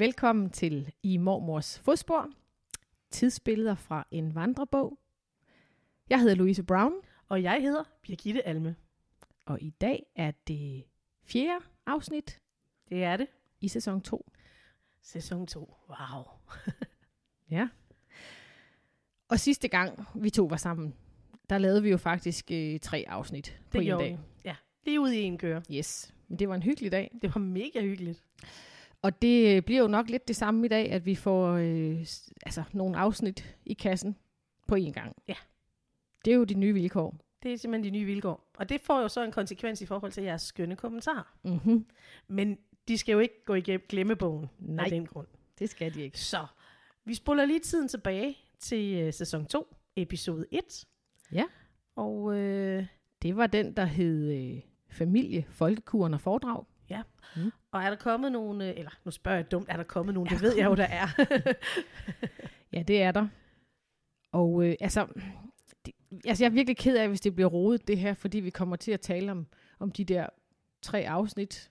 velkommen 0.00 0.50
til 0.50 0.92
I 1.02 1.16
Mormors 1.16 1.78
Fodspor. 1.78 2.30
Tidsbilleder 3.10 3.74
fra 3.74 4.06
en 4.10 4.34
vandrebog. 4.34 4.98
Jeg 6.10 6.20
hedder 6.20 6.34
Louise 6.34 6.62
Brown, 6.62 6.92
Og 7.28 7.42
jeg 7.42 7.62
hedder 7.62 7.84
Birgitte 8.02 8.46
Alme. 8.46 8.76
og 9.46 9.62
i 9.62 9.70
dag 9.70 10.06
er 10.16 10.30
det 10.46 10.84
fjerde 11.24 11.64
afsnit 11.86 12.40
Det 12.88 13.04
er 13.04 13.16
det. 13.16 13.26
i 13.60 13.68
sæson 13.68 14.00
2. 14.00 14.30
Sæson 15.02 15.46
2. 15.46 15.74
Wow. 15.88 16.24
Ja. 17.50 17.68
Og 19.28 19.40
sidste 19.40 19.68
gang 19.68 20.06
vi 20.14 20.30
to 20.30 20.44
var 20.44 20.56
sammen, 20.56 20.94
der 21.50 21.58
lavede 21.58 21.82
vi 21.82 21.90
jo 21.90 21.96
faktisk 21.96 22.50
øh, 22.52 22.80
tre 22.80 23.04
afsnit 23.08 23.60
på 23.64 23.72
Det 23.72 23.78
en 23.78 23.84
gjorde 23.84 24.04
dag. 24.04 24.12
vi. 24.12 24.18
Ja, 24.44 24.56
lige 24.84 25.00
ud 25.00 25.10
i 25.10 25.20
en 25.22 25.38
køre. 25.38 25.62
Yes, 25.72 26.14
men 26.28 26.38
det 26.38 26.48
var 26.48 26.54
en 26.54 26.62
hyggelig 26.62 26.92
dag. 26.92 27.18
Det 27.22 27.34
var 27.34 27.40
mega 27.40 27.80
hyggeligt. 27.82 28.24
Og 29.02 29.22
det 29.22 29.56
øh, 29.56 29.62
bliver 29.62 29.80
jo 29.80 29.88
nok 29.88 30.08
lidt 30.10 30.28
det 30.28 30.36
samme 30.36 30.66
i 30.66 30.68
dag, 30.68 30.92
at 30.92 31.06
vi 31.06 31.14
får 31.14 31.52
øh, 31.52 32.06
altså, 32.46 32.62
nogle 32.72 32.96
afsnit 32.96 33.56
i 33.66 33.72
kassen 33.72 34.16
på 34.66 34.74
én 34.74 34.90
gang. 34.92 35.16
Ja. 35.28 35.34
Det 36.24 36.32
er 36.32 36.36
jo 36.36 36.44
de 36.44 36.54
nye 36.54 36.74
vilkår. 36.74 37.16
Det 37.42 37.52
er 37.52 37.56
simpelthen 37.56 37.94
de 37.94 37.98
nye 37.98 38.06
vilkår. 38.06 38.50
Og 38.54 38.68
det 38.68 38.80
får 38.80 39.00
jo 39.00 39.08
så 39.08 39.24
en 39.24 39.32
konsekvens 39.32 39.80
i 39.82 39.86
forhold 39.86 40.12
til 40.12 40.22
jeres 40.22 40.42
skønne 40.42 40.76
kommentarer. 40.76 41.34
Mm-hmm. 41.44 41.86
Men 42.28 42.58
de 42.88 42.98
skal 42.98 43.12
jo 43.12 43.18
ikke 43.18 43.44
gå 43.44 43.54
igennem 43.54 43.86
glemmebogen 43.88 44.50
Nej. 44.58 44.84
af 44.84 44.90
den 44.90 45.06
grund. 45.06 45.26
Det 45.58 45.70
skal 45.70 45.94
de 45.94 46.02
ikke. 46.02 46.20
Så, 46.20 46.46
vi 47.04 47.14
spoler 47.14 47.44
lige 47.44 47.60
tiden 47.60 47.88
tilbage 47.88 48.38
til 48.58 49.06
uh, 49.06 49.12
sæson 49.14 49.46
2, 49.46 49.76
episode 49.96 50.46
1. 50.50 50.84
Ja. 51.32 51.44
Og 51.96 52.36
øh, 52.36 52.86
Det 53.22 53.36
var 53.36 53.46
den, 53.46 53.76
der 53.76 53.84
hed 53.84 54.32
øh, 54.32 54.60
Familie, 54.90 55.46
Folkekuren 55.50 56.14
og 56.14 56.20
Foredrag. 56.20 56.64
Og 57.72 57.82
er 57.82 57.90
der 57.90 57.96
kommet 57.96 58.32
nogen, 58.32 58.60
øh, 58.60 58.72
eller 58.76 58.90
nu 59.04 59.10
spørger 59.10 59.38
jeg 59.38 59.50
dumt, 59.50 59.66
er 59.68 59.76
der 59.76 59.84
kommet 59.84 60.14
nogen, 60.14 60.30
det 60.30 60.42
ved 60.42 60.56
jeg 60.56 60.64
jo, 60.64 60.74
der 60.74 60.86
er. 60.86 61.08
Ja, 62.72 62.82
det 62.82 63.02
er 63.02 63.12
der. 63.12 63.28
Og 64.32 64.64
øh, 64.64 64.76
altså, 64.80 65.06
det, 65.86 65.94
altså, 66.24 66.44
jeg 66.44 66.50
er 66.50 66.54
virkelig 66.54 66.76
ked 66.76 66.96
af, 66.96 67.08
hvis 67.08 67.20
det 67.20 67.34
bliver 67.34 67.48
rodet 67.48 67.88
det 67.88 67.98
her, 67.98 68.14
fordi 68.14 68.40
vi 68.40 68.50
kommer 68.50 68.76
til 68.76 68.92
at 68.92 69.00
tale 69.00 69.32
om, 69.32 69.46
om 69.78 69.90
de 69.90 70.04
der 70.04 70.26
tre 70.82 71.08
afsnit 71.08 71.70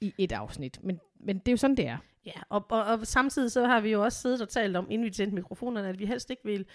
i 0.00 0.14
et 0.18 0.32
afsnit. 0.32 0.84
Men, 0.84 1.00
men 1.20 1.38
det 1.38 1.48
er 1.48 1.52
jo 1.52 1.56
sådan, 1.56 1.76
det 1.76 1.86
er. 1.86 1.98
Ja, 2.26 2.32
og, 2.48 2.66
og, 2.70 2.84
og 2.84 3.06
samtidig 3.06 3.52
så 3.52 3.66
har 3.66 3.80
vi 3.80 3.90
jo 3.90 4.02
også 4.04 4.20
siddet 4.20 4.42
og 4.42 4.48
talt 4.48 4.76
om, 4.76 4.86
inden 4.90 5.04
vi 5.04 5.10
tændte 5.10 5.34
mikrofonerne, 5.34 5.88
at 5.88 5.98
vi 5.98 6.06
helst 6.06 6.30
ikke 6.30 6.42
vil 6.44 6.66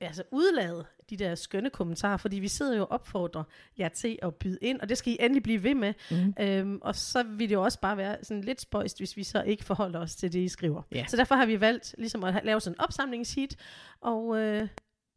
altså 0.00 0.22
udlade 0.30 0.84
de 1.10 1.16
der 1.16 1.34
skønne 1.34 1.70
kommentarer, 1.70 2.16
fordi 2.16 2.38
vi 2.38 2.48
sidder 2.48 2.76
jo 2.76 2.82
og 2.82 2.90
opfordrer 2.90 3.42
jer 3.78 3.88
til 3.88 4.18
at 4.22 4.34
byde 4.34 4.58
ind, 4.62 4.80
og 4.80 4.88
det 4.88 4.98
skal 4.98 5.12
I 5.12 5.16
endelig 5.20 5.42
blive 5.42 5.62
ved 5.62 5.74
med. 5.74 5.94
Mm. 6.10 6.34
Øhm, 6.40 6.78
og 6.82 6.94
så 6.94 7.22
vil 7.22 7.48
det 7.48 7.54
jo 7.54 7.62
også 7.62 7.80
bare 7.80 7.96
være 7.96 8.16
sådan 8.22 8.44
lidt 8.44 8.60
spøjst, 8.60 8.98
hvis 8.98 9.16
vi 9.16 9.24
så 9.24 9.42
ikke 9.42 9.64
forholder 9.64 10.00
os 10.00 10.16
til 10.16 10.32
det, 10.32 10.38
I 10.38 10.48
skriver. 10.48 10.82
Ja. 10.92 11.04
Så 11.08 11.16
derfor 11.16 11.34
har 11.34 11.46
vi 11.46 11.60
valgt 11.60 11.94
ligesom 11.98 12.24
at 12.24 12.44
lave 12.44 12.60
sådan 12.60 12.74
en 12.74 12.80
opsamlingshit, 12.80 13.56
og 14.00 14.38
øh, 14.38 14.68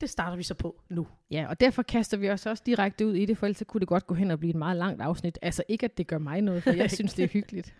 det 0.01 0.09
starter 0.09 0.37
vi 0.37 0.43
så 0.43 0.53
på 0.53 0.81
nu. 0.89 1.07
Ja, 1.31 1.45
og 1.49 1.59
derfor 1.59 1.83
kaster 1.83 2.17
vi 2.17 2.29
os 2.29 2.45
også 2.45 2.63
direkte 2.65 3.07
ud 3.07 3.15
i 3.15 3.25
det, 3.25 3.37
for 3.37 3.45
ellers 3.45 3.57
så 3.57 3.65
kunne 3.65 3.79
det 3.79 3.87
godt 3.87 4.07
gå 4.07 4.13
hen 4.13 4.31
og 4.31 4.39
blive 4.39 4.49
et 4.49 4.55
meget 4.55 4.77
langt 4.77 5.01
afsnit. 5.01 5.39
Altså 5.41 5.63
ikke, 5.67 5.83
at 5.83 5.97
det 5.97 6.07
gør 6.07 6.17
mig 6.17 6.41
noget, 6.41 6.63
for 6.63 6.69
jeg 6.69 6.91
synes, 6.97 7.13
det 7.13 7.23
er 7.23 7.27
hyggeligt. 7.27 7.73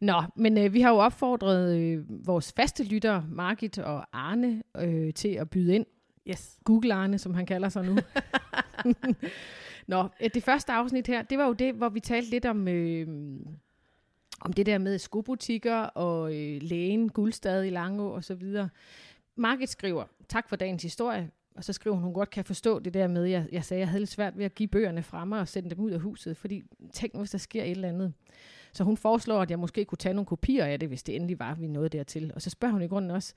Nå, 0.00 0.22
men 0.36 0.58
øh, 0.58 0.72
vi 0.72 0.80
har 0.80 0.90
jo 0.90 0.96
opfordret 0.96 1.78
øh, 1.78 2.26
vores 2.26 2.52
faste 2.52 2.84
lyttere, 2.84 3.26
Margit 3.28 3.78
og 3.78 4.06
Arne, 4.12 4.62
øh, 4.76 5.14
til 5.14 5.28
at 5.28 5.50
byde 5.50 5.74
ind. 5.74 5.86
Yes. 6.28 6.58
Google 6.64 6.94
Arne, 6.94 7.18
som 7.18 7.34
han 7.34 7.46
kalder 7.46 7.68
sig 7.68 7.84
nu. 7.84 7.96
Nå, 9.86 10.08
øh, 10.20 10.30
det 10.34 10.42
første 10.42 10.72
afsnit 10.72 11.06
her, 11.06 11.22
det 11.22 11.38
var 11.38 11.46
jo 11.46 11.52
det, 11.52 11.74
hvor 11.74 11.88
vi 11.88 12.00
talte 12.00 12.30
lidt 12.30 12.46
om, 12.46 12.68
øh, 12.68 13.08
om 14.40 14.52
det 14.52 14.66
der 14.66 14.78
med 14.78 14.98
skobutikker 14.98 15.76
og 15.76 16.34
øh, 16.36 16.62
lægen 16.62 17.08
Guldstad 17.08 17.64
i 17.64 17.70
Langå 17.70 18.08
og 18.08 18.24
så 18.24 18.34
videre. 18.34 18.68
Margit 19.36 19.68
skriver, 19.68 20.04
tak 20.28 20.48
for 20.48 20.56
dagens 20.56 20.82
historie, 20.82 21.30
og 21.56 21.64
så 21.64 21.72
skriver 21.72 21.96
hun, 21.96 22.04
hun 22.04 22.14
godt 22.14 22.30
kan 22.30 22.44
forstå 22.44 22.78
det 22.78 22.94
der 22.94 23.08
med, 23.08 23.24
jeg, 23.24 23.46
jeg 23.52 23.64
sagde, 23.64 23.80
jeg 23.80 23.88
havde 23.88 24.00
lidt 24.00 24.10
svært 24.10 24.38
ved 24.38 24.44
at 24.44 24.54
give 24.54 24.68
bøgerne 24.68 25.02
fra 25.02 25.24
mig 25.24 25.40
og 25.40 25.48
sende 25.48 25.70
dem 25.70 25.78
ud 25.78 25.90
af 25.90 26.00
huset, 26.00 26.36
fordi 26.36 26.62
tænk 26.92 27.14
nu, 27.14 27.20
hvis 27.20 27.30
der 27.30 27.38
sker 27.38 27.62
et 27.62 27.70
eller 27.70 27.88
andet. 27.88 28.12
Så 28.72 28.84
hun 28.84 28.96
foreslår, 28.96 29.42
at 29.42 29.50
jeg 29.50 29.58
måske 29.58 29.84
kunne 29.84 29.98
tage 29.98 30.14
nogle 30.14 30.26
kopier 30.26 30.64
af 30.64 30.80
det, 30.80 30.88
hvis 30.88 31.02
det 31.02 31.16
endelig 31.16 31.38
var, 31.38 31.54
vi 31.54 31.66
nåede 31.66 31.88
dertil. 31.88 32.32
Og 32.34 32.42
så 32.42 32.50
spørger 32.50 32.72
hun 32.72 32.82
i 32.82 32.86
grunden 32.86 33.10
også, 33.10 33.34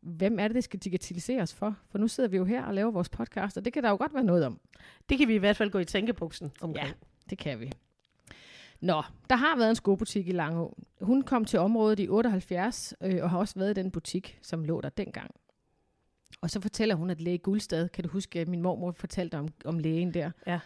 hvem 0.00 0.38
er 0.38 0.48
det, 0.48 0.54
det 0.54 0.64
skal 0.64 0.80
digitaliseres 0.80 1.54
for? 1.54 1.76
For 1.90 1.98
nu 1.98 2.08
sidder 2.08 2.30
vi 2.30 2.36
jo 2.36 2.44
her 2.44 2.64
og 2.64 2.74
laver 2.74 2.90
vores 2.90 3.08
podcast, 3.08 3.56
og 3.56 3.64
det 3.64 3.72
kan 3.72 3.82
der 3.82 3.90
jo 3.90 3.96
godt 3.96 4.14
være 4.14 4.24
noget 4.24 4.46
om. 4.46 4.60
Det 5.08 5.18
kan 5.18 5.28
vi 5.28 5.34
i 5.34 5.38
hvert 5.38 5.56
fald 5.56 5.70
gå 5.70 5.78
i 5.78 5.84
tænkebuksen 5.84 6.52
omkring. 6.60 6.88
Ja. 6.88 6.92
Det 7.30 7.38
kan 7.38 7.60
vi. 7.60 7.72
Nå, 8.80 9.02
der 9.30 9.36
har 9.36 9.56
været 9.56 9.70
en 9.70 9.76
skobutik 9.76 10.28
i 10.28 10.32
Langå. 10.32 10.76
Hun 11.00 11.22
kom 11.22 11.44
til 11.44 11.58
området 11.58 12.00
i 12.00 12.08
78, 12.08 12.94
øh, 13.00 13.22
og 13.22 13.30
har 13.30 13.38
også 13.38 13.54
været 13.58 13.70
i 13.70 13.82
den 13.82 13.90
butik, 13.90 14.38
som 14.42 14.64
lå 14.64 14.80
der 14.80 14.88
dengang. 14.88 15.30
Og 16.40 16.50
så 16.50 16.60
fortæller 16.60 16.94
hun, 16.94 17.10
at 17.10 17.20
læge 17.20 17.38
Guldstad, 17.38 17.88
kan 17.88 18.04
du 18.04 18.10
huske, 18.10 18.40
at 18.40 18.48
min 18.48 18.62
mormor 18.62 18.92
fortalte 18.92 19.38
om, 19.38 19.48
om 19.64 19.78
lægen 19.78 20.14
der? 20.14 20.30
Ja. 20.46 20.60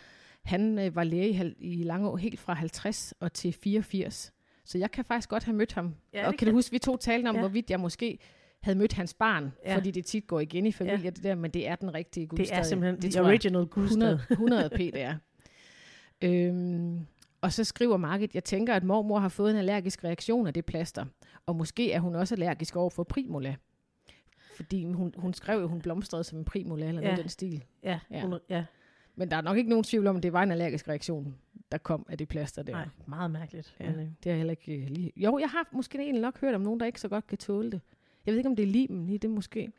Han 0.45 0.79
øh, 0.79 0.97
var 0.97 1.05
læge 1.05 1.55
i, 1.59 1.81
i 1.81 1.83
Langå 1.83 2.17
helt 2.17 2.41
fra 2.41 2.53
50 2.55 3.15
og 3.21 3.33
til 3.33 3.53
84. 3.53 4.33
Så 4.65 4.79
jeg 4.79 4.91
kan 4.91 5.05
faktisk 5.05 5.29
godt 5.29 5.45
have 5.45 5.57
mødt 5.57 5.73
ham. 5.73 5.95
Ja, 6.15 6.27
og 6.27 6.31
det 6.33 6.39
kan 6.39 6.49
du 6.49 6.55
huske, 6.55 6.73
vi 6.73 6.79
to 6.79 6.97
talte 6.97 7.29
om, 7.29 7.35
Ja. 7.35 7.41
hvorvidt 7.41 7.71
jeg 7.71 7.81
måske 7.81 8.19
havde 8.61 8.79
mødt 8.79 8.93
hans 8.93 9.15
barn, 9.15 9.53
Ja. 9.67 9.77
fordi 9.77 9.91
det 9.91 10.05
tit 10.05 10.27
går 10.27 10.41
igen 10.41 10.67
i 10.67 10.73
familier, 10.73 10.99
ja. 10.99 11.11
det 11.11 11.23
der, 11.23 11.35
men 11.35 11.51
det 11.51 11.69
er 11.69 11.77
den 11.77 11.95
rigtige 11.95 12.27
Guldstad. 12.27 12.57
Det 12.57 12.61
er 12.61 12.63
simpelthen 12.69 13.03
det 13.03 13.15
jeg. 13.15 13.25
original 13.25 13.67
Guldstad. 13.67 13.97
100, 14.13 14.21
100 14.31 14.71
p, 14.71 14.79
det 14.79 15.01
er. 15.01 15.15
Øhm, 16.23 17.07
og 17.41 17.53
så 17.53 17.65
skriver 17.65 17.97
Margit, 17.97 18.35
jeg 18.35 18.45
tænker, 18.45 18.75
at 18.75 18.85
mormor 18.85 19.19
har 19.19 19.29
fået 19.29 19.51
en 19.51 19.57
allergisk 19.57 20.05
reaktion 20.05 20.47
af 20.47 20.55
det 20.55 20.65
plaster, 20.65 21.05
og 21.47 21.57
måske 21.57 21.93
er 21.93 22.01
hun 22.01 22.15
også 22.15 22.35
allergisk 22.35 22.77
over 22.77 22.91
for 22.91 23.03
primula. 23.03 23.57
Fordi 24.57 24.85
hun, 24.93 25.15
hun 25.17 25.35
skrev 25.35 25.61
jo, 25.61 25.67
hun 25.69 25.81
blomstrede 25.81 26.25
som 26.25 26.39
en 26.39 26.45
primula, 26.45 26.87
eller 26.89 27.01
noget 27.01 27.13
Ja. 27.17 27.19
i 27.19 27.23
den 27.23 27.29
stil. 27.29 27.65
Ja, 27.85 27.99
Ja. 28.11 28.21
hun, 28.21 28.39
ja. 28.51 28.65
Men 29.21 29.31
der 29.31 29.37
er 29.37 29.41
nok 29.41 29.57
ikke 29.57 29.71
nogen 29.71 29.85
tvivl 29.85 30.07
om, 30.07 30.17
at 30.17 30.23
det 30.23 30.33
var 30.33 30.43
en 30.43 30.51
allergisk 30.53 30.89
reaktion, 30.89 31.35
der 31.73 31.79
kom 31.79 32.07
af 32.09 32.19
det 32.19 32.29
plaster 32.29 32.63
der. 32.63 32.73
Nej, 32.73 32.89
meget 33.07 33.31
mærkeligt. 33.31 33.77
Ja, 33.81 33.87
det 33.87 33.95
har 34.25 34.31
jeg 34.31 34.37
heller 34.37 34.51
ikke 34.51 34.75
øh, 34.75 34.89
lige... 34.89 35.13
Jo, 35.17 35.39
jeg 35.39 35.49
har 35.49 35.69
måske 35.73 35.99
egentlig 35.99 36.23
nok 36.23 36.41
hørt 36.41 36.55
om 36.55 36.61
nogen, 36.61 36.81
der 36.81 36.87
ikke 36.87 37.01
så 37.01 37.09
godt 37.09 37.27
kan 37.27 37.39
tåle 37.39 37.71
det. 37.71 37.81
Jeg 38.27 38.33
ved 38.33 38.39
ikke, 38.39 38.49
om 38.51 38.57
det 38.57 38.63
er 38.63 38.67
limen 38.67 39.09
i 39.09 39.17
det 39.19 39.31
måske. 39.31 39.73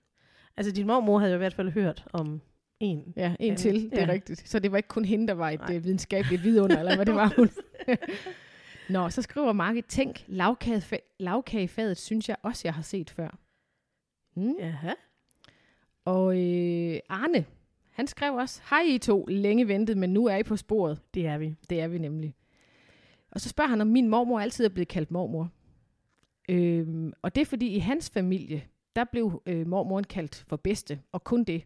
Altså, 0.57 0.71
din 0.71 0.87
mormor 0.87 1.19
havde 1.19 1.31
jo 1.31 1.35
i 1.35 1.37
hvert 1.37 1.53
fald 1.53 1.69
hørt 1.69 2.07
om 2.13 2.41
en. 2.79 3.13
Ja, 3.15 3.35
en 3.39 3.55
til, 3.55 3.91
det 3.91 3.99
er 3.99 4.05
ja. 4.05 4.11
rigtigt. 4.11 4.49
Så 4.49 4.59
det 4.59 4.71
var 4.71 4.77
ikke 4.77 4.89
kun 4.89 5.05
hende, 5.05 5.27
der 5.27 5.33
var 5.33 5.49
et 5.49 5.59
Nej. 5.59 5.75
øh, 5.75 5.83
videnskabeligt 5.83 6.43
vidunder, 6.43 6.79
eller 6.79 6.95
hvad 6.95 7.05
det 7.05 7.15
var 7.15 7.33
hun. 7.35 7.49
Nå, 8.95 9.09
så 9.09 9.21
skriver 9.21 9.53
Margit, 9.53 9.85
tænk, 9.85 10.25
lavkagefa- 10.29 11.15
lavkagefadet 11.19 11.97
synes 11.97 12.29
jeg 12.29 12.37
også, 12.43 12.61
jeg 12.67 12.73
har 12.73 12.81
set 12.81 13.09
før. 13.09 13.37
Mm. 14.35 14.53
Jaha. 14.59 14.91
Og 16.05 16.33
øh, 16.37 16.99
Arne, 17.09 17.45
han 17.91 18.07
skrev 18.07 18.33
også, 18.33 18.61
hej 18.69 18.81
I 18.87 18.97
to, 18.97 19.25
længe 19.25 19.67
ventet, 19.67 19.97
men 19.97 20.13
nu 20.13 20.25
er 20.25 20.35
I 20.35 20.43
på 20.43 20.55
sporet. 20.55 21.01
Det 21.13 21.25
er 21.27 21.37
vi. 21.37 21.55
Det 21.69 21.81
er 21.81 21.87
vi 21.87 21.97
nemlig. 21.97 22.35
Og 23.31 23.41
så 23.41 23.49
spørger 23.49 23.69
han, 23.69 23.81
om 23.81 23.87
min 23.87 24.07
mormor 24.07 24.39
altid 24.39 24.65
er 24.65 24.69
blevet 24.69 24.87
kaldt 24.87 25.11
mormor. 25.11 25.49
Øhm, 26.49 27.13
og 27.21 27.35
det 27.35 27.41
er 27.41 27.45
fordi, 27.45 27.67
i 27.67 27.79
hans 27.79 28.09
familie, 28.09 28.63
der 28.95 29.03
blev 29.03 29.41
øh, 29.45 29.67
mormoren 29.67 30.03
kaldt 30.03 30.35
for 30.47 30.55
bedste, 30.55 31.01
og 31.11 31.23
kun 31.23 31.43
det. 31.43 31.63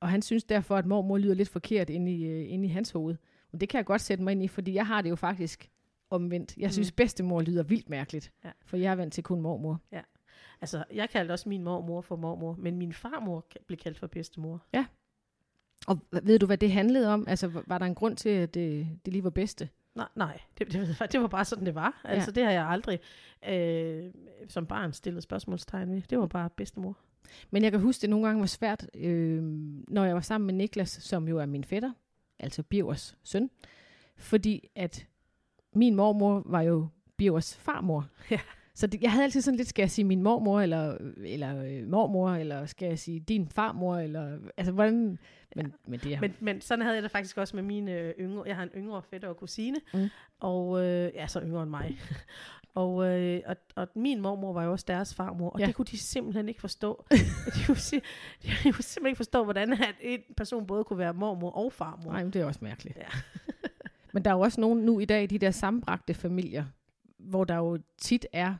Og 0.00 0.08
han 0.08 0.22
synes 0.22 0.44
derfor, 0.44 0.76
at 0.76 0.86
mormor 0.86 1.18
lyder 1.18 1.34
lidt 1.34 1.48
forkert 1.48 1.90
inde 1.90 2.12
i, 2.12 2.24
øh, 2.26 2.52
inde 2.52 2.64
i 2.64 2.68
hans 2.68 2.90
hoved. 2.90 3.16
Og 3.52 3.60
det 3.60 3.68
kan 3.68 3.78
jeg 3.78 3.84
godt 3.86 4.00
sætte 4.00 4.24
mig 4.24 4.32
ind 4.32 4.42
i, 4.42 4.48
fordi 4.48 4.74
jeg 4.74 4.86
har 4.86 5.02
det 5.02 5.10
jo 5.10 5.16
faktisk 5.16 5.70
omvendt. 6.10 6.56
Jeg 6.56 6.72
synes, 6.72 6.92
Mm. 6.92 6.96
bedstemor 6.96 7.40
lyder 7.42 7.62
vildt 7.62 7.88
mærkeligt, 7.90 8.32
Ja. 8.44 8.50
for 8.64 8.76
jeg 8.76 8.90
er 8.92 8.96
vant 8.96 9.12
til 9.12 9.24
kun 9.24 9.40
mormor. 9.40 9.80
Altså, 10.60 10.84
jeg 10.94 11.10
kaldte 11.10 11.32
også 11.32 11.48
min 11.48 11.62
mormor 11.64 12.00
for 12.00 12.16
mormor, 12.16 12.54
men 12.58 12.76
min 12.76 12.92
farmor 12.92 13.46
blev 13.66 13.76
kaldt 13.78 13.98
for 13.98 14.06
bedstemor. 14.06 14.62
Og 15.86 15.98
ved 16.22 16.38
du, 16.38 16.46
hvad 16.46 16.58
det 16.58 16.72
handlede 16.72 17.08
om? 17.14 17.24
Altså, 17.28 17.48
var- 17.66 17.78
der 17.78 17.86
en 17.86 17.94
grund 17.94 18.16
til, 18.16 18.28
at 18.28 18.54
det, 18.54 18.88
det 19.04 19.12
lige 19.12 19.24
var 19.24 19.30
bedste? 19.30 19.68
Nej, 19.94 20.08
nej 20.16 20.40
det, 20.58 20.72
det, 20.72 21.00
var- 21.00 21.06
det 21.06 21.20
var 21.20 21.26
bare 21.26 21.44
sådan, 21.44 21.66
det 21.66 21.74
var. 21.74 22.00
Altså, 22.04 22.30
det 22.30 22.44
har 22.44 22.50
jeg 22.50 22.66
aldrig 22.68 23.00
øh, 23.48 24.10
som 24.48 24.66
barn 24.66 24.92
stillet 24.92 25.22
spørgsmålstegn 25.22 25.92
ved. 25.92 26.02
Det 26.10 26.18
var 26.18 26.26
bare 26.26 26.50
bedstemor. 26.50 26.96
Men 27.50 27.62
jeg 27.62 27.70
kan 27.72 27.80
huske, 27.80 28.00
det 28.02 28.10
nogle 28.10 28.26
gange 28.26 28.40
var 28.40 28.46
svært, 28.46 28.86
øh, 28.94 29.42
når 29.88 30.04
jeg 30.04 30.14
var 30.14 30.20
sammen 30.20 30.46
med 30.46 30.54
Niklas, 30.54 30.88
som 30.90 31.28
jo 31.28 31.38
er 31.38 31.46
min 31.46 31.64
fætter, 31.64 31.92
altså 32.38 32.62
Birgers 32.62 33.16
søn, 33.22 33.50
fordi 34.16 34.68
at 34.74 35.06
min 35.72 35.94
mormor 35.94 36.42
var 36.46 36.60
jo 36.60 36.88
Birgers 37.16 37.56
farmor. 37.56 38.06
Ja. 38.30 38.40
Så 38.74 38.86
det, 38.86 39.02
jeg 39.02 39.12
havde 39.12 39.24
altid 39.24 39.40
sådan 39.40 39.56
lidt, 39.56 39.68
skal 39.68 39.82
jeg 39.82 39.90
sige 39.90 40.04
min 40.04 40.22
mormor, 40.22 40.60
eller, 40.60 40.96
eller 41.16 41.62
øh, 41.64 41.88
mormor, 41.88 42.30
eller 42.30 42.66
skal 42.66 42.88
jeg 42.88 42.98
sige 42.98 43.20
din 43.20 43.48
farmor, 43.48 43.96
eller, 43.96 44.38
altså 44.56 44.72
hvordan, 44.72 45.18
men, 45.56 45.74
men 45.86 46.00
det 46.00 46.14
er, 46.14 46.20
Men, 46.20 46.34
men 46.40 46.60
sådan 46.60 46.82
havde 46.82 46.94
jeg 46.94 47.02
det 47.02 47.10
faktisk 47.10 47.38
også 47.38 47.56
med 47.56 47.62
mine 47.62 47.92
øh, 47.92 48.14
yngre. 48.20 48.42
Jeg 48.46 48.56
har 48.56 48.62
en 48.62 48.68
yngre 48.76 49.02
fætter 49.02 49.28
og 49.28 49.36
kusine, 49.36 49.76
Mm. 49.94 50.08
og 50.40 50.84
øh, 50.84 51.10
ja, 51.14 51.26
så 51.26 51.40
yngre 51.40 51.62
end 51.62 51.70
mig. 51.70 51.98
og, 52.74 53.06
øh, 53.06 53.40
og, 53.46 53.56
og 53.76 53.88
min 53.94 54.20
mormor 54.20 54.52
var 54.52 54.64
jo 54.64 54.70
også 54.72 54.84
deres 54.88 55.14
farmor, 55.14 55.50
og 55.50 55.58
Ja. 55.58 55.62
ja. 55.62 55.66
det 55.66 55.74
kunne 55.74 55.86
de 55.86 55.98
simpelthen 55.98 56.48
ikke 56.48 56.60
forstå. 56.60 57.04
de, 57.54 57.64
kunne, 57.66 57.76
si- 57.76 58.00
de 58.42 58.48
kunne 58.72 58.82
simpelthen 58.84 59.06
ikke 59.06 59.16
forstå, 59.16 59.44
hvordan 59.44 59.72
at 59.72 59.94
en 60.00 60.20
person 60.36 60.66
både 60.66 60.84
kunne 60.84 60.98
være 60.98 61.14
mormor 61.14 61.50
og 61.50 61.72
farmor. 61.72 62.12
nej, 62.12 62.22
men 62.24 62.32
det 62.32 62.42
er 62.42 62.46
også 62.46 62.60
mærkeligt. 62.62 62.96
Ja. 62.96 63.04
men 64.12 64.24
der 64.24 64.30
er 64.30 64.34
jo 64.34 64.40
også 64.40 64.60
nogen 64.60 64.78
nu 64.78 65.00
i 65.00 65.04
dag, 65.04 65.30
de 65.30 65.38
der 65.38 65.50
sammenbragte 65.50 66.14
familier, 66.14 66.64
hvor 67.20 67.44
der 67.44 67.56
jo 67.56 67.78
tit 67.98 68.26
er 68.32 68.54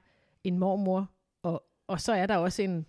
en 0.44 0.58
mormor, 0.58 1.10
og, 1.42 1.64
og 1.86 2.00
så 2.00 2.12
er 2.12 2.26
der 2.26 2.36
også 2.36 2.62
en 2.62 2.86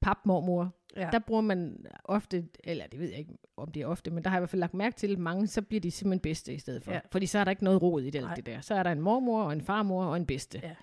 papmormor. 0.00 0.74
Ja. 0.96 1.08
Der 1.12 1.18
bruger 1.18 1.40
man 1.40 1.86
ofte, 2.04 2.48
eller 2.64 2.86
det 2.86 3.00
ved 3.00 3.08
jeg 3.08 3.18
ikke, 3.18 3.38
om 3.56 3.72
det 3.72 3.82
er 3.82 3.86
ofte, 3.86 4.10
men 4.10 4.24
der 4.24 4.30
har 4.30 4.36
jeg 4.36 4.40
i 4.40 4.42
hvert 4.42 4.50
fald 4.50 4.60
lagt 4.60 4.74
mærke 4.74 4.96
til, 4.96 5.12
at 5.12 5.18
mange, 5.18 5.46
så 5.46 5.62
bliver 5.62 5.80
de 5.80 5.90
simpelthen 5.90 6.20
bedste 6.20 6.54
i 6.54 6.58
stedet 6.58 6.84
for. 6.84 6.90
Ja. 6.90 6.96
Ja. 6.96 7.00
Fordi 7.10 7.26
så 7.26 7.38
er 7.38 7.44
der 7.44 7.50
ikke 7.50 7.64
noget 7.64 7.82
rod 7.82 8.02
i 8.02 8.10
det, 8.10 8.24
det 8.36 8.46
der. 8.46 8.60
Så 8.60 8.74
er 8.74 8.82
der 8.82 8.92
en 8.92 9.00
mormor, 9.00 9.42
og 9.42 9.52
en 9.52 9.60
farmor, 9.60 10.04
og 10.04 10.16
en 10.16 10.26
bedste. 10.26 10.60
Ja. 10.62 10.74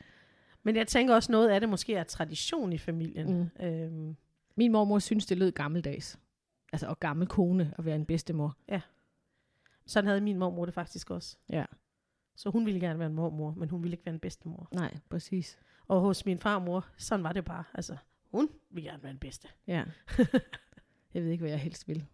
Men 0.63 0.75
jeg 0.75 0.87
tænker 0.87 1.15
også, 1.15 1.31
noget 1.31 1.49
af 1.49 1.59
det 1.59 1.69
måske 1.69 1.95
er 1.95 2.03
tradition 2.03 2.73
i 2.73 2.77
familien. 2.77 3.49
Mm. 3.59 3.65
Øhm, 3.65 4.15
Min 4.55 4.71
mormor 4.71 4.99
synes, 4.99 5.25
det 5.25 5.37
lød 5.37 5.51
gammeldags. 5.51 6.19
Altså, 6.73 6.87
og 6.87 6.99
gammel 6.99 7.27
kone 7.27 7.73
at 7.77 7.85
være 7.85 7.95
en 7.95 8.05
bedstemor. 8.05 8.57
sådan 9.85 10.07
havde 10.07 10.21
min 10.21 10.37
mormor 10.37 10.65
det 10.65 10.73
faktisk 10.73 11.11
også. 11.11 11.37
Ja. 11.49 11.65
Så 12.35 12.49
hun 12.49 12.65
ville 12.65 12.79
gerne 12.79 12.99
være 12.99 13.07
en 13.07 13.13
mormor, 13.15 13.53
men 13.57 13.69
hun 13.69 13.83
ville 13.83 13.93
ikke 13.93 14.05
være 14.05 14.13
en 14.13 14.19
bedstemor. 14.19 14.67
Nej, 14.73 14.97
præcis. 15.09 15.59
Og 15.87 16.01
hos 16.01 16.25
min 16.25 16.39
farmor, 16.39 16.87
sådan 16.97 17.23
var 17.23 17.31
det 17.33 17.45
bare. 17.45 17.63
Altså, 17.73 17.97
hun 18.31 18.49
ville 18.69 18.89
gerne 18.89 19.03
være 19.03 19.11
en 19.11 19.17
bedste. 19.19 19.47
Ja. 19.67 19.83
jeg 21.13 21.23
ved 21.23 21.29
ikke, 21.31 21.41
hvad 21.41 21.49
jeg 21.51 21.59
helst 21.59 21.87
vil. 21.87 22.05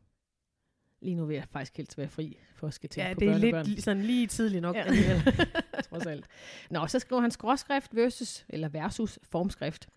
Lige 1.01 1.15
nu 1.15 1.25
vil 1.25 1.35
jeg 1.35 1.47
faktisk 1.51 1.77
helst 1.77 1.97
være 1.97 2.07
fri 2.07 2.37
for 2.55 2.67
at 2.67 2.73
skal 2.73 2.89
til 2.89 3.01
Ja, 3.01 3.13
på 3.13 3.19
det 3.19 3.27
er 3.27 3.31
børnebørn. 3.31 3.65
lidt 3.65 3.79
li- 3.79 3.81
sådan 3.81 4.03
lige 4.03 4.27
tidligt 4.27 4.61
nok. 4.61 4.75
Ja. 4.75 4.93
Ja. 4.93 5.21
trods 5.89 6.05
alt. 6.05 6.25
Nå, 6.69 6.87
så 6.87 6.99
skriver 6.99 7.21
han 7.21 7.31
skråskrift 7.31 7.95
versus, 7.95 8.45
eller 8.49 8.69
versus 8.69 9.19
formskrift. 9.23 9.89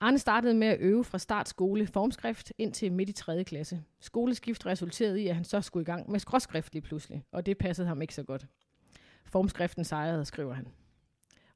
Arne 0.00 0.18
startede 0.18 0.54
med 0.54 0.66
at 0.68 0.80
øve 0.80 1.04
fra 1.04 1.18
start 1.18 1.48
skole 1.48 1.86
formskrift 1.86 2.52
indtil 2.58 2.92
midt 2.92 3.08
i 3.08 3.12
3. 3.12 3.44
klasse. 3.44 3.82
Skoleskift 4.00 4.66
resulterede 4.66 5.22
i, 5.22 5.28
at 5.28 5.34
han 5.34 5.44
så 5.44 5.60
skulle 5.60 5.82
i 5.82 5.84
gang 5.84 6.10
med 6.10 6.20
skråskrift 6.20 6.72
lige 6.72 6.82
pludselig, 6.82 7.24
og 7.32 7.46
det 7.46 7.58
passede 7.58 7.88
ham 7.88 8.02
ikke 8.02 8.14
så 8.14 8.22
godt. 8.22 8.46
Formskriften 9.26 9.84
sejrede, 9.84 10.24
skriver 10.24 10.54
han. 10.54 10.66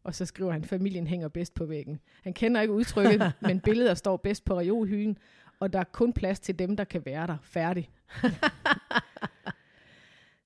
Og 0.05 0.15
så 0.15 0.27
skriver 0.27 0.53
han, 0.53 0.65
familien 0.65 1.07
hænger 1.07 1.29
bedst 1.29 1.55
på 1.55 1.65
væggen. 1.65 2.01
Han 2.23 2.33
kender 2.33 2.61
ikke 2.61 2.73
udtrykket, 2.73 3.33
men 3.49 3.61
billeder 3.61 3.95
står 3.95 4.17
bedst 4.17 4.45
på 4.45 4.59
reolhylden, 4.59 5.19
og 5.61 5.73
der 5.73 5.79
er 5.79 5.85
kun 5.85 6.13
plads 6.13 6.41
til 6.41 6.59
dem, 6.59 6.77
der 6.77 6.85
kan 6.85 7.03
være 7.05 7.27
der. 7.27 7.37
Færdig. 7.43 7.91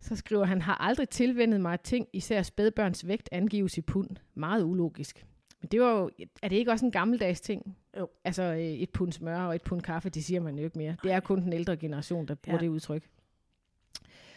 Så 0.00 0.16
skriver 0.16 0.44
han, 0.44 0.62
har 0.62 0.74
aldrig 0.74 1.08
tilvendet 1.08 1.60
mig 1.60 1.80
ting, 1.80 2.08
især 2.12 2.42
spædbørns 2.42 3.06
vægt 3.06 3.28
angives 3.32 3.78
i 3.78 3.80
pund. 3.80 4.10
Meget 4.34 4.62
ulogisk. 4.62 5.26
Men 5.60 5.68
det 5.68 5.80
var 5.80 5.90
jo, 5.90 6.10
er 6.42 6.48
det 6.48 6.56
ikke 6.56 6.70
også 6.70 6.84
en 6.84 6.90
gammeldags 6.90 7.40
ting? 7.40 7.76
Jo. 7.98 8.08
Altså 8.24 8.42
øh, 8.42 8.60
et 8.60 8.90
pund 8.90 9.12
smør 9.12 9.40
og 9.40 9.54
et 9.54 9.62
pund 9.62 9.82
kaffe, 9.82 10.08
det 10.08 10.24
siger 10.24 10.40
man 10.40 10.58
jo 10.58 10.64
ikke 10.64 10.78
mere. 10.78 10.96
Det 11.02 11.12
er 11.12 11.20
kun 11.20 11.42
den 11.42 11.52
ældre 11.52 11.76
generation, 11.76 12.26
der 12.26 12.34
bruger 12.34 12.58
ja. 12.58 12.64
det 12.64 12.68
udtryk. 12.68 13.08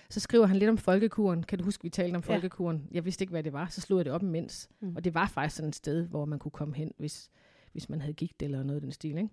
Så 0.10 0.20
skriver 0.20 0.46
han 0.46 0.58
lidt 0.58 0.70
om 0.70 0.78
folkekuren. 0.78 1.44
Kan 1.44 1.58
du 1.58 1.64
huske, 1.64 1.84
vi 1.84 1.90
talte 1.90 2.16
om 2.16 2.24
Ja. 2.28 2.34
folkekuren? 2.34 2.88
Jeg 2.92 3.06
vidste 3.06 3.24
ikke, 3.24 3.32
hvad 3.32 3.44
det 3.44 3.54
var. 3.54 3.68
Så 3.68 3.82
slog 3.82 4.00
jeg 4.00 4.06
det 4.06 4.14
op 4.14 4.24
imens. 4.24 4.70
Mm. 4.80 4.96
Og 4.96 5.04
det 5.04 5.14
var 5.14 5.28
faktisk 5.28 5.56
sådan 5.56 5.70
et 5.70 5.76
sted, 5.76 6.08
hvor 6.08 6.26
man 6.26 6.40
kunne 6.40 6.52
komme 6.52 6.76
hen, 6.76 6.92
hvis, 6.98 7.30
hvis 7.72 7.90
man 7.90 8.02
havde 8.02 8.14
gigt 8.14 8.44
eller 8.44 8.64
noget 8.64 8.82
i 8.82 8.84
den 8.84 8.92
stil. 8.92 9.18
Ikke? 9.18 9.30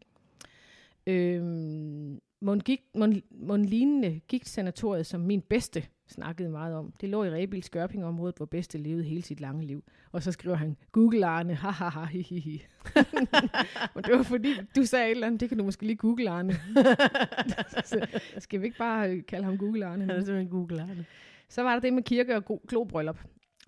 Øhm, 1.06 2.20
mon, 2.40 2.60
gigt, 2.60 2.82
mon, 2.94 3.22
mon 3.30 3.64
lignende 3.64 4.20
gigtsanatoriet, 4.28 5.06
som 5.06 5.20
min 5.20 5.40
bedste 5.40 5.84
snakkede 6.08 6.50
meget 6.50 6.74
om, 6.76 6.92
det 7.00 7.08
lå 7.08 7.24
i 7.24 7.30
Rebil 7.30 7.62
Skørping-området, 7.62 8.36
hvor 8.36 8.46
bedste 8.46 8.78
levede 8.78 9.04
hele 9.04 9.22
sit 9.22 9.40
lange 9.40 9.64
liv. 9.66 9.84
Og 10.12 10.22
så 10.22 10.32
skriver 10.32 10.56
han, 10.56 10.76
Google 10.92 11.26
Arne, 11.26 11.54
ha 11.54 11.70
ha 11.70 11.88
ha 11.88 12.04
hi 12.04 12.22
hi 12.22 12.38
hi. 12.38 12.64
Og 13.94 14.04
det 14.06 14.16
var 14.16 14.22
fordi, 14.22 14.54
du 14.76 14.84
sagde 14.84 15.06
et 15.06 15.10
eller 15.10 15.26
andet, 15.26 15.40
det 15.40 15.48
kan 15.48 15.58
du 15.58 15.64
måske 15.64 15.86
lige 15.86 15.96
google 15.96 16.30
Arne. 16.30 16.52
så 17.84 18.06
skal 18.38 18.60
vi 18.60 18.66
ikke 18.66 18.78
bare 18.78 19.10
øh, 19.10 19.26
kalde 19.26 19.44
ham 19.44 19.58
Google 19.58 19.86
Arne? 19.86 20.04
Han 20.04 20.10
er 20.10 20.20
simpelthen 20.20 20.48
Google 20.48 20.82
Arne. 20.82 21.04
Så 21.48 21.62
var 21.62 21.72
der 21.72 21.80
det 21.80 21.92
med 21.92 22.02
kirke 22.02 22.36
og 22.36 22.42
glo- 22.50 22.66
globryllup. 22.68 23.18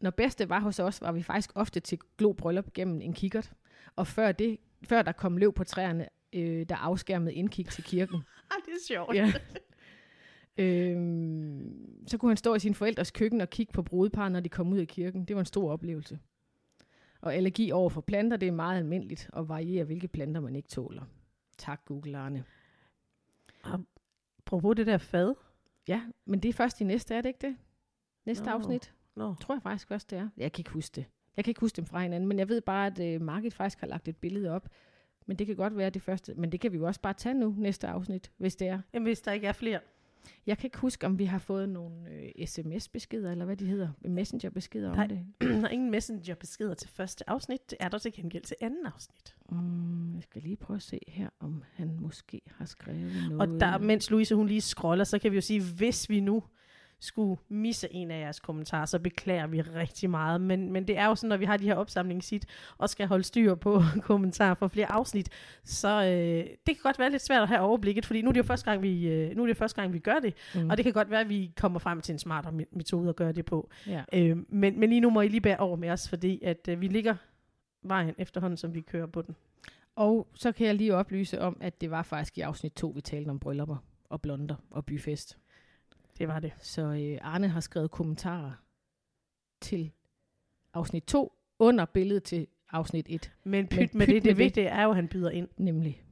Når 0.01 0.11
bedste 0.11 0.49
var 0.49 0.61
hos 0.61 0.79
os, 0.79 1.01
var 1.01 1.13
vi 1.13 1.23
faktisk 1.23 1.51
ofte 1.55 1.81
til 1.81 1.99
globryllup 2.19 2.73
gennem 2.75 3.01
en 3.01 3.13
kikkert. 3.13 3.53
Og 3.97 4.07
før, 4.07 4.33
det, 4.33 4.59
før 4.85 5.03
der 5.03 5.13
kom 5.13 5.37
løv 5.37 5.53
på 5.53 5.65
træerne, 5.65 6.07
øh, 6.33 6.67
der 6.69 6.77
afskærmede 6.77 7.35
indkig 7.35 7.67
til 7.69 7.85
kirken. 7.85 8.23
Ah, 8.51 8.57
det 8.67 8.73
er 8.73 8.95
sjovt. 8.95 9.15
ja. 9.15 9.33
Øhm, 10.59 12.07
så 12.07 12.19
kunne 12.19 12.31
han 12.31 12.37
stå 12.37 12.55
i 12.55 12.59
sin 12.59 12.75
forældres 12.75 13.11
køkken 13.11 13.41
og 13.41 13.51
kigge 13.51 13.73
på 13.73 13.83
brudeparret, 13.83 14.33
når 14.33 14.41
de 14.41 14.49
kom 14.49 14.73
ud 14.73 14.79
af 14.79 14.89
kirken. 14.89 15.25
Det 15.25 15.37
var 15.37 15.41
en 15.41 15.47
stor 15.47 15.73
oplevelse. 15.73 16.19
Og 17.21 17.35
allergi 17.35 17.73
over 17.73 17.91
for 17.91 18.01
planter, 18.01 18.37
det 18.37 18.49
er 18.49 18.53
meget 18.53 18.79
almindeligt, 18.79 19.31
og 19.33 19.49
varierer, 19.49 19.85
hvilke 19.85 20.09
planter 20.09 20.41
man 20.41 20.57
ikke 20.57 20.69
tåler. 20.69 21.03
Tak, 21.59 21.85
Google 21.85 22.19
Arne. 22.19 22.45
Apropos 24.47 24.77
det 24.77 24.87
der 24.87 24.99
fad. 24.99 25.35
Ja, 25.89 26.03
men 26.25 26.41
det 26.41 26.49
er 26.49 26.53
først 26.53 26.81
i 26.81 26.85
næste, 26.85 27.15
er 27.15 27.21
det 27.21 27.29
ikke 27.29 27.47
det? 27.47 27.57
Næste 28.27 28.45
Nå. 28.45 28.51
afsnit? 28.51 28.95
Nå. 29.15 29.35
Tror 29.41 29.55
jeg 29.55 29.63
faktisk 29.63 29.89
først, 29.89 30.11
det 30.11 30.19
er. 30.19 30.29
Jeg 30.37 30.53
kan 30.53 30.61
ikke 30.61 30.71
huske 30.71 30.95
det. 30.95 31.05
Jeg 31.37 31.45
kan 31.45 31.51
ikke 31.51 31.61
huske 31.61 31.77
dem 31.77 31.87
fra 31.87 32.03
hinanden, 32.03 32.29
men 32.29 32.39
jeg 32.39 32.49
ved 32.49 32.61
bare, 32.61 32.87
at 32.87 33.01
øh, 33.01 33.21
Margit 33.21 33.55
faktisk 33.55 33.81
har 33.81 33.87
lagt 33.87 34.09
et 34.09 34.17
billede 34.17 34.51
op. 34.51 34.69
Men 35.27 35.37
det 35.37 35.47
kan 35.47 35.57
godt 35.57 35.77
være 35.77 35.91
det 35.91 36.03
første. 36.03 36.35
Men 36.35 36.53
det 36.53 36.61
kan 36.61 36.73
vi 36.73 36.77
jo 36.77 36.87
også 36.87 37.01
bare 37.01 37.13
tage 37.13 37.35
nu, 37.35 37.55
næste 37.59 37.89
afsnit, 37.89 38.33
hvis 38.37 38.57
det 38.57 38.69
er. 38.69 38.81
Jamen, 38.93 39.07
hvis 39.07 39.21
der 39.21 39.33
ikke 39.33 39.47
er 39.47 39.53
flere. 39.53 39.81
Jeg 40.47 40.59
kan 40.59 40.67
ikke 40.67 40.79
huske, 40.79 41.07
om 41.07 41.19
vi 41.19 41.25
har 41.25 41.39
fået 41.39 41.69
nogle 41.69 42.11
øh, 42.11 42.47
sms-beskeder, 42.47 43.33
eller 43.33 43.45
hvad 43.45 43.57
de 43.57 43.67
hedder. 43.67 43.89
Messenger-beskeder 44.05 44.95
Nej. 44.95 45.03
om 45.03 45.09
det. 45.09 45.27
der 45.63 45.65
er 45.65 45.69
ingen 45.69 45.91
messenger-beskeder 45.91 46.75
til 46.75 46.89
første 46.89 47.31
afsnit. 47.31 47.71
Det 47.71 47.77
er 47.81 47.89
der 47.89 47.99
til 47.99 48.13
gengæld 48.13 48.43
til 48.43 48.57
anden 48.61 48.87
afsnit. 48.87 49.37
Mm, 49.51 50.15
jeg 50.15 50.23
skal 50.23 50.43
lige 50.43 50.57
prøve 50.57 50.77
at 50.77 50.83
se 50.83 51.01
her, 51.09 51.29
om 51.41 51.63
han 51.73 51.99
måske 52.01 52.41
har 52.47 52.65
skrevet 52.65 53.13
noget. 53.29 53.55
Og 53.55 53.61
der, 53.61 53.79
mens 53.79 54.11
Louise 54.11 54.35
hun 54.35 54.47
lige 54.47 54.61
scroller, 54.61 55.05
så 55.05 55.19
kan 55.19 55.31
vi 55.31 55.37
jo 55.37 55.41
sige, 55.41 55.63
hvis 55.77 56.11
vi 56.11 56.21
nu 56.21 56.43
skulle 57.01 57.41
misse 57.49 57.93
en 57.95 58.11
af 58.11 58.21
jeres 58.21 58.41
kommentarer, 58.41 58.87
så 58.87 58.99
beklager 58.99 59.47
vi 59.47 59.61
rigtig 59.61 60.11
meget. 60.11 60.41
Men, 60.41 60.73
men 60.73 60.89
det 60.89 60.99
er 60.99 61.07
jo 61.07 61.15
sådan, 61.15 61.29
når 61.29 61.37
vi 61.37 61.45
har 61.45 61.57
de 61.57 61.65
her 61.65 61.75
opsamlingshit, 61.75 62.47
og 62.79 62.91
skal 62.91 63.07
holde 63.07 63.25
styr 63.25 63.55
på 63.55 63.83
kommentarer 64.03 64.55
for 64.55 64.69
flere 64.69 64.93
afsnit, 64.93 65.29
så 65.65 65.89
øh, 65.89 66.51
det 66.67 66.77
kan 66.77 66.77
godt 66.83 66.99
være 66.99 67.11
lidt 67.11 67.23
svært 67.23 67.43
at 67.43 67.49
have 67.49 67.61
overblikket, 67.61 68.07
fordi 68.07 68.23
nu 68.23 68.29
er 68.29 68.33
det 68.33 68.39
jo 68.39 68.45
første 68.45 68.71
gang, 68.71 68.83
vi, 68.83 69.09
øh, 69.09 69.37
nu 69.37 69.43
er 69.43 69.47
det 69.47 69.57
første 69.57 69.81
gang, 69.81 69.93
vi 69.93 69.99
gør 69.99 70.19
det, 70.19 70.35
mm. 70.55 70.71
og 70.71 70.77
det 70.77 70.85
kan 70.85 70.93
godt 70.93 71.11
være, 71.11 71.21
at 71.21 71.29
vi 71.29 71.53
kommer 71.57 71.79
frem 71.79 72.01
til 72.01 72.13
en 72.13 72.19
smartere 72.19 72.53
me- 72.53 72.77
metode 72.77 73.09
at 73.09 73.17
gøre 73.17 73.33
det 73.33 73.45
på. 73.45 73.71
ja. 73.87 74.03
Øh, 74.13 74.37
men, 74.49 74.81
men 74.81 74.89
lige 74.89 75.01
nu 75.01 75.11
må 75.11 75.21
I 75.21 75.29
lige 75.29 75.41
bære 75.41 75.57
over 75.57 75.77
med 75.77 75.91
os, 75.91 76.09
fordi 76.09 76.43
at 76.43 76.69
øh, 76.69 76.81
vi 76.81 76.89
ligger 76.89 77.15
vejen 77.83 78.15
efterhånden, 78.19 78.57
som 78.57 78.75
vi 78.75 78.81
kører 78.81 79.07
på 79.07 79.23
den. 79.23 79.37
Og 79.97 80.29
så 80.35 80.53
kan 80.53 80.67
jeg 80.67 80.75
lige 80.75 80.95
oplyse 80.95 81.41
om, 81.41 81.57
at 81.61 81.81
det 81.81 81.91
var 81.91 82.03
faktisk 82.03 82.39
i 82.39 82.41
afsnit 82.41 82.73
2, 82.73 82.89
vi 82.89 83.01
talte 83.01 83.29
om 83.29 83.39
bryllupper 83.39 83.77
og 84.11 84.23
blonder 84.23 84.55
og 84.71 84.85
byfest. 84.85 85.39
Det 86.19 86.29
var 86.29 86.41
det. 86.41 86.53
Så 86.59 86.83
øh, 86.83 87.19
Arne 87.23 87.49
har 87.49 87.61
skrevet 87.61 87.91
kommentarer 87.91 88.53
til 89.61 89.91
afsnit 90.75 91.05
2 91.05 91.33
under 91.59 91.85
billedet 91.85 92.23
til 92.23 92.47
afsnit 92.71 93.07
1, 93.09 93.33
Men 93.45 93.67
pyt 93.69 93.79
Men 93.79 93.99
med 93.99 94.07
det, 94.07 94.15
med 94.15 94.21
det 94.21 94.25
det. 94.25 94.39
vigtige 94.39 94.67
er 94.67 94.83
jo, 94.83 94.91
at 94.91 94.97
han 94.97 95.09
byder 95.09 95.31
ind. 95.31 95.49
nemlig. 95.57 96.03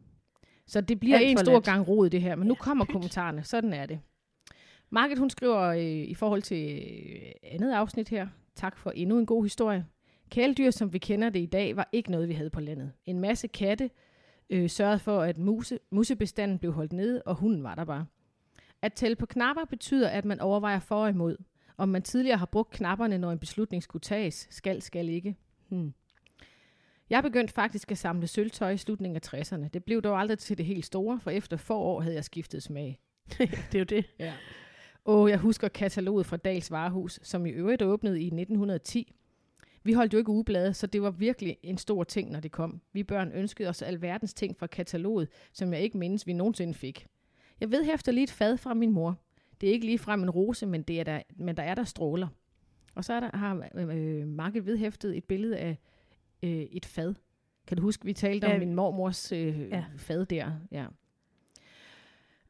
Så 0.66 0.80
det 0.80 1.00
bliver 1.00 1.16
Alt 1.18 1.26
en 1.30 1.38
stor 1.38 1.54
let. 1.54 1.64
gang 1.64 1.88
rod, 1.88 2.10
det 2.10 2.22
her. 2.22 2.36
Men 2.36 2.48
nu 2.48 2.54
Ja, 2.54 2.58
kommer 2.64 2.84
pyt. 2.84 2.92
kommentarerne. 2.92 3.44
Sådan 3.44 3.72
er 3.72 3.86
det. 3.86 4.00
Market, 4.90 5.18
hun 5.18 5.30
skriver 5.30 5.60
øh, 5.60 5.80
i 5.86 6.14
forhold 6.14 6.42
til 6.42 6.82
øh, 6.82 7.32
andet 7.42 7.72
afsnit 7.72 8.08
her. 8.08 8.28
Tak 8.54 8.76
for 8.78 8.90
endnu 8.90 9.18
en 9.18 9.26
god 9.26 9.44
historie. 9.44 9.86
Kæledyr, 10.30 10.70
som 10.70 10.92
vi 10.92 10.98
kender 10.98 11.30
det 11.30 11.40
i 11.40 11.46
dag, 11.46 11.76
var 11.76 11.88
ikke 11.92 12.10
noget, 12.10 12.28
vi 12.28 12.34
havde 12.34 12.50
på 12.50 12.60
landet. 12.60 12.92
En 13.06 13.20
masse 13.20 13.48
katte 13.48 13.90
øh, 14.50 14.70
sørgede 14.70 14.98
for, 14.98 15.20
at 15.22 15.38
muse, 15.38 15.78
musebestanden 15.90 16.58
blev 16.58 16.72
holdt 16.72 16.92
nede, 16.92 17.22
og 17.22 17.34
hunden 17.34 17.62
var 17.62 17.74
der 17.74 17.84
bare. 17.84 18.06
At 18.84 18.92
tælle 18.92 19.16
på 19.16 19.26
knapper 19.26 19.64
betyder, 19.64 20.08
at 20.08 20.24
man 20.24 20.40
overvejer 20.40 20.80
for 20.80 21.02
og 21.02 21.08
imod. 21.08 21.36
Om 21.76 21.88
man 21.88 22.02
tidligere 22.02 22.38
har 22.38 22.46
brugt 22.46 22.70
knapperne, 22.70 23.18
når 23.18 23.32
en 23.32 23.38
beslutning 23.38 23.82
skulle 23.82 24.00
tages, 24.00 24.46
skal, 24.50 24.82
skal 24.82 25.08
ikke. 25.08 25.36
Hmm. 25.68 25.94
Jeg 27.10 27.22
begyndte 27.22 27.54
faktisk 27.54 27.90
at 27.90 27.98
samle 27.98 28.26
sølvtøj 28.26 28.70
i 28.70 28.76
slutningen 28.76 29.16
af 29.16 29.34
60'erne. 29.34 29.68
Det 29.68 29.84
blev 29.84 30.02
dog 30.02 30.20
aldrig 30.20 30.38
til 30.38 30.58
det 30.58 30.66
helt 30.66 30.84
store, 30.84 31.20
for 31.20 31.30
efter 31.30 31.56
få 31.56 31.74
år 31.74 32.00
havde 32.00 32.14
jeg 32.14 32.24
skiftet 32.24 32.62
smag. 32.62 33.00
det 33.38 33.74
er 33.74 33.78
jo 33.78 33.84
det. 33.84 34.04
Ja. 34.18 34.32
Og 35.04 35.30
jeg 35.30 35.38
husker 35.38 35.68
kataloget 35.68 36.26
fra 36.26 36.36
Dals 36.36 36.70
Varehus, 36.70 37.20
som 37.22 37.46
i 37.46 37.50
øvrigt 37.50 37.82
åbnede 37.82 38.20
i 38.20 38.26
1910. 38.26 39.12
Vi 39.82 39.92
holdt 39.92 40.12
jo 40.12 40.18
ikke 40.18 40.30
ugeblade, 40.30 40.74
så 40.74 40.86
det 40.86 41.02
var 41.02 41.10
virkelig 41.10 41.56
en 41.62 41.78
stor 41.78 42.04
ting, 42.04 42.30
når 42.30 42.40
det 42.40 42.52
kom. 42.52 42.80
Vi 42.92 43.02
børn 43.02 43.32
ønskede 43.32 43.68
os 43.68 43.82
alverdens 43.82 44.34
ting 44.34 44.58
fra 44.58 44.66
kataloget, 44.66 45.28
som 45.52 45.72
jeg 45.72 45.80
ikke 45.80 45.98
mindes, 45.98 46.26
vi 46.26 46.32
nogensinde 46.32 46.74
fik. 46.74 47.06
Jeg 47.64 47.70
ved 47.72 47.94
efter 47.94 48.12
lige 48.12 48.24
et 48.24 48.30
fad 48.30 48.56
fra 48.56 48.74
min 48.74 48.90
mor. 48.92 49.16
Det 49.60 49.68
er 49.68 49.72
ikke 49.72 49.86
lige 49.86 49.98
frem 49.98 50.22
en 50.22 50.30
rose, 50.30 50.66
men, 50.66 50.82
det 50.82 51.00
er 51.00 51.04
der, 51.04 51.22
men 51.36 51.56
der 51.56 51.62
er 51.62 51.74
der 51.74 51.84
stråler. 51.84 52.28
Og 52.94 53.04
så 53.04 53.12
er 53.12 53.20
der, 53.20 53.36
har 53.36 53.68
øh, 53.74 54.26
Market 54.26 54.66
vedhæftet 54.66 55.16
et 55.16 55.24
billede 55.24 55.56
af 55.58 55.78
øh, 56.42 56.50
et 56.50 56.86
fad. 56.86 57.14
Kan 57.66 57.76
du 57.76 57.82
huske, 57.82 58.04
vi 58.04 58.12
talte 58.12 58.46
Ja. 58.46 58.52
om 58.52 58.58
min 58.58 58.74
mormors 58.74 59.32
øh, 59.32 59.60
Ja. 59.68 59.84
fad 59.96 60.26
der? 60.26 60.52
Ja. 60.70 60.86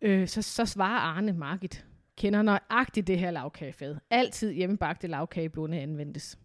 Øh, 0.01 0.29
så, 0.29 0.43
så 0.43 0.65
svarer 0.67 0.99
Arne 1.01 1.33
Margit, 1.33 1.87
kender 2.17 2.43
nøjagtigt 2.43 3.07
det 3.07 3.19
her 3.19 3.31
lavkagefad. 3.31 3.97
Altid 4.11 4.53
hjemmebagte 4.53 5.07
lavkageblunde 5.07 5.79
anvendes. 5.81 6.39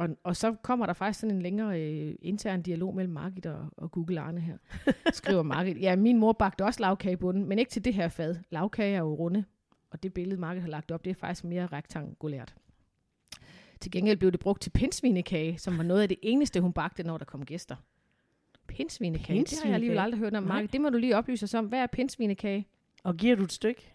Og, 0.00 0.08
og 0.24 0.36
så 0.36 0.54
kommer 0.62 0.86
der 0.86 0.92
faktisk 0.92 1.20
sådan 1.20 1.36
en 1.36 1.42
længere 1.42 1.80
øh, 1.80 2.14
intern 2.22 2.62
dialog 2.62 2.94
mellem 2.94 3.12
Margit 3.12 3.46
og, 3.46 3.68
og 3.76 3.90
Google 3.90 4.20
Arne 4.20 4.40
her. 4.40 4.56
Skriver 5.12 5.42
Margit, 5.42 5.80
ja, 5.80 5.96
min 5.96 6.18
mor 6.18 6.32
bagte 6.32 6.64
også 6.64 6.80
lavkagebunden, 6.80 7.48
men 7.48 7.58
ikke 7.58 7.70
til 7.70 7.84
det 7.84 7.94
her 7.94 8.08
fad. 8.08 8.36
Lavkage 8.50 8.94
er 8.94 8.98
jo 8.98 9.14
runde, 9.14 9.44
og 9.90 10.02
det 10.02 10.12
billede, 10.14 10.40
Margit 10.40 10.62
har 10.62 10.68
lagt 10.68 10.90
op, 10.90 11.04
det 11.04 11.10
er 11.10 11.14
faktisk 11.14 11.44
mere 11.44 11.66
rektangulært. 11.66 12.54
Til 13.80 13.90
gengæld 13.90 14.18
blev 14.18 14.32
det 14.32 14.40
brugt 14.40 14.62
til 14.62 14.70
pindsvinekage, 14.70 15.58
som 15.58 15.78
var 15.78 15.84
noget 15.84 16.02
af 16.02 16.08
det 16.08 16.18
eneste, 16.22 16.60
hun 16.60 16.72
bagte, 16.72 17.02
når 17.02 17.18
der 17.18 17.24
kom 17.24 17.44
gæster. 17.44 17.76
Pindsvinekage. 18.68 19.40
Det 19.40 19.60
har 19.62 19.66
jeg 19.66 19.74
alligevel 19.74 19.96
Pindsvinekage? 19.96 20.04
aldrig 20.04 20.18
hørt 20.18 20.34
om. 20.34 20.42
Mark. 20.42 20.72
Det 20.72 20.80
må 20.80 20.90
du 20.90 20.98
lige 20.98 21.16
oplyse 21.16 21.44
os 21.44 21.54
om. 21.54 21.66
Hvad 21.66 21.78
er 21.78 21.86
pindsvinekage? 21.86 22.68
Og 23.04 23.16
giver 23.16 23.36
du 23.36 23.42
et 23.42 23.52
stykke? 23.52 23.92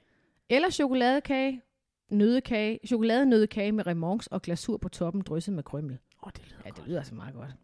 Eller 0.50 0.69
chokoladekage, 0.69 1.62
nødekage, 2.09 2.79
chokoladenødekage 2.88 3.71
med 3.71 3.88
remonce 3.88 4.33
og 4.33 4.41
glasur 4.41 4.77
på 4.77 4.89
toppen 4.89 5.21
drysset 5.21 5.53
med 5.53 5.63
krømmel. 5.63 5.93
Åh, 5.93 6.27
oh, 6.27 6.31
det 6.35 6.41
lyder 6.47 6.62
Ja, 6.65 6.69
det 6.69 6.88
lyder 6.88 6.97
altså 6.97 7.15
meget 7.15 7.33
godt. 7.33 7.55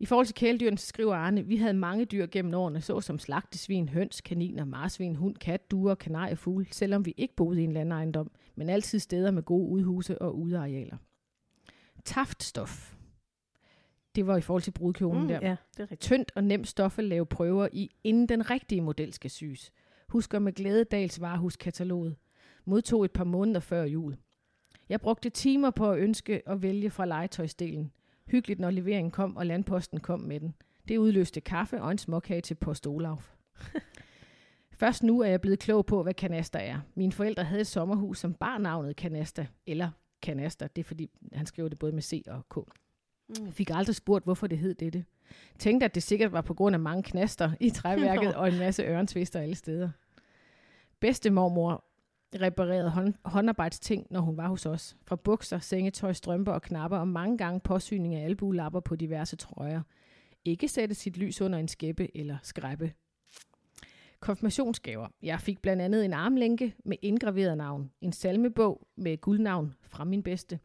I 0.00 0.06
forhold 0.06 0.26
til 0.26 0.34
kæledyrene, 0.34 0.78
så 0.78 0.86
skriver 0.86 1.14
Arne, 1.14 1.46
vi 1.46 1.56
havde 1.56 1.74
mange 1.74 2.04
dyr 2.04 2.26
gennem 2.26 2.54
årene, 2.54 2.80
såsom 2.80 3.18
slagtesvin, 3.18 3.88
høns, 3.88 4.20
kaniner, 4.20 4.64
marsvin, 4.64 5.16
hund, 5.16 5.36
kat, 5.36 5.70
duer, 5.70 5.94
kanarier, 5.94 6.34
fugle, 6.34 6.66
selvom 6.70 7.06
vi 7.06 7.14
ikke 7.16 7.36
boede 7.36 7.60
i 7.60 7.64
en 7.64 7.72
landejendom, 7.72 8.30
men 8.54 8.68
altid 8.68 8.98
steder 8.98 9.30
med 9.30 9.42
gode 9.42 9.68
udhuse 9.68 10.22
og 10.22 10.38
udearealer. 10.38 10.96
Taftstof. 12.04 12.94
Det 14.14 14.26
var 14.26 14.36
i 14.36 14.40
forhold 14.40 14.62
til 14.62 14.70
brudkjolen 14.70 15.22
mm, 15.22 15.28
der. 15.28 15.38
Ja, 15.42 15.56
det 15.72 15.78
er 15.78 15.82
rigtigt. 15.82 16.00
Tyndt 16.00 16.32
og 16.34 16.44
nemt 16.44 16.68
stof 16.68 16.98
at 16.98 17.04
lave 17.04 17.26
prøver 17.26 17.68
i, 17.72 17.90
inden 18.04 18.28
den 18.28 18.50
rigtige 18.50 18.80
model 18.80 19.12
skal 19.12 19.30
syes. 19.30 19.72
Husker 20.08 20.38
med 20.38 20.52
glæde 20.52 20.84
Dals 20.84 21.20
varehuskataloget. 21.20 22.16
Modtog 22.70 23.04
et 23.04 23.10
par 23.10 23.24
måneder 23.24 23.60
før 23.60 23.84
jul. 23.84 24.16
Jeg 24.88 25.00
brugte 25.00 25.30
timer 25.30 25.70
på 25.70 25.90
at 25.90 25.98
ønske 25.98 26.42
og 26.46 26.62
vælge 26.62 26.90
fra 26.90 27.06
legetøjsdelen. 27.06 27.92
Hyggeligt, 28.26 28.60
når 28.60 28.70
leveringen 28.70 29.10
kom, 29.10 29.36
og 29.36 29.46
landposten 29.46 30.00
kom 30.00 30.20
med 30.20 30.40
den. 30.40 30.54
Det 30.88 30.96
udløste 30.96 31.40
kaffe 31.40 31.82
og 31.82 31.90
en 31.90 31.98
småkage 31.98 32.40
til 32.40 32.54
post 32.54 32.86
Olaf. 32.86 33.34
Først 34.80 35.02
nu 35.02 35.20
er 35.20 35.26
jeg 35.26 35.40
blevet 35.40 35.58
klog 35.58 35.86
på, 35.86 36.02
hvad 36.02 36.14
kanaster 36.14 36.58
er. 36.58 36.80
Mine 36.94 37.12
forældre 37.12 37.44
havde 37.44 37.60
et 37.60 37.66
sommerhus, 37.66 38.18
som 38.18 38.34
bar 38.34 38.58
navnet 38.58 38.96
Kanasta, 38.96 39.46
eller 39.66 39.90
Kanaster. 40.22 40.66
Det 40.66 40.82
er 40.82 40.86
fordi, 40.86 41.10
han 41.32 41.46
skrev 41.46 41.70
det 41.70 41.78
både 41.78 41.92
med 41.92 42.02
C 42.02 42.22
og 42.26 42.48
K. 42.48 42.56
Mm. 43.28 43.52
Fik 43.52 43.70
aldrig 43.70 43.96
spurgt, 43.96 44.24
hvorfor 44.24 44.46
det 44.46 44.58
hed 44.58 44.74
dette. 44.74 45.04
Tænkte, 45.58 45.84
at 45.84 45.94
det 45.94 46.02
sikkert 46.02 46.32
var 46.32 46.40
på 46.40 46.54
grund 46.54 46.74
af 46.74 46.80
mange 46.80 47.02
knaster 47.02 47.50
i 47.60 47.70
træværket 47.70 48.34
og 48.40 48.48
en 48.48 48.58
masse 48.58 48.82
ørensvister 48.82 49.40
alle 49.40 49.54
steder. 49.54 49.90
Bedste 51.00 51.30
mormor 51.30 51.84
reparerede 52.36 52.90
hånd, 52.90 53.14
håndarbejdsting, 53.24 54.06
når 54.10 54.20
hun 54.20 54.36
var 54.36 54.48
hos 54.48 54.66
os. 54.66 54.96
Fra 55.06 55.16
bukser, 55.16 55.58
sengetøj, 55.58 56.12
strømper 56.12 56.52
og 56.52 56.62
knapper, 56.62 56.98
og 56.98 57.08
mange 57.08 57.38
gange 57.38 57.60
påsyning 57.60 58.14
af 58.14 58.24
albuelapper 58.24 58.80
på 58.80 58.96
diverse 58.96 59.36
trøjer. 59.36 59.82
Ikke 60.44 60.68
sætte 60.68 60.94
sit 60.94 61.16
lys 61.16 61.40
under 61.40 61.58
en 61.58 61.68
skæppe 61.68 62.16
eller 62.16 62.36
skræppe. 62.42 62.92
Konfirmationsgaver. 64.20 65.08
Jeg 65.22 65.40
fik 65.40 65.62
blandt 65.62 65.82
andet 65.82 66.04
en 66.04 66.12
armlænke 66.12 66.74
med 66.84 66.96
indgraveret 67.02 67.56
navn. 67.56 67.90
En 68.00 68.12
salmebog 68.12 68.86
med 68.96 69.20
guldnavn 69.20 69.74
fra 69.82 70.04
min 70.04 70.22
bedste. 70.22 70.58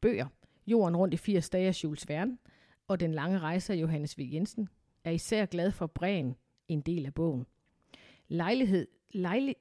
Bøger. 0.00 0.26
Jorden 0.66 0.96
rundt 0.96 1.14
i 1.14 1.16
80 1.16 1.50
dage 1.50 1.68
af 1.68 1.84
Jules 1.84 2.08
Verne. 2.08 2.38
Og 2.88 3.00
Den 3.00 3.12
lange 3.12 3.38
rejse 3.38 3.72
af 3.72 3.76
Johannes 3.76 4.18
V. 4.18 4.28
Jensen. 4.32 4.68
Er 5.04 5.10
især 5.10 5.46
glad 5.46 5.70
for 5.72 5.86
bræen, 5.86 6.36
en 6.68 6.80
del 6.80 7.06
af 7.06 7.14
bogen. 7.14 7.46
Lejlighed, 8.28 8.86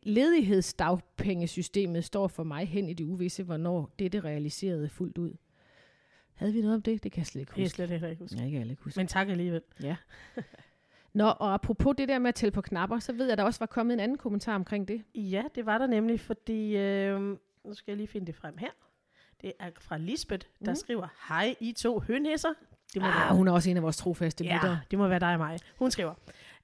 ledighedsdagpengesystemet 0.04 2.06
står 2.06 2.27
for 2.27 2.44
mig 2.44 2.68
hen 2.68 2.89
i 2.89 2.94
det 2.94 3.04
uvisse, 3.04 3.44
hvornår 3.44 3.94
dette 4.00 4.20
realiserede 4.20 4.89
fuldt 4.89 5.18
ud. 5.18 5.34
Havde 6.34 6.54
vi 6.54 6.62
noget 6.62 6.75
om 6.75 6.82
det? 6.82 7.04
Det 7.04 7.12
kan 7.12 7.20
jeg 7.20 7.27
slet 7.27 7.42
ikke 7.42 7.51
Det 7.56 7.62
er 7.62 7.66
huske. 7.66 7.75
slet 7.75 7.92
ikke 7.92 8.18
huske. 8.24 8.36
Nej, 8.36 8.44
det 8.44 8.51
kan 8.51 8.62
jeg 8.62 8.70
ikke 8.70 8.84
huske. 8.84 9.00
Men 9.00 9.08
tak 9.08 9.27
alligevel. 9.30 9.62
Ja. 9.84 9.96
Nå, 11.13 11.25
og 11.27 11.54
apropos 11.54 11.96
det 11.98 12.08
der 12.08 12.20
med 12.20 12.30
at 12.30 12.36
tælle 12.36 12.51
på 12.51 12.62
knapper, 12.62 13.00
så 13.00 13.13
ved 13.13 13.25
jeg, 13.25 13.32
at 13.32 13.38
der 13.38 13.44
også 13.44 13.60
var 13.60 13.66
kommet 13.66 13.94
en 13.94 14.00
anden 14.00 14.18
kommentar 14.18 14.56
omkring 14.56 14.88
det. 14.88 15.04
Ja, 15.16 15.44
det 15.56 15.66
var 15.66 15.77
der 15.77 15.88
nemlig, 15.88 16.20
fordi... 16.20 16.77
Øh, 16.77 17.22
nu 17.22 17.38
skal 17.74 17.92
jeg 17.92 17.98
lige 17.98 18.08
finde 18.08 18.27
det 18.27 18.36
frem 18.36 18.58
her. 18.58 18.70
Det 19.42 19.54
er 19.60 19.70
fra 19.80 19.98
Lisbeth, 19.98 20.48
der 20.66 20.72
Mm. 20.72 20.75
skriver, 20.75 21.08
Hej, 21.30 21.56
I 21.60 21.72
to 21.72 22.00
hønæsser. 22.00 22.50
Det 22.94 23.01
må 23.01 23.08
Ah, 23.08 23.16
være- 23.16 23.36
hun 23.36 23.48
er 23.48 23.51
også 23.51 23.70
en 23.70 23.77
af 23.77 23.84
vores 23.84 23.98
trofaste 23.98 24.44
Ja, 24.44 24.54
lyttere. 24.56 24.80
det 24.92 25.00
må 25.00 25.08
være 25.08 25.20
dig 25.20 25.34
og 25.34 25.38
mig. 25.39 25.60
Hun 25.80 25.92
skriver, 25.92 26.13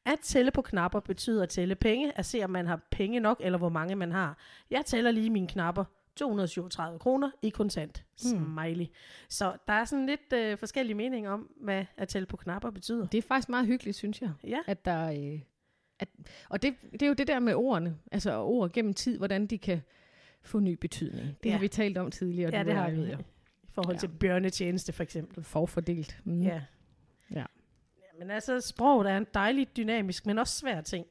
at 0.05 0.19
tælle 0.23 0.51
på 0.51 0.61
knapper 0.61 0.99
betyder 0.99 1.43
at 1.43 1.49
tælle 1.49 1.75
penge, 1.75 2.17
at 2.17 2.25
se 2.25 2.43
om 2.43 2.49
man 2.49 2.67
har 2.67 2.79
penge 2.91 3.19
nok, 3.19 3.41
eller 3.43 3.57
hvor 3.57 3.69
mange 3.69 3.95
man 3.95 4.11
har. 4.11 4.37
Jeg 4.71 4.85
tæller 4.85 5.11
lige 5.11 5.29
mine 5.29 5.47
knapper. 5.47 5.83
237 6.15 6.99
kroner 6.99 7.31
i 7.41 7.49
kontant. 7.49 8.03
Smiley. 8.15 8.85
Så 9.29 9.53
der 9.67 9.73
er 9.73 9.85
sådan 9.85 10.05
lidt 10.05 10.33
øh, 10.33 10.57
forskellige 10.57 10.95
meninger 10.95 11.31
om, 11.31 11.49
hvad 11.61 11.85
at 11.97 12.07
tælle 12.07 12.25
på 12.25 12.37
knapper 12.37 12.69
betyder. 12.71 13.07
Det 13.07 13.17
er 13.17 13.21
faktisk 13.21 13.49
meget 13.49 13.67
hyggeligt, 13.67 13.97
synes 13.97 14.21
jeg. 14.21 14.31
Ja, 14.43 14.57
At 14.67 14.85
der, 14.85 15.11
øh, 15.33 15.39
at, 15.99 16.09
og 16.49 16.61
det, 16.61 16.73
det 16.91 17.01
er 17.01 17.07
jo 17.07 17.13
det 17.13 17.27
der 17.27 17.39
med 17.39 17.53
ordene, 17.55 17.97
altså 18.11 18.41
ord 18.41 18.71
gennem 18.71 18.93
tid, 18.93 19.17
hvordan 19.17 19.45
de 19.47 19.57
kan 19.57 19.81
få 20.41 20.59
ny 20.59 20.77
betydning. 20.81 21.27
Det 21.43 21.49
Ja. 21.49 21.51
har 21.53 21.59
vi 21.59 21.67
talt 21.67 21.97
om 21.97 22.11
tidligere. 22.11 22.55
ja 22.57 22.63
det 22.63 22.73
har 22.73 22.89
vi. 22.89 23.11
I 23.11 23.15
forhold 23.71 23.95
Ja. 23.95 23.99
til 23.99 24.07
bjørnetjeneste 24.07 24.93
for 24.93 25.03
eksempel. 25.03 25.43
Forfordelt. 25.43 26.21
Mm. 26.23 26.41
Ja. 26.41 26.61
Men 28.23 28.31
altså, 28.31 28.61
sproget 28.61 29.09
er 29.11 29.17
en 29.17 29.27
dejlig 29.33 29.67
dynamisk, 29.77 30.25
men 30.25 30.37
også 30.39 30.59
svær 30.59 30.81
ting. 30.81 31.05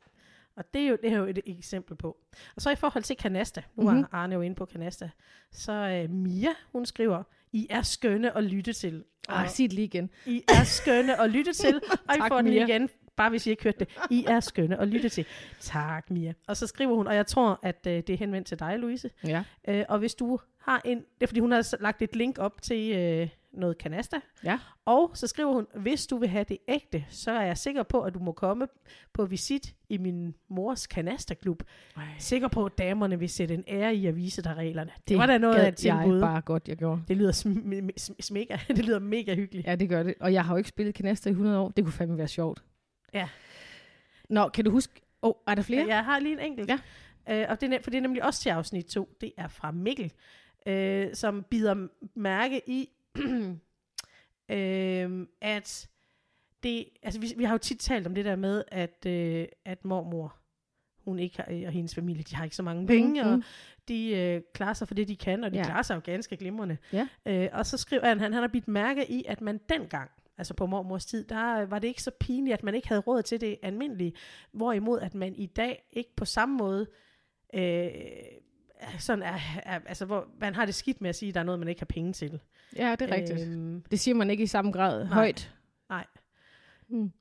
Og 0.56 0.64
det 0.74 0.82
er, 0.82 0.86
jo, 0.88 0.98
det 1.02 1.12
er 1.12 1.16
jo 1.16 1.26
et 1.26 1.38
eksempel 1.46 1.96
på. 1.96 2.16
Og 2.56 2.62
så 2.62 2.70
i 2.70 2.74
forhold 2.76 3.04
til 3.04 3.16
Kanasta, 3.16 3.62
nu 3.76 3.82
Mhm. 3.82 3.90
mm-hmm. 3.92 4.06
Arne 4.12 4.34
jo 4.34 4.40
inde 4.40 4.56
på 4.56 4.64
Kanasta, 4.64 5.10
så 5.52 5.72
øh, 5.72 6.10
Mia, 6.10 6.50
hun 6.72 6.86
skriver, 6.86 7.22
I 7.52 7.66
er 7.70 7.82
skønne 7.82 8.36
at 8.36 8.44
lytte 8.44 8.72
til. 8.72 9.04
Ah, 9.28 9.48
sig 9.50 9.62
det 9.62 9.72
lige 9.72 9.84
igen. 9.84 10.10
I 10.26 10.42
er 10.48 10.64
skønne 10.64 11.20
at 11.20 11.30
lytte 11.30 11.52
til. 11.52 11.74
Og 12.08 12.14
I 12.16 12.18
Tak, 12.18 12.28
får 12.28 12.36
den 12.36 12.50
Mia. 12.50 12.64
igen, 12.66 12.88
bare 13.16 13.30
hvis 13.30 13.46
I 13.46 13.50
ikke 13.50 13.62
hørte 13.62 13.78
det. 13.78 13.88
I 14.10 14.24
er 14.28 14.40
skønne 14.40 14.80
at 14.80 14.88
lytte 14.88 15.08
til. 15.08 15.24
Tak, 15.60 16.10
Mia. 16.10 16.32
Og 16.46 16.56
så 16.56 16.66
skriver 16.66 16.94
hun, 16.96 17.06
og 17.06 17.14
jeg 17.14 17.26
tror, 17.26 17.58
at 17.62 17.86
øh, 17.86 17.92
det 17.92 18.10
er 18.10 18.16
henvendt 18.16 18.48
til 18.48 18.58
dig, 18.58 18.78
Louise. 18.78 19.10
Ja. 19.26 19.44
Øh, 19.68 19.84
og 19.88 19.98
hvis 19.98 20.14
du 20.14 20.38
har 20.58 20.80
en, 20.84 20.98
det 20.98 21.22
er 21.22 21.26
fordi 21.26 21.40
hun 21.40 21.52
har 21.52 21.76
lagt 21.80 22.02
et 22.02 22.16
link 22.16 22.38
op 22.38 22.62
til 22.62 22.96
øh, 22.96 23.28
noget 23.52 23.78
kanasta. 23.78 24.20
Ja. 24.44 24.58
Og 24.84 25.10
så 25.14 25.26
skriver 25.26 25.52
hun, 25.52 25.66
hvis 25.74 26.06
du 26.06 26.16
vil 26.18 26.28
have 26.28 26.44
det 26.48 26.58
ægte, 26.68 27.04
så 27.08 27.30
er 27.30 27.42
jeg 27.42 27.58
sikker 27.58 27.82
på, 27.82 28.00
at 28.00 28.14
du 28.14 28.18
må 28.18 28.32
komme 28.32 28.66
på 29.12 29.24
visit 29.24 29.74
i 29.88 29.98
min 29.98 30.34
mors 30.48 30.86
kanastaklub. 30.86 31.62
Ej, 31.96 32.02
Sikker 32.18 32.48
på, 32.48 32.64
at 32.64 32.78
damerne 32.78 33.18
vil 33.18 33.28
sætte 33.28 33.54
en 33.54 33.64
ære 33.68 33.94
i 33.94 34.06
at 34.06 34.16
vise 34.16 34.42
dig 34.42 34.54
reglerne. 34.56 34.90
Det, 34.96 35.08
det 35.08 35.18
var 35.18 35.26
da 35.26 35.38
noget 35.38 35.54
af 35.56 35.64
jeg 35.64 35.76
tilbud. 35.76 36.20
bare 36.20 36.40
godt, 36.40 36.68
jeg 36.68 36.76
gjorde. 36.76 37.02
Det 37.08 37.16
lyder 37.16 37.32
sm- 37.32 38.00
sm- 38.00 38.14
sm- 38.22 38.32
mega, 38.32 38.56
det 38.76 38.84
lyder 38.84 38.98
mega 38.98 39.34
hyggeligt. 39.34 39.66
Ja, 39.66 39.74
det 39.74 39.88
gør 39.88 40.02
det. 40.02 40.14
Og 40.20 40.32
jeg 40.32 40.44
har 40.44 40.54
jo 40.54 40.56
ikke 40.58 40.68
spillet 40.68 40.94
kanaster 40.94 41.30
i 41.30 41.32
100 41.32 41.58
år. 41.58 41.68
Det 41.68 41.84
kunne 41.84 41.92
fandme 41.92 42.18
være 42.18 42.28
sjovt. 42.28 42.62
Ja. 43.14 43.28
Nå, 44.28 44.48
kan 44.48 44.64
du 44.64 44.70
huske... 44.70 44.92
Åh, 45.22 45.28
oh, 45.30 45.34
er 45.46 45.54
der 45.54 45.62
flere? 45.62 45.86
Jeg 45.86 46.04
har 46.04 46.18
lige 46.18 46.32
en 46.32 46.38
enkelt. 46.38 46.68
Ja. 46.68 46.78
Øh, 47.30 47.46
og 47.48 47.60
det 47.60 47.72
er, 47.72 47.78
for 47.82 47.90
det 47.90 47.96
er 47.98 48.02
nemlig 48.02 48.24
også 48.24 48.40
til 48.40 48.48
afsnit 48.50 48.86
2. 48.86 49.08
Det 49.20 49.32
er 49.36 49.48
fra 49.48 49.70
Mikkel, 49.70 50.12
øh, 50.66 51.14
som 51.14 51.42
bider 51.50 51.88
mærke 52.14 52.60
i, 52.66 52.88
øh, 54.48 55.26
at 55.40 55.88
det, 56.62 56.84
altså 57.02 57.20
vi, 57.20 57.32
vi 57.36 57.44
har 57.44 57.54
jo 57.54 57.58
tit 57.58 57.78
talt 57.80 58.06
om 58.06 58.14
det 58.14 58.24
der 58.24 58.36
med, 58.36 58.64
at, 58.68 59.06
øh, 59.06 59.46
at 59.64 59.84
mormor, 59.84 60.36
hun 61.04 61.18
ikke 61.18 61.36
har, 61.36 61.44
og 61.66 61.72
hendes 61.72 61.94
familie, 61.94 62.22
de 62.22 62.34
har 62.36 62.44
ikke 62.44 62.56
så 62.56 62.62
mange 62.62 62.86
penge, 62.86 63.22
Mhm. 63.22 63.32
og 63.32 63.42
de 63.88 64.10
øh, 64.16 64.42
klarer 64.54 64.72
sig 64.74 64.88
for 64.88 64.94
det, 64.94 65.08
de 65.08 65.16
kan, 65.16 65.44
og 65.44 65.50
de 65.50 65.56
Ja. 65.56 65.62
ja. 65.62 65.66
klarer 65.68 65.82
sig 65.82 65.94
jo 65.94 66.00
ganske 66.04 66.36
glimrende. 66.36 66.76
Ja. 66.92 67.08
Øh, 67.26 67.48
og 67.52 67.66
så 67.66 67.76
skriver 67.76 68.06
han, 68.06 68.20
han, 68.20 68.32
han 68.32 68.42
har 68.42 68.48
bidt 68.48 68.68
mærke 68.68 69.10
i, 69.10 69.24
at 69.28 69.40
man 69.40 69.60
dengang, 69.68 70.10
altså 70.38 70.54
på 70.54 70.66
mormors 70.66 71.06
tid, 71.06 71.24
der 71.24 71.60
øh, 71.60 71.70
var 71.70 71.78
det 71.78 71.88
ikke 71.88 72.02
så 72.02 72.10
pinligt, 72.20 72.54
at 72.54 72.62
man 72.62 72.74
ikke 72.74 72.88
havde 72.88 73.00
råd 73.00 73.22
til 73.22 73.40
det 73.40 73.58
almindelige, 73.62 74.12
hvorimod 74.52 75.00
at 75.00 75.14
man 75.14 75.34
i 75.34 75.46
dag 75.46 75.88
ikke 75.90 76.16
på 76.16 76.24
samme 76.24 76.56
måde, 76.56 76.86
øh, 77.54 77.90
sådan 78.98 79.22
er, 79.22 79.38
er, 79.62 79.80
altså 79.86 80.04
hvor 80.04 80.28
man 80.40 80.54
har 80.54 80.64
det 80.66 80.74
skidt 80.74 81.00
med 81.00 81.08
at 81.08 81.16
sige, 81.16 81.28
at 81.28 81.34
der 81.34 81.40
er 81.40 81.44
noget, 81.44 81.58
man 81.58 81.68
ikke 81.68 81.80
har 81.80 81.86
penge 81.86 82.12
til. 82.12 82.40
Ja, 82.76 82.96
det 82.98 83.10
er 83.10 83.14
rigtigt. 83.14 83.40
Øhm, 83.48 83.82
Det 83.90 84.00
siger 84.00 84.14
man 84.14 84.30
ikke 84.30 84.42
i 84.42 84.46
samme 84.46 84.72
grad 84.72 85.04
Nej. 85.04 85.14
højt. 85.14 85.54
Nej. 85.88 86.06
Mm. 86.88 87.12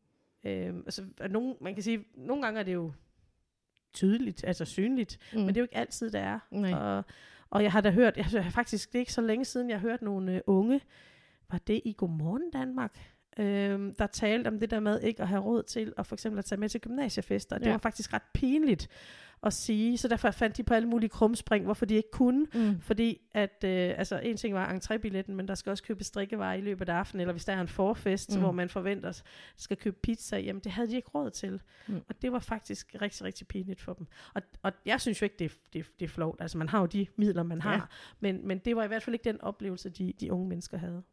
øhm, 0.43 0.77
altså, 0.85 1.05
og 1.19 1.29
nogen, 1.29 1.55
man 1.61 1.73
kan 1.73 1.83
sige, 1.83 2.05
nogle 2.15 2.43
gange 2.43 2.59
er 2.59 2.63
det 2.63 2.73
jo 2.73 2.91
tydeligt, 3.93 4.43
altså 4.43 4.65
synligt, 4.65 5.19
Mm. 5.33 5.39
Men 5.39 5.47
det 5.47 5.57
er 5.57 5.61
jo 5.61 5.63
ikke 5.63 5.77
altid, 5.77 6.11
det 6.11 6.21
er. 6.21 6.39
Nej. 6.51 6.73
Og, 6.73 7.03
og 7.49 7.63
jeg 7.63 7.71
har 7.71 7.81
da 7.81 7.89
hørt, 7.91 8.17
jeg 8.33 8.45
faktisk, 8.51 8.89
det 8.89 8.95
er 8.95 8.99
ikke 8.99 9.13
så 9.13 9.21
længe 9.21 9.45
siden, 9.45 9.69
jeg 9.69 9.79
har 9.79 9.87
hørt 9.87 10.01
nogle 10.01 10.35
øh, 10.35 10.41
unge, 10.47 10.81
var 11.51 11.57
det 11.67 11.81
i 11.85 11.93
Godmorgen 11.97 12.51
Danmark, 12.53 12.99
øhm, 13.39 13.95
der 13.95 14.07
talte 14.07 14.47
om 14.47 14.59
det 14.59 14.71
der 14.71 14.79
med 14.79 15.01
ikke 15.01 15.21
at 15.21 15.27
have 15.27 15.41
råd 15.41 15.63
til 15.63 15.93
at 15.97 16.05
for 16.07 16.15
eksempel 16.15 16.39
at 16.39 16.45
tage 16.45 16.59
med 16.59 16.69
til 16.69 16.81
gymnasiefester. 16.81 17.57
Det 17.57 17.65
Ja. 17.65 17.71
var 17.71 17.77
faktisk 17.77 18.13
ret 18.13 18.21
pinligt 18.33 18.87
at 19.43 19.53
sige, 19.53 19.97
så 19.97 20.07
derfor 20.07 20.31
fandt 20.31 20.57
de 20.57 20.63
på 20.63 20.73
alle 20.73 20.87
mulige 20.87 21.09
krumspring, 21.09 21.65
hvorfor 21.65 21.85
de 21.85 21.95
ikke 21.95 22.11
kunne. 22.11 22.47
Mm. 22.53 22.81
Fordi 22.81 23.21
at, 23.31 23.63
øh, 23.65 23.93
altså 23.97 24.19
en 24.19 24.37
ting 24.37 24.53
var 24.55 24.73
entrébilletten, 24.73 25.31
men 25.31 25.47
der 25.47 25.55
skal 25.55 25.69
også 25.69 25.83
købes 25.83 26.11
drikkevarer 26.11 26.53
i 26.53 26.61
løbet 26.61 26.89
af 26.89 26.93
aftenen, 26.95 27.21
eller 27.21 27.33
hvis 27.33 27.45
der 27.45 27.53
er 27.53 27.61
en 27.61 27.67
forfest, 27.67 28.35
Mm. 28.35 28.41
hvor 28.41 28.51
man 28.51 28.69
forventer, 28.69 29.21
skal 29.57 29.77
købe 29.77 29.97
pizza, 30.03 30.37
jamen 30.37 30.61
det 30.63 30.71
havde 30.71 30.87
de 30.89 30.95
ikke 30.95 31.09
råd 31.09 31.29
til. 31.29 31.61
Mm. 31.87 32.01
Og 32.09 32.21
det 32.21 32.31
var 32.31 32.39
faktisk 32.39 32.95
rigtig, 33.01 33.25
rigtig 33.25 33.47
pinligt 33.47 33.81
for 33.81 33.93
dem. 33.93 34.07
Og, 34.33 34.41
og 34.61 34.71
jeg 34.85 35.01
synes 35.01 35.21
jo 35.21 35.23
ikke, 35.25 35.35
det 35.39 35.45
er, 35.51 35.55
det, 35.73 35.85
det 35.99 36.05
er 36.05 36.09
flot. 36.09 36.35
Altså 36.39 36.57
man 36.57 36.69
har 36.69 36.79
jo 36.79 36.85
de 36.85 37.07
midler, 37.15 37.43
man 37.43 37.61
har. 37.61 37.73
Ja. 37.73 37.81
Men, 38.19 38.47
men 38.47 38.59
det 38.59 38.75
var 38.75 38.83
i 38.83 38.87
hvert 38.87 39.03
fald 39.03 39.13
ikke 39.13 39.25
den 39.25 39.41
oplevelse, 39.41 39.89
de, 39.89 40.13
de 40.19 40.31
unge 40.31 40.47
mennesker 40.49 40.77
havde. 40.77 41.03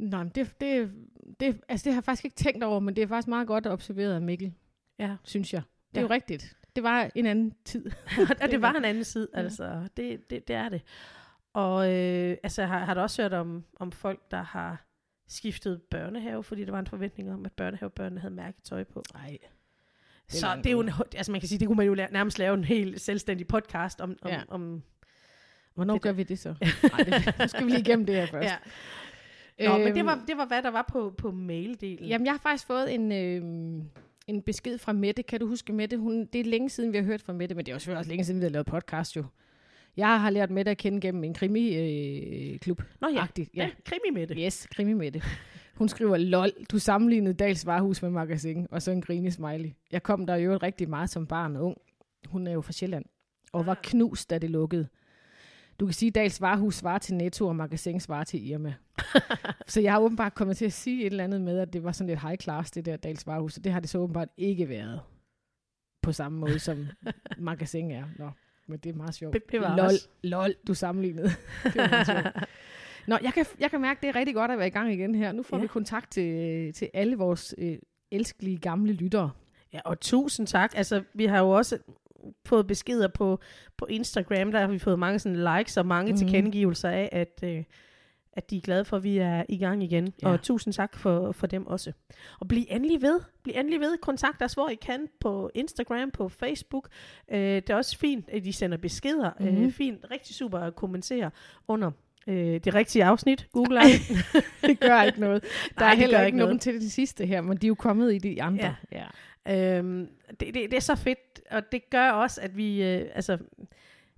Nej, 0.00 0.24
det, 0.24 0.60
det, 0.60 0.90
det, 1.40 1.60
altså 1.68 1.84
det 1.84 1.92
har 1.92 1.98
jeg 2.00 2.04
faktisk 2.04 2.24
ikke 2.24 2.36
tænkt 2.36 2.64
over, 2.64 2.80
men 2.80 2.96
det 2.96 3.02
er 3.02 3.06
faktisk 3.06 3.28
meget 3.28 3.46
godt 3.46 3.66
observeret 3.66 4.14
af 4.14 4.20
Mikkel, 4.22 4.52
Ja. 4.98 5.16
synes 5.24 5.52
jeg. 5.54 5.62
Det 5.90 5.96
er 5.96 6.00
Ja. 6.00 6.06
jo 6.06 6.10
rigtigt. 6.14 6.56
Det 6.76 6.82
var 6.82 7.10
en 7.14 7.26
anden 7.26 7.54
tid. 7.64 7.86
og 8.42 8.50
det 8.50 8.60
var 8.66 8.72
en 8.72 8.84
anden 8.84 9.04
Ja. 9.34 9.40
altså. 9.40 9.88
Det, 9.96 10.30
det, 10.30 10.48
det 10.48 10.56
er 10.56 10.68
det. 10.68 10.82
Og 11.52 11.92
øh, 11.94 12.36
altså, 12.42 12.64
har, 12.64 12.78
har 12.84 12.94
du 12.94 13.00
også 13.00 13.22
hørt 13.22 13.32
om, 13.32 13.64
om 13.76 13.92
folk, 13.92 14.30
der 14.30 14.42
har 14.42 14.86
skiftede 15.28 15.78
børnehave, 15.90 16.44
fordi 16.44 16.64
der 16.64 16.70
var 16.72 16.78
en 16.80 16.86
forventning 16.86 17.32
om, 17.32 17.46
at 17.46 17.52
børnehavebørnene 17.52 18.20
havde 18.20 18.34
mærketøj 18.34 18.84
på. 18.84 19.02
Nej. 19.14 19.38
Så 20.28 20.46
det 20.56 20.66
er 20.66 20.70
jo 20.70 20.80
en, 20.80 20.90
altså 21.16 21.32
man 21.32 21.40
kan 21.40 21.48
sige, 21.48 21.58
det 21.58 21.66
kunne 21.68 21.76
man 21.76 21.86
jo 21.86 21.94
la- 21.94 22.12
nærmest 22.12 22.38
lave 22.38 22.54
en 22.54 22.64
helt 22.64 23.00
selvstændig 23.00 23.46
podcast 23.46 24.00
om. 24.00 24.16
om, 24.22 24.30
Ja. 24.30 24.40
om 24.48 24.82
Hvornår 25.74 25.94
Det- 25.94 26.02
gør 26.02 26.12
vi 26.12 26.22
det 26.22 26.38
så? 26.38 26.54
Nej, 26.60 27.02
det, 27.04 27.34
nu 27.38 27.48
skal 27.48 27.64
vi 27.66 27.70
lige 27.70 27.80
igennem 27.80 28.06
det 28.06 28.14
her 28.14 28.26
først. 28.26 28.48
ja. 28.48 28.56
Nå, 29.68 29.78
men 29.78 29.86
det 29.86 29.96
Øhm, 29.98 30.06
var, 30.06 30.24
det 30.28 30.36
var, 30.36 30.46
hvad 30.46 30.62
der 30.62 30.70
var 30.70 30.86
på, 30.92 31.14
på 31.18 31.30
maildelen. 31.30 32.08
Jamen, 32.08 32.26
jeg 32.26 32.32
har 32.32 32.38
faktisk 32.38 32.66
fået 32.66 32.94
en, 32.94 33.12
øh, 33.12 33.82
en 34.26 34.42
besked 34.42 34.78
fra 34.78 34.92
Mette. 34.92 35.22
Kan 35.22 35.40
du 35.40 35.46
huske 35.46 35.72
Mette? 35.72 35.96
Hun, 35.96 36.26
det 36.32 36.40
er 36.40 36.44
længe 36.44 36.68
siden, 36.70 36.92
vi 36.92 36.96
har 36.98 37.04
hørt 37.04 37.22
fra 37.22 37.32
Mette, 37.32 37.54
men 37.54 37.64
det 37.66 37.72
er 37.72 37.74
jo 37.74 37.78
selvfølgelig 37.78 37.98
også 37.98 38.10
længe 38.10 38.24
siden, 38.24 38.40
vi 38.40 38.44
har 38.44 38.50
lavet 38.50 38.66
podcast 38.66 39.16
jo. 39.16 39.24
Jeg 39.96 40.20
har 40.20 40.30
lært 40.30 40.50
Mette 40.50 40.70
at 40.70 40.78
kende 40.78 41.00
gennem 41.00 41.24
en 41.24 41.34
krimi-klub. 41.34 42.52
Øh, 42.52 42.58
klub. 42.58 42.82
Nå 43.00 43.08
ja, 43.08 43.22
Agtigt, 43.22 43.50
ja. 43.56 43.62
ja. 43.64 43.70
krimi 43.84 44.18
med 44.20 44.26
det. 44.26 44.36
Yes, 44.40 44.66
krimi 44.74 44.92
Mette. 44.92 45.22
Hun 45.74 45.88
skriver, 45.88 46.16
lol, 46.16 46.50
du 46.72 46.78
sammenlignede 46.78 47.34
Dals 47.34 47.66
Varehus 47.66 48.02
med 48.02 48.10
magasin, 48.10 48.66
og 48.70 48.82
så 48.82 48.90
en 48.90 49.00
grine 49.02 49.30
smiley. 49.30 49.70
Jeg 49.92 50.02
kom 50.02 50.26
der 50.26 50.36
jo 50.36 50.56
rigtig 50.56 50.88
meget 50.88 51.10
som 51.10 51.26
barn 51.26 51.56
og 51.56 51.64
ung. 51.64 51.76
Hun 52.26 52.46
er 52.46 52.52
jo 52.52 52.60
fra 52.60 52.72
Sjælland, 52.72 53.04
og 53.52 53.66
var 53.66 53.72
Ah. 53.74 53.82
knust, 53.82 54.30
da 54.30 54.38
det 54.38 54.50
lukkede. 54.50 54.88
Du 55.80 55.86
kan 55.86 55.92
sige, 55.92 56.08
at 56.08 56.14
Dals 56.14 56.40
Varehus 56.40 56.74
svarer 56.74 56.98
til 56.98 57.14
Netto, 57.14 57.46
og 57.46 57.56
magasin 57.56 58.00
svarer 58.00 58.24
til 58.24 58.48
Irma. 58.48 58.74
så 59.66 59.80
jeg 59.80 59.92
har 59.92 60.00
åbenbart 60.00 60.34
kommet 60.34 60.56
til 60.56 60.64
at 60.64 60.72
sige 60.72 61.00
et 61.00 61.06
eller 61.06 61.24
andet 61.24 61.40
med, 61.40 61.58
at 61.58 61.72
det 61.72 61.84
var 61.84 61.92
sådan 61.92 62.08
lidt 62.08 62.20
high 62.20 62.36
class, 62.36 62.70
det 62.70 62.86
der 62.86 62.96
Dals 62.96 63.26
Varehus, 63.26 63.56
og 63.56 63.64
det 63.64 63.72
har 63.72 63.80
det 63.80 63.90
så 63.90 63.98
åbenbart 63.98 64.28
ikke 64.36 64.68
været 64.68 65.00
på 66.02 66.12
samme 66.12 66.38
måde, 66.38 66.58
som 66.58 66.86
magasin 67.38 67.90
er. 67.90 68.04
Nå, 68.18 68.30
men 68.68 68.78
det 68.78 68.90
er 68.90 68.94
meget 68.94 69.14
sjovt. 69.14 69.36
Lol, 69.52 69.90
lol, 70.22 70.54
du 70.66 70.74
sammenlignede. 70.74 71.28
det 71.64 71.76
var 71.76 71.88
meget 71.88 72.06
sjovt. 72.06 72.48
Nå, 73.06 73.18
jeg 73.22 73.32
kan, 73.32 73.46
jeg 73.60 73.70
kan 73.70 73.80
mærke, 73.80 73.98
at 73.98 74.02
det 74.02 74.08
er 74.08 74.16
rigtig 74.16 74.34
godt 74.34 74.50
at 74.50 74.58
være 74.58 74.66
i 74.66 74.70
gang 74.70 74.92
igen 74.92 75.14
her. 75.14 75.32
Nu 75.32 75.42
får 75.42 75.56
ja. 75.56 75.60
vi 75.60 75.66
kontakt 75.66 76.10
til, 76.10 76.72
til 76.72 76.90
alle 76.94 77.16
vores 77.16 77.54
øh, 77.58 77.78
elskelige 78.10 78.58
gamle 78.58 78.92
lyttere. 78.92 79.30
Ja, 79.72 79.80
og 79.84 80.00
tusind 80.00 80.46
tak. 80.46 80.72
Altså, 80.76 81.02
vi 81.14 81.26
har 81.26 81.38
jo 81.38 81.50
også 81.50 81.78
fået 82.46 82.66
beskeder 82.66 83.08
på, 83.08 83.40
på 83.76 83.86
Instagram, 83.86 84.52
der 84.52 84.60
har 84.60 84.66
vi 84.66 84.78
fået 84.78 84.98
mange 84.98 85.18
sådan 85.18 85.56
likes 85.58 85.76
og 85.76 85.86
mange 85.86 86.12
mm. 86.12 86.18
Tilkendegivelser 86.18 86.88
af, 86.88 87.08
at, 87.12 87.40
øh, 87.44 87.64
at 88.32 88.50
de 88.50 88.56
er 88.56 88.60
glade 88.60 88.84
for, 88.84 88.96
at 88.96 89.02
vi 89.04 89.18
er 89.18 89.44
i 89.48 89.58
gang 89.58 89.82
igen. 89.82 90.12
Ja. 90.22 90.28
Og 90.28 90.42
tusind 90.42 90.74
tak 90.74 90.96
for, 90.96 91.32
for 91.32 91.46
dem 91.46 91.66
også. 91.66 91.92
Og 92.40 92.48
bliv 92.48 92.64
endelig 92.68 93.02
ved. 93.02 93.20
Bliv 93.42 93.54
endelig 93.56 93.80
ved. 93.80 93.98
Kontakt 94.02 94.42
os, 94.42 94.54
hvor 94.54 94.68
I 94.68 94.74
kan 94.74 95.06
på 95.20 95.50
Instagram, 95.54 96.10
på 96.10 96.28
Facebook. 96.28 96.88
Øh, 97.32 97.38
det 97.38 97.70
er 97.70 97.74
også 97.76 97.98
fint, 97.98 98.28
at 98.28 98.44
de 98.44 98.52
sender 98.52 98.76
beskeder. 98.76 99.30
Mm. 99.40 99.46
Øh, 99.46 99.52
Mhm. 99.58 99.72
fint, 99.72 100.06
rigtig 100.10 100.34
super 100.34 100.58
at 100.58 100.76
kommentere 100.76 101.30
under 101.68 101.90
øh, 102.26 102.60
det 102.64 102.74
rigtige 102.74 103.04
afsnit. 103.04 103.48
Google 103.52 103.78
Ej. 103.80 103.86
det 104.62 104.80
gør 104.80 105.02
ikke 105.02 105.20
noget. 105.20 105.42
Der 105.78 105.80
Nej, 105.80 105.90
er 105.92 105.96
heller 105.96 106.18
ikke 106.18 106.26
ikke 106.26 106.38
nogen 106.38 106.48
noget. 106.50 106.60
til 106.60 106.74
det 106.74 106.92
sidste 106.92 107.26
her, 107.26 107.40
men 107.40 107.56
de 107.56 107.66
er 107.66 107.68
jo 107.68 107.74
kommet 107.74 108.14
i 108.14 108.18
de 108.18 108.42
andre. 108.42 108.64
Ja. 108.92 108.98
ja. 108.98 109.04
Øhm, 109.48 110.08
det, 110.30 110.40
det, 110.40 110.54
det 110.54 110.74
er 110.74 110.80
så 110.80 110.94
fedt, 110.94 111.40
og 111.50 111.72
det 111.72 111.90
gør 111.90 112.10
også, 112.10 112.40
at 112.40 112.56
vi, 112.56 112.82
øh, 112.82 113.06
altså, 113.14 113.32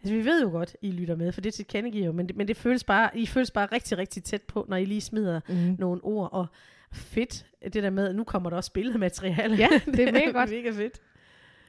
altså, 0.00 0.14
vi 0.14 0.24
ved 0.24 0.42
jo 0.42 0.48
godt, 0.50 0.76
I 0.82 0.90
lytter 0.90 1.16
med, 1.16 1.32
for 1.32 1.40
det 1.40 1.54
tilkendegiver 1.54 2.06
jo, 2.06 2.12
men 2.12 2.28
det, 2.28 2.36
men 2.36 2.48
det 2.48 2.56
føles 2.56 2.84
bare, 2.84 3.10
I 3.18 3.26
føles 3.26 3.50
bare 3.50 3.66
rigtig, 3.66 3.98
rigtig 3.98 4.24
tæt 4.24 4.42
på, 4.42 4.66
når 4.68 4.76
I 4.76 4.84
lige 4.84 5.00
smider 5.00 5.40
Mm. 5.48 5.76
nogle 5.78 6.04
ord, 6.04 6.28
og 6.32 6.46
fedt, 6.92 7.46
det 7.64 7.74
der 7.82 7.90
med, 7.90 8.08
at 8.08 8.14
nu 8.14 8.24
kommer 8.24 8.50
der 8.50 8.56
også 8.56 8.72
billedmateriale. 8.72 9.56
Ja, 9.56 9.68
det 9.86 10.00
er 10.08 10.12
mega 10.20 10.30
godt. 10.30 10.50
mega 10.50 10.70
fedt. 10.70 11.00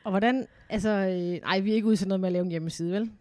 Og 0.04 0.12
hvordan, 0.12 0.48
altså, 0.70 0.90
øh, 0.90 1.42
nej, 1.42 1.60
vi 1.60 1.72
er 1.72 1.76
ikke 1.76 1.88
ude 1.88 1.96
til 1.96 2.08
noget 2.08 2.20
med 2.20 2.30
at 2.30 2.34
lave 2.34 2.44
en 2.46 2.52
hjemmeside, 2.52 2.92
vel? 2.92 3.12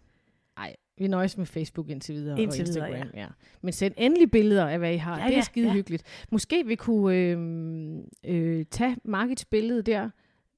Nej, 0.57 0.77
vi 0.99 1.07
nøjes 1.09 1.39
med 1.39 1.47
Facebook 1.47 1.89
indtil 1.91 2.15
videre 2.15 2.41
Indtil 2.41 2.63
og 2.63 2.69
videre, 2.69 2.89
Instagram. 2.91 3.11
ja. 3.17 3.27
Men 3.63 3.73
send 3.73 3.95
endelig 3.97 4.31
billeder 4.31 4.69
af, 4.69 4.79
hvad 4.79 4.93
I 4.95 4.97
har. 4.97 5.17
Ja, 5.17 5.23
Ja, 5.23 5.27
det 5.27 5.33
er 5.33 5.37
ja, 5.37 5.43
skide 5.43 5.67
ja. 5.67 5.73
hyggeligt. 5.73 6.03
Måske 6.31 6.67
vi 6.67 6.75
kunne 6.75 7.17
øh, 7.17 7.99
øh, 8.25 8.65
tage 8.71 8.97
Margits 9.05 9.45
billede 9.45 9.83
der 9.83 10.11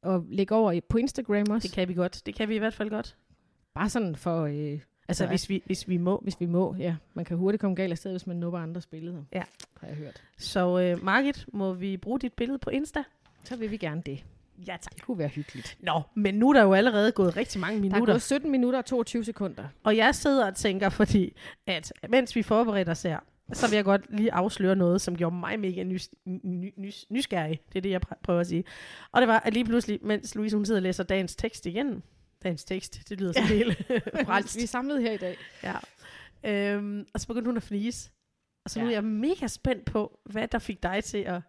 og 0.03 0.27
lægge 0.31 0.55
over 0.55 0.81
på 0.89 0.99
Instagram 0.99 1.45
også. 1.51 1.69
Det 1.69 1.75
kan 1.75 1.89
vi 1.89 1.95
godt. 1.95 2.23
Det 2.27 2.35
kan 2.35 2.49
vi 2.49 2.55
i 2.55 2.59
hvert 2.59 2.75
fald 2.75 2.91
godt. 2.91 3.17
Bare 3.75 3.89
sådan 3.89 4.17
for, 4.17 4.43
øh, 4.45 4.53
Altså, 4.53 4.81
altså, 5.09 5.27
hvis 5.27 5.49
vi, 5.49 5.63
hvis 5.67 5.89
vi 5.89 5.97
må. 5.97 6.21
hvis 6.23 6.41
vi 6.41 6.47
må. 6.47 6.75
Ja, 6.79 6.97
man 7.15 7.25
kan 7.25 7.37
hurtigt 7.37 7.61
komme 7.61 7.77
galt 7.77 7.93
afsted, 7.93 8.11
hvis 8.11 8.27
man 8.27 8.37
nupper 8.37 8.59
andres 8.59 8.87
billeder. 8.87 9.23
Ja. 9.33 9.43
Har 9.81 9.87
jeg 9.89 9.97
hørt. 9.97 10.23
Så 10.39 10.79
øh, 10.81 11.05
Margit, 11.05 11.47
må 11.53 11.73
vi 11.73 11.97
bruge 11.97 12.21
dit 12.21 12.33
billede 12.33 12.59
på 12.59 12.71
Insta? 12.71 13.03
Så 13.45 13.57
vil 13.57 13.71
vi 13.71 13.77
gerne 13.77 14.03
det. 14.07 14.25
Ja, 14.67 14.77
tak. 14.83 14.95
Det 14.95 15.03
kunne 15.03 15.19
være 15.19 15.29
hyggeligt. 15.29 15.77
Nå, 15.81 16.03
men 16.15 16.35
nu 16.35 16.49
er 16.49 16.53
der 16.53 16.63
jo 16.63 16.73
allerede 16.75 17.13
gået 17.13 17.37
rigtig 17.37 17.61
mange 17.61 17.75
Der 17.75 17.79
er 17.79 17.83
minutter. 17.93 18.13
gået 18.15 18.23
17 18.23 18.51
minutter 18.51 18.79
og 18.79 18.85
22 18.87 19.25
sekunder. 19.25 19.65
Og 19.85 19.97
jeg 19.97 20.15
sidder 20.15 20.47
og 20.47 20.55
tænker, 20.57 20.89
fordi 20.89 21.37
at 21.67 21.93
mens 22.09 22.37
vi 22.37 22.43
forbereder 22.43 22.91
os 22.91 23.03
her, 23.03 23.19
så 23.53 23.69
vil 23.69 23.77
jeg 23.77 23.85
godt 23.85 24.03
lige 24.17 24.33
afsløre 24.33 24.77
noget, 24.77 25.01
som 25.01 25.17
gjorde 25.17 25.37
mig 25.37 25.61
mega 25.61 25.83
nys, 25.83 26.09
ny, 26.27 26.73
nys, 26.77 27.07
nysgerrig. 27.11 27.61
Det 27.73 27.77
er 27.79 27.83
det, 27.83 27.91
jeg 27.91 28.01
pr- 28.07 28.21
prøver 28.23 28.41
at 28.41 28.47
sige. 28.47 28.65
Og 29.13 29.21
det 29.21 29.29
var, 29.29 29.39
at 29.41 29.53
lige 29.55 29.65
pludselig, 29.65 29.99
mens 30.03 30.35
Louise 30.35 30.57
hun 30.57 30.67
sidder 30.67 30.79
og 30.79 30.83
læser 30.83 31.03
dagens 31.05 31.37
tekst 31.37 31.67
igen, 31.67 32.03
dagens 32.43 32.65
tekst, 32.65 33.09
det 33.09 33.21
lyder 33.21 33.33
så 33.33 33.43
helt 33.43 33.79
frelst. 34.27 34.57
Vi 34.57 34.63
er 34.63 34.67
samlet 34.67 35.03
her 35.03 35.13
i 35.13 35.17
dag. 35.17 35.37
Ja. 35.63 35.75
Øhm, 36.45 37.07
og 37.15 37.21
så 37.21 37.27
begyndte 37.27 37.49
hun 37.49 37.57
at 37.57 37.63
fnise. 37.63 38.11
Og 38.65 38.71
så 38.71 38.79
nu 38.81 38.85
Ja. 38.85 38.91
er 38.91 38.97
jeg 38.97 39.05
mega 39.05 39.47
spændt 39.47 39.85
på, 39.85 40.19
hvad 40.25 40.49
der 40.49 40.59
fik 40.59 40.83
dig 40.83 41.05
til 41.05 41.19
at 41.19 41.41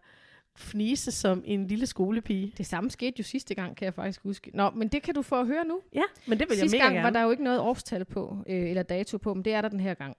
fnise 0.56 1.10
som 1.12 1.42
en 1.46 1.66
lille 1.66 1.86
skolepige. 1.86 2.52
Det 2.58 2.66
samme 2.66 2.90
skete 2.90 3.14
jo 3.18 3.24
sidste 3.24 3.54
gang, 3.54 3.76
kan 3.76 3.84
jeg 3.84 3.94
faktisk 3.94 4.22
huske. 4.22 4.50
Nå, 4.54 4.70
men 4.70 4.88
det 4.88 5.02
kan 5.02 5.14
du 5.14 5.22
få 5.22 5.40
at 5.40 5.46
høre 5.46 5.64
nu. 5.64 5.80
Ja, 5.94 6.02
men 6.26 6.38
det 6.40 6.48
vil 6.48 6.56
Sidste 6.58 6.76
jeg 6.76 6.80
mega 6.80 6.84
gang 6.84 6.94
gerne. 6.94 7.04
var 7.04 7.10
der 7.10 7.22
jo 7.22 7.30
ikke 7.30 7.44
noget 7.44 7.60
årstal 7.60 8.04
på, 8.04 8.38
øh, 8.46 8.70
eller 8.70 8.82
dato 8.82 9.18
på, 9.18 9.34
men 9.34 9.44
det 9.44 9.52
er 9.54 9.60
der 9.60 9.68
den 9.68 9.80
her 9.80 9.94
gang. 9.94 10.16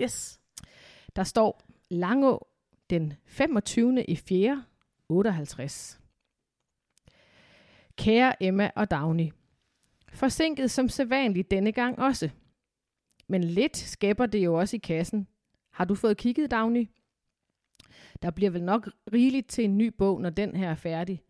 Yes. 0.00 0.40
Der 1.16 1.24
står 1.24 1.62
Langå 1.90 2.46
den 2.90 3.12
25. 3.26 4.04
i 4.08 4.16
4. 4.16 4.64
58. 5.08 6.00
Kære 7.96 8.42
Emma 8.42 8.70
og 8.76 8.90
Dagny. 8.90 9.30
Forsinket 10.12 10.70
som 10.70 10.88
sædvanligt 10.88 11.50
denne 11.50 11.72
gang 11.72 11.98
også. 11.98 12.30
Men 13.28 13.44
lidt 13.44 13.76
skæpper 13.76 14.26
det 14.26 14.38
jo 14.44 14.54
også 14.54 14.76
i 14.76 14.78
kassen. 14.78 15.28
Har 15.72 15.84
du 15.84 15.94
fået 15.94 16.16
kigget, 16.16 16.50
Dagny? 16.50 16.88
Der 18.22 18.30
bliver 18.30 18.50
vel 18.50 18.62
nok 18.62 18.90
rigeligt 19.12 19.48
til 19.48 19.64
en 19.64 19.78
ny 19.78 19.86
bog, 19.86 20.20
når 20.20 20.30
den 20.30 20.56
her 20.56 20.70
er 20.70 20.74
færdig. 20.74 21.22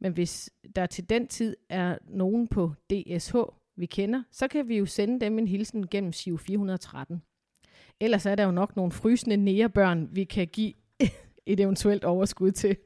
Men 0.00 0.12
hvis 0.12 0.50
der 0.76 0.86
til 0.86 1.10
den 1.10 1.28
tid 1.28 1.56
er 1.68 1.98
nogen 2.08 2.48
på 2.48 2.72
DSH, 2.90 3.36
vi 3.76 3.86
kender, 3.86 4.22
så 4.30 4.48
kan 4.48 4.68
vi 4.68 4.78
jo 4.78 4.86
sende 4.86 5.20
dem 5.20 5.38
en 5.38 5.48
hilsen 5.48 5.86
gennem 5.86 6.12
SIV 6.12 6.38
413. 6.38 7.22
Ellers 8.00 8.26
er 8.26 8.34
der 8.34 8.44
jo 8.44 8.50
nok 8.50 8.76
nogle 8.76 8.92
frysende 8.92 9.36
nærebørn, 9.36 10.08
vi 10.12 10.24
kan 10.24 10.48
give 10.48 10.72
et 11.46 11.60
eventuelt 11.60 12.04
overskud 12.04 12.52
til. 12.52 12.76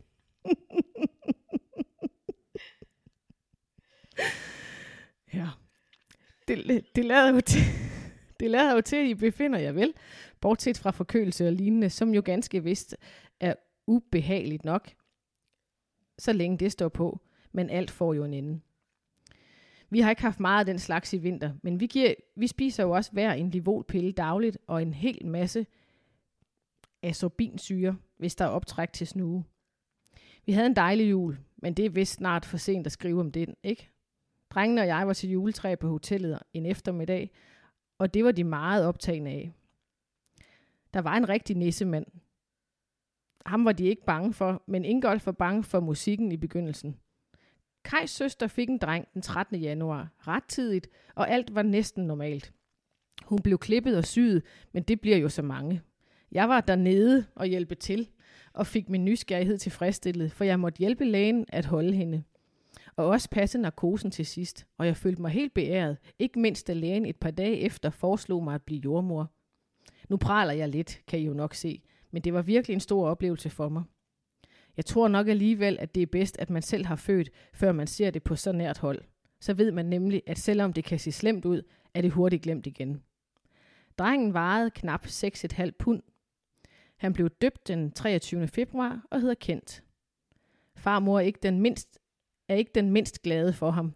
ja. 5.35 5.49
Det, 6.49 6.85
det 6.97 7.05
lader 7.05 7.35
jo 7.35 7.41
til, 7.41 7.63
det 8.41 8.51
lader 8.51 8.75
jo 8.75 8.81
til, 8.81 8.97
at 8.97 9.07
I 9.07 9.15
befinder 9.15 9.59
jer 9.59 9.73
vel, 9.73 9.95
bortset 10.41 10.79
fra 10.79 10.91
forkølelse 10.91 11.47
og 11.47 11.53
lignende, 11.53 11.91
som 11.91 12.15
jo 12.15 12.23
ganske 12.25 12.63
vist 12.63 12.97
er 13.41 13.55
ubehageligt 13.87 14.65
nok, 14.65 14.91
så 16.19 16.33
længe 16.33 16.59
det 16.59 16.73
står 16.73 16.89
på, 16.89 17.21
men 17.53 17.71
alt 17.71 17.91
får 17.91 18.15
jo 18.15 18.25
en 18.25 18.35
ende. 18.35 18.61
Vi 19.91 20.01
har 20.01 20.11
ikke 20.11 20.23
haft 20.23 20.41
meget 20.41 20.61
af 20.61 20.67
den 20.67 20.79
slags 20.79 21.13
i 21.13 21.19
vinter, 21.19 21.53
men 21.63 21.81
vi, 21.81 21.87
giver, 21.87 22.15
vi 22.37 22.47
spiser 22.47 22.83
jo 22.83 22.91
også 22.91 23.13
hver 23.13 23.33
en 23.33 23.51
livolpille 23.51 24.13
dagligt 24.13 24.59
og 24.67 24.83
en 24.83 24.95
hel 24.95 25.27
masse 25.27 25.67
asorbinsyre, 27.03 27.97
hvis 28.17 28.35
der 28.35 28.45
er 28.45 28.49
optræk 28.49 28.93
til 28.93 29.07
snue. 29.07 29.45
Vi 30.47 30.53
havde 30.53 30.67
en 30.67 30.77
dejlig 30.77 31.11
jul, 31.11 31.39
men 31.57 31.75
det 31.75 31.85
er 31.85 31.91
vist 31.91 32.13
snart 32.13 32.45
for 32.45 32.57
sent 32.57 32.87
at 32.87 32.93
skrive 32.93 33.21
om 33.21 33.33
den, 33.33 33.55
ikke? 33.63 33.91
Drengene 34.51 34.81
og 34.81 34.87
jeg 34.87 35.07
var 35.07 35.13
til 35.13 35.31
juletræ 35.31 35.75
på 35.75 35.89
hotellet 35.89 36.39
en 36.53 36.67
eftermiddag, 36.67 37.31
og 37.99 38.15
det 38.15 38.25
var 38.25 38.33
de 38.33 38.45
meget 38.45 38.87
optagende 38.87 39.31
af. 39.31 39.53
Der 40.95 41.01
var 41.01 41.17
en 41.17 41.29
rigtig 41.29 41.57
nissemand. 41.57 42.07
Ham 43.47 43.65
var 43.65 43.73
de 43.73 43.85
ikke 43.85 44.05
bange 44.05 44.33
for, 44.33 44.63
men 44.67 44.85
Ingolf 44.85 45.27
var 45.27 45.33
bange 45.33 45.65
for 45.65 45.81
musikken 45.81 46.33
i 46.33 46.37
begyndelsen. 46.37 46.97
Kajs 47.85 48.11
søster 48.11 48.47
fik 48.47 48.69
en 48.69 48.79
dreng 48.79 49.09
den 49.15 49.23
13. 49.23 49.61
januar, 49.61 50.09
ret 50.19 50.45
tidigt, 50.49 50.89
og 51.15 51.31
alt 51.31 51.55
var 51.55 51.63
næsten 51.63 52.07
normalt. 52.07 52.53
Hun 53.25 53.39
blev 53.39 53.59
klippet 53.59 53.97
og 53.99 54.05
syet, 54.05 54.43
men 54.73 54.83
det 54.83 55.01
bliver 55.01 55.17
jo 55.17 55.29
så 55.29 55.43
mange. 55.43 55.83
Jeg 56.33 56.49
var 56.49 56.61
dernede 56.61 57.27
og 57.35 57.47
hjælpe 57.47 57.75
til, 57.75 58.09
og 58.53 58.67
fik 58.67 58.89
min 58.89 59.05
nysgerrighed 59.05 59.59
tilfredsstillet, 59.59 60.33
for 60.33 60.45
jeg 60.45 60.61
måtte 60.61 60.79
hjælpe 60.79 61.05
lægen 61.05 61.47
at 61.49 61.65
holde 61.65 61.93
hende. 61.93 62.23
Og 62.97 63.07
også 63.07 63.31
passe 63.31 63.59
narkosen 63.59 64.11
til 64.11 64.27
sidst, 64.27 64.67
og 64.79 64.87
jeg 64.87 64.97
følte 64.97 65.23
mig 65.23 65.31
helt 65.31 65.55
beæret, 65.55 65.97
ikke 66.19 66.39
mindst 66.39 66.67
da 66.67 66.73
lægen 66.73 67.07
et 67.07 67.17
par 67.17 67.31
dage 67.31 67.57
efter 67.57 67.91
foreslog 67.91 68.45
mig 68.45 68.55
at 68.55 68.63
blive 68.63 68.81
jordmor. 68.85 69.31
Nu 70.09 70.17
praler 70.17 70.53
jeg 70.53 70.69
lidt, 70.69 71.03
kan 71.07 71.19
I 71.19 71.25
jo 71.25 71.33
nok 71.33 71.55
se, 71.55 71.83
men 72.15 72.23
det 72.23 72.35
var 72.35 72.43
virkelig 72.43 72.75
en 72.75 72.81
stor 72.81 73.09
oplevelse 73.09 73.51
for 73.51 73.69
mig. 73.69 73.83
Jeg 74.77 74.85
tror 74.85 75.09
nok 75.09 75.29
alligevel, 75.29 75.79
at 75.81 75.95
det 75.95 76.03
er 76.03 76.07
bedst, 76.07 76.39
at 76.39 76.51
man 76.51 76.63
selv 76.63 76.87
har 76.87 76.97
født, 76.97 77.31
før 77.55 77.73
man 77.73 77.87
ser 77.87 78.11
det 78.11 78.23
på 78.23 78.37
så 78.37 78.53
nært 78.53 78.79
hold. 78.79 79.03
Så 79.41 79.55
ved 79.55 79.73
man 79.73 79.87
nemlig, 79.87 80.23
at 80.27 80.39
selvom 80.39 80.73
det 80.73 80.85
kan 80.85 80.99
se 80.99 81.13
slemt 81.13 81.45
ud, 81.45 81.63
er 81.95 82.01
det 82.01 82.11
hurtigt 82.11 82.43
glemt 82.43 82.67
igen. 82.67 83.03
Drengen 83.99 84.33
vejede 84.33 84.71
knap 84.71 85.07
6,5 85.07 85.71
pund. 85.79 86.03
Han 86.97 87.13
blev 87.13 87.31
døbt 87.31 87.69
den 87.69 87.93
23. 87.93 88.49
februar 88.49 89.07
og 89.11 89.21
hedder 89.21 89.35
Kent. 89.35 89.85
Farmor 90.77 91.19
er 91.19 91.25
ikke 91.25 91.41
den 91.43 91.61
mindst, 91.61 91.99
er 92.49 92.55
ikke 92.55 92.73
den 92.75 92.91
mindst 92.91 93.23
glade 93.23 93.53
for 93.53 93.71
ham. 93.71 93.95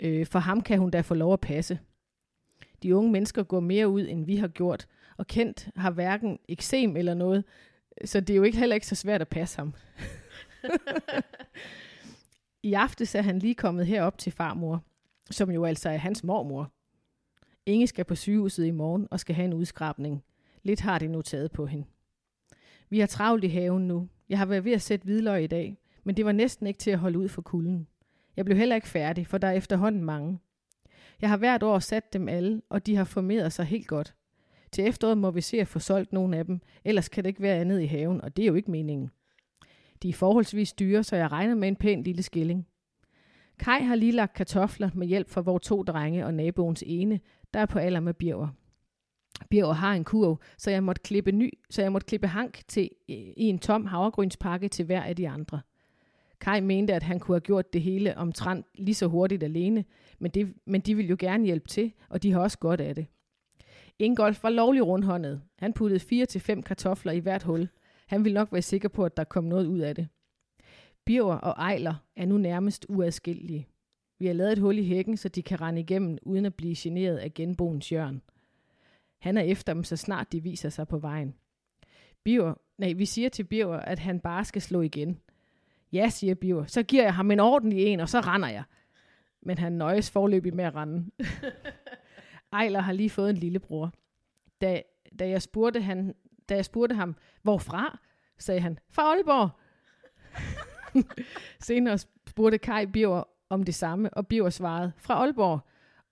Øh, 0.00 0.26
for 0.26 0.38
ham 0.38 0.60
kan 0.60 0.78
hun 0.78 0.90
da 0.90 1.00
få 1.00 1.14
lov 1.14 1.32
at 1.32 1.40
passe. 1.40 1.78
De 2.82 2.96
unge 2.96 3.12
mennesker 3.12 3.42
går 3.42 3.60
mere 3.60 3.88
ud, 3.88 4.06
end 4.08 4.26
vi 4.26 4.36
har 4.36 4.48
gjort, 4.48 4.86
og 5.16 5.26
Kent 5.26 5.68
har 5.76 5.90
hverken 5.90 6.38
eksem 6.48 6.96
eller 6.96 7.14
noget, 7.14 7.44
så 8.04 8.20
det 8.20 8.30
er 8.30 8.36
jo 8.36 8.42
ikke 8.42 8.58
heller 8.58 8.74
ikke 8.74 8.86
så 8.86 8.94
svært 8.94 9.20
at 9.20 9.28
passe 9.28 9.58
ham. 9.58 9.74
I 12.62 12.72
aftes 12.72 13.14
er 13.14 13.22
han 13.22 13.38
lige 13.38 13.54
kommet 13.54 13.86
herop 13.86 14.18
til 14.18 14.32
farmor, 14.32 14.84
som 15.30 15.50
jo 15.50 15.64
altså 15.64 15.88
er 15.88 15.96
hans 15.96 16.24
mormor. 16.24 16.72
Inge 17.66 17.86
skal 17.86 18.04
på 18.04 18.14
sygehuset 18.14 18.66
i 18.66 18.70
morgen 18.70 19.08
og 19.10 19.20
skal 19.20 19.34
have 19.34 19.44
en 19.44 19.54
udskrabning. 19.54 20.24
Lidt 20.62 20.80
har 20.80 20.98
de 20.98 21.08
nu 21.08 21.22
taget 21.22 21.52
på 21.52 21.66
hende. 21.66 21.84
Vi 22.90 23.00
har 23.00 23.06
travlt 23.06 23.44
i 23.44 23.48
haven 23.48 23.88
nu. 23.88 24.08
Jeg 24.28 24.38
har 24.38 24.46
været 24.46 24.64
ved 24.64 24.72
at 24.72 24.82
sætte 24.82 25.04
hvidløg 25.04 25.44
i 25.44 25.46
dag, 25.46 25.78
men 26.04 26.16
det 26.16 26.24
var 26.24 26.32
næsten 26.32 26.66
ikke 26.66 26.78
til 26.78 26.90
at 26.90 26.98
holde 26.98 27.18
ud 27.18 27.28
for 27.28 27.42
kulden. 27.42 27.86
Jeg 28.36 28.44
blev 28.44 28.58
heller 28.58 28.76
ikke 28.76 28.88
færdig, 28.88 29.26
for 29.26 29.38
der 29.38 29.48
er 29.48 29.52
efterhånden 29.52 30.04
mange. 30.04 30.38
Jeg 31.20 31.30
har 31.30 31.36
hvert 31.36 31.62
år 31.62 31.78
sat 31.78 32.12
dem 32.12 32.28
alle, 32.28 32.62
og 32.68 32.86
de 32.86 32.96
har 32.96 33.04
formeret 33.04 33.52
sig 33.52 33.64
helt 33.64 33.88
godt. 33.88 34.14
Til 34.74 34.86
efteråret 34.86 35.18
må 35.18 35.30
vi 35.30 35.40
se 35.40 35.60
at 35.60 35.68
få 35.68 35.78
solgt 35.78 36.12
nogle 36.12 36.36
af 36.36 36.44
dem, 36.44 36.60
ellers 36.84 37.08
kan 37.08 37.24
det 37.24 37.30
ikke 37.30 37.42
være 37.42 37.60
andet 37.60 37.80
i 37.80 37.84
haven, 37.84 38.20
og 38.20 38.36
det 38.36 38.42
er 38.42 38.46
jo 38.46 38.54
ikke 38.54 38.70
meningen. 38.70 39.10
De 40.02 40.08
er 40.08 40.12
forholdsvis 40.12 40.72
dyre, 40.72 41.02
så 41.02 41.16
jeg 41.16 41.32
regner 41.32 41.54
med 41.54 41.68
en 41.68 41.76
pæn 41.76 42.02
lille 42.02 42.22
skilling. 42.22 42.66
Kai 43.58 43.82
har 43.82 43.94
lige 43.94 44.12
lagt 44.12 44.34
kartofler 44.34 44.90
med 44.94 45.06
hjælp 45.06 45.30
fra 45.30 45.40
vores 45.40 45.62
to 45.62 45.82
drenge 45.82 46.26
og 46.26 46.34
naboens 46.34 46.84
ene, 46.86 47.20
der 47.54 47.60
er 47.60 47.66
på 47.66 47.78
alder 47.78 48.00
med 48.00 48.14
Birger. 48.14 48.48
Birger 49.50 49.72
har 49.72 49.94
en 49.94 50.04
kurv, 50.04 50.40
så 50.58 50.70
jeg 50.70 50.82
måtte 50.82 51.02
klippe, 51.02 51.32
ny, 51.32 51.50
så 51.70 51.82
jeg 51.82 51.92
måtte 51.92 52.06
klippe 52.06 52.26
hank 52.26 52.62
til, 52.68 52.90
i 53.08 53.44
en 53.44 53.58
tom 53.58 53.86
havregrynspakke 53.86 54.68
til 54.68 54.84
hver 54.84 55.02
af 55.02 55.16
de 55.16 55.28
andre. 55.28 55.60
Kai 56.40 56.60
mente, 56.60 56.94
at 56.94 57.02
han 57.02 57.20
kunne 57.20 57.34
have 57.34 57.40
gjort 57.40 57.72
det 57.72 57.82
hele 57.82 58.16
omtrent 58.18 58.66
lige 58.74 58.94
så 58.94 59.06
hurtigt 59.06 59.42
alene, 59.42 59.84
men, 60.18 60.30
det, 60.30 60.54
men 60.66 60.80
de 60.80 60.94
vil 60.94 61.08
jo 61.08 61.16
gerne 61.18 61.44
hjælpe 61.44 61.68
til, 61.68 61.92
og 62.08 62.22
de 62.22 62.32
har 62.32 62.40
også 62.40 62.58
godt 62.58 62.80
af 62.80 62.94
det. 62.94 63.06
Ingolf 63.98 64.42
var 64.42 64.50
lovlig 64.50 64.86
rundhåndet. 64.86 65.42
Han 65.58 65.72
puttede 65.72 66.00
fire 66.00 66.26
til 66.26 66.40
fem 66.40 66.62
kartofler 66.62 67.12
i 67.12 67.18
hvert 67.18 67.42
hul. 67.42 67.68
Han 68.06 68.24
ville 68.24 68.34
nok 68.34 68.52
være 68.52 68.62
sikker 68.62 68.88
på, 68.88 69.04
at 69.04 69.16
der 69.16 69.24
kom 69.24 69.44
noget 69.44 69.66
ud 69.66 69.78
af 69.78 69.94
det. 69.94 70.08
Birger 71.04 71.34
og 71.34 71.52
Ejler 71.58 71.94
er 72.16 72.26
nu 72.26 72.38
nærmest 72.38 72.86
uadskillelige. 72.88 73.68
Vi 74.18 74.26
har 74.26 74.34
lavet 74.34 74.52
et 74.52 74.58
hul 74.58 74.78
i 74.78 74.84
hækken, 74.84 75.16
så 75.16 75.28
de 75.28 75.42
kan 75.42 75.60
rende 75.60 75.80
igennem, 75.80 76.18
uden 76.22 76.46
at 76.46 76.54
blive 76.54 76.74
generet 76.78 77.16
af 77.16 77.34
genboens 77.34 77.92
jørn. 77.92 78.22
Han 79.18 79.36
er 79.36 79.42
efter 79.42 79.74
dem, 79.74 79.84
så 79.84 79.96
snart 79.96 80.32
de 80.32 80.42
viser 80.42 80.68
sig 80.68 80.88
på 80.88 80.98
vejen. 80.98 81.34
Birger, 82.24 82.54
nej, 82.78 82.92
vi 82.92 83.04
siger 83.06 83.28
til 83.28 83.44
Birger, 83.44 83.78
at 83.78 83.98
han 83.98 84.20
bare 84.20 84.44
skal 84.44 84.62
slå 84.62 84.80
igen. 84.80 85.20
Ja, 85.92 86.08
siger 86.08 86.34
Birger, 86.34 86.66
så 86.66 86.82
giver 86.82 87.02
jeg 87.02 87.14
ham 87.14 87.30
en 87.30 87.40
ordentlig 87.40 87.84
en, 87.84 88.00
og 88.00 88.08
så 88.08 88.20
render 88.20 88.48
jeg. 88.48 88.64
Men 89.42 89.58
han 89.58 89.72
nøjes 89.72 90.10
forløbig 90.10 90.54
med 90.54 90.64
at 90.64 90.74
rende. 90.74 91.10
Ejler 92.54 92.80
har 92.80 92.92
lige 92.92 93.10
fået 93.10 93.30
en 93.30 93.36
lillebror. 93.36 93.92
Da, 94.60 94.82
da, 95.18 95.28
jeg 95.28 95.42
spurgte 95.42 95.80
han, 95.80 96.14
da 96.48 96.54
jeg 96.54 96.64
spurgte 96.64 96.94
ham, 96.94 97.16
hvorfra, 97.42 97.98
sagde 98.38 98.60
han, 98.60 98.78
fra 98.88 99.02
Aalborg. 99.02 99.50
Senere 101.66 101.98
spurgte 102.28 102.58
Kai 102.58 102.86
Biver 102.86 103.22
om 103.48 103.62
det 103.62 103.74
samme, 103.74 104.14
og 104.14 104.26
Biver 104.26 104.50
svarede, 104.50 104.92
fra 104.96 105.14
Aalborg, 105.14 105.60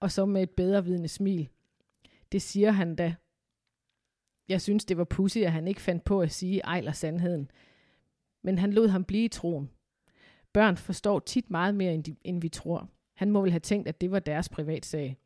og 0.01 0.11
så 0.11 0.27
med 0.27 0.43
et 0.43 0.51
bedrevidende 0.51 1.09
smil. 1.09 1.49
Det 2.33 2.43
siger 2.43 2.71
han 2.71 2.97
da. 2.97 3.15
Jeg 4.49 4.61
synes, 4.61 4.85
det 4.85 4.97
var 4.97 5.05
pussy, 5.05 5.39
at 5.39 5.53
han 5.53 5.69
ikke 5.69 5.81
fandt 5.81 6.05
på 6.05 6.21
at 6.21 6.31
sige 6.31 6.61
Ejler 6.61 6.93
sandheden. 6.93 7.51
Men 8.43 8.59
han 8.59 8.73
lod 8.73 8.89
ham 8.89 9.05
blive 9.05 9.25
i 9.25 9.29
troen. 9.29 9.71
Børn 10.53 10.77
forstår 10.77 11.19
tit 11.19 11.51
meget 11.51 11.75
mere, 11.75 11.95
end, 11.95 12.05
de, 12.05 12.17
end 12.25 12.41
vi 12.41 12.49
tror. 12.49 12.89
Han 13.15 13.31
må 13.31 13.41
vel 13.41 13.51
have 13.51 13.61
tænkt, 13.61 13.89
at 13.89 14.01
det 14.01 14.11
var 14.11 14.19
deres 14.19 14.49
privatsag. 14.49 15.19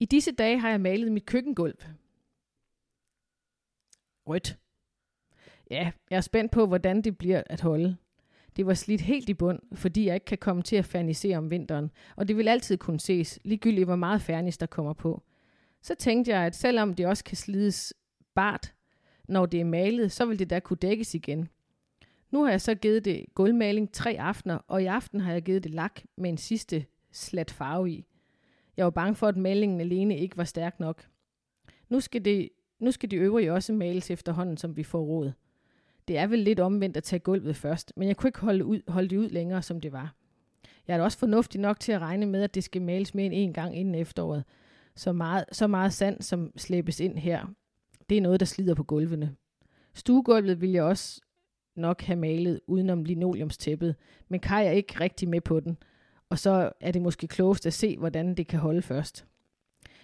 I 0.00 0.04
disse 0.04 0.32
dage 0.32 0.58
har 0.58 0.70
jeg 0.70 0.80
malet 0.80 1.12
mit 1.12 1.26
køkkengulv. 1.26 1.78
Rødt. 4.26 4.58
Ja, 5.70 5.92
jeg 6.10 6.16
er 6.16 6.20
spændt 6.20 6.52
på, 6.52 6.66
hvordan 6.66 7.02
det 7.02 7.18
bliver 7.18 7.42
at 7.46 7.60
holde. 7.60 7.96
Det 8.56 8.66
var 8.66 8.74
slidt 8.74 9.00
helt 9.00 9.28
i 9.28 9.34
bund, 9.34 9.58
fordi 9.74 10.06
jeg 10.06 10.14
ikke 10.14 10.26
kan 10.26 10.38
komme 10.38 10.62
til 10.62 10.76
at 10.76 10.84
fernisere 10.84 11.38
om 11.38 11.50
vinteren, 11.50 11.90
og 12.16 12.28
det 12.28 12.36
vil 12.36 12.48
altid 12.48 12.76
kunne 12.76 13.00
ses, 13.00 13.38
ligegyldigt 13.44 13.86
hvor 13.86 13.96
meget 13.96 14.22
fernis 14.22 14.58
der 14.58 14.66
kommer 14.66 14.92
på. 14.92 15.22
Så 15.82 15.94
tænkte 15.94 16.30
jeg, 16.30 16.42
at 16.46 16.56
selvom 16.56 16.94
det 16.94 17.06
også 17.06 17.24
kan 17.24 17.36
slides 17.36 17.94
bart, 18.34 18.74
når 19.28 19.46
det 19.46 19.60
er 19.60 19.64
malet, 19.64 20.12
så 20.12 20.26
vil 20.26 20.38
det 20.38 20.50
da 20.50 20.60
kunne 20.60 20.76
dækkes 20.76 21.14
igen. 21.14 21.48
Nu 22.30 22.42
har 22.42 22.50
jeg 22.50 22.60
så 22.60 22.74
givet 22.74 23.04
det 23.04 23.24
gulvmaling 23.34 23.92
tre 23.92 24.16
aftener, 24.18 24.58
og 24.66 24.82
i 24.82 24.86
aften 24.86 25.20
har 25.20 25.32
jeg 25.32 25.42
givet 25.42 25.64
det 25.64 25.74
lak 25.74 26.00
med 26.16 26.30
en 26.30 26.38
sidste 26.38 26.86
slat 27.12 27.50
farve 27.50 27.90
i. 27.90 28.06
Jeg 28.76 28.84
var 28.84 28.90
bange 28.90 29.14
for, 29.14 29.28
at 29.28 29.36
malingen 29.36 29.80
alene 29.80 30.18
ikke 30.18 30.36
var 30.36 30.44
stærk 30.44 30.80
nok. 30.80 31.08
Nu 31.88 32.00
skal, 32.00 32.24
det, 32.24 32.48
nu 32.78 32.90
skal 32.90 33.10
de 33.10 33.16
øvrige 33.16 33.52
også 33.52 33.72
males 33.72 34.10
efterhånden, 34.10 34.56
som 34.56 34.76
vi 34.76 34.82
får 34.82 35.02
råd. 35.02 35.32
Det 36.08 36.18
er 36.18 36.26
vel 36.26 36.38
lidt 36.38 36.60
omvendt 36.60 36.96
at 36.96 37.02
tage 37.02 37.20
gulvet 37.20 37.56
først, 37.56 37.92
men 37.96 38.08
jeg 38.08 38.16
kunne 38.16 38.28
ikke 38.28 38.40
holde, 38.40 38.64
ud, 38.64 38.80
holde 38.88 39.08
det 39.08 39.16
ud 39.16 39.28
længere, 39.28 39.62
som 39.62 39.80
det 39.80 39.92
var. 39.92 40.14
Jeg 40.88 40.94
er 40.94 40.98
da 40.98 41.04
også 41.04 41.18
fornuftig 41.18 41.60
nok 41.60 41.80
til 41.80 41.92
at 41.92 42.00
regne 42.00 42.26
med, 42.26 42.42
at 42.42 42.54
det 42.54 42.64
skal 42.64 42.82
males 42.82 43.14
mere 43.14 43.26
end 43.26 43.34
en 43.34 43.52
gang 43.52 43.76
inden 43.76 43.94
efteråret. 43.94 44.44
Så 44.96 45.12
meget, 45.12 45.44
så 45.52 45.66
meget 45.66 45.92
sand, 45.92 46.22
som 46.22 46.52
slæbes 46.56 47.00
ind 47.00 47.18
her, 47.18 47.46
det 48.08 48.16
er 48.16 48.22
noget, 48.22 48.40
der 48.40 48.46
slider 48.46 48.74
på 48.74 48.82
gulvene. 48.82 49.36
Stuegulvet 49.94 50.60
vil 50.60 50.70
jeg 50.70 50.82
også 50.82 51.20
nok 51.76 52.02
have 52.02 52.16
malet 52.16 52.60
udenom 52.66 53.04
linoleumstæppet, 53.04 53.96
men 54.28 54.40
Kai 54.40 54.66
er 54.66 54.70
ikke 54.70 55.00
rigtig 55.00 55.28
med 55.28 55.40
på 55.40 55.60
den, 55.60 55.78
og 56.32 56.38
så 56.38 56.72
er 56.80 56.92
det 56.92 57.02
måske 57.02 57.26
klogest 57.26 57.66
at 57.66 57.72
se, 57.72 57.98
hvordan 57.98 58.34
det 58.34 58.46
kan 58.46 58.58
holde 58.58 58.82
først. 58.82 59.26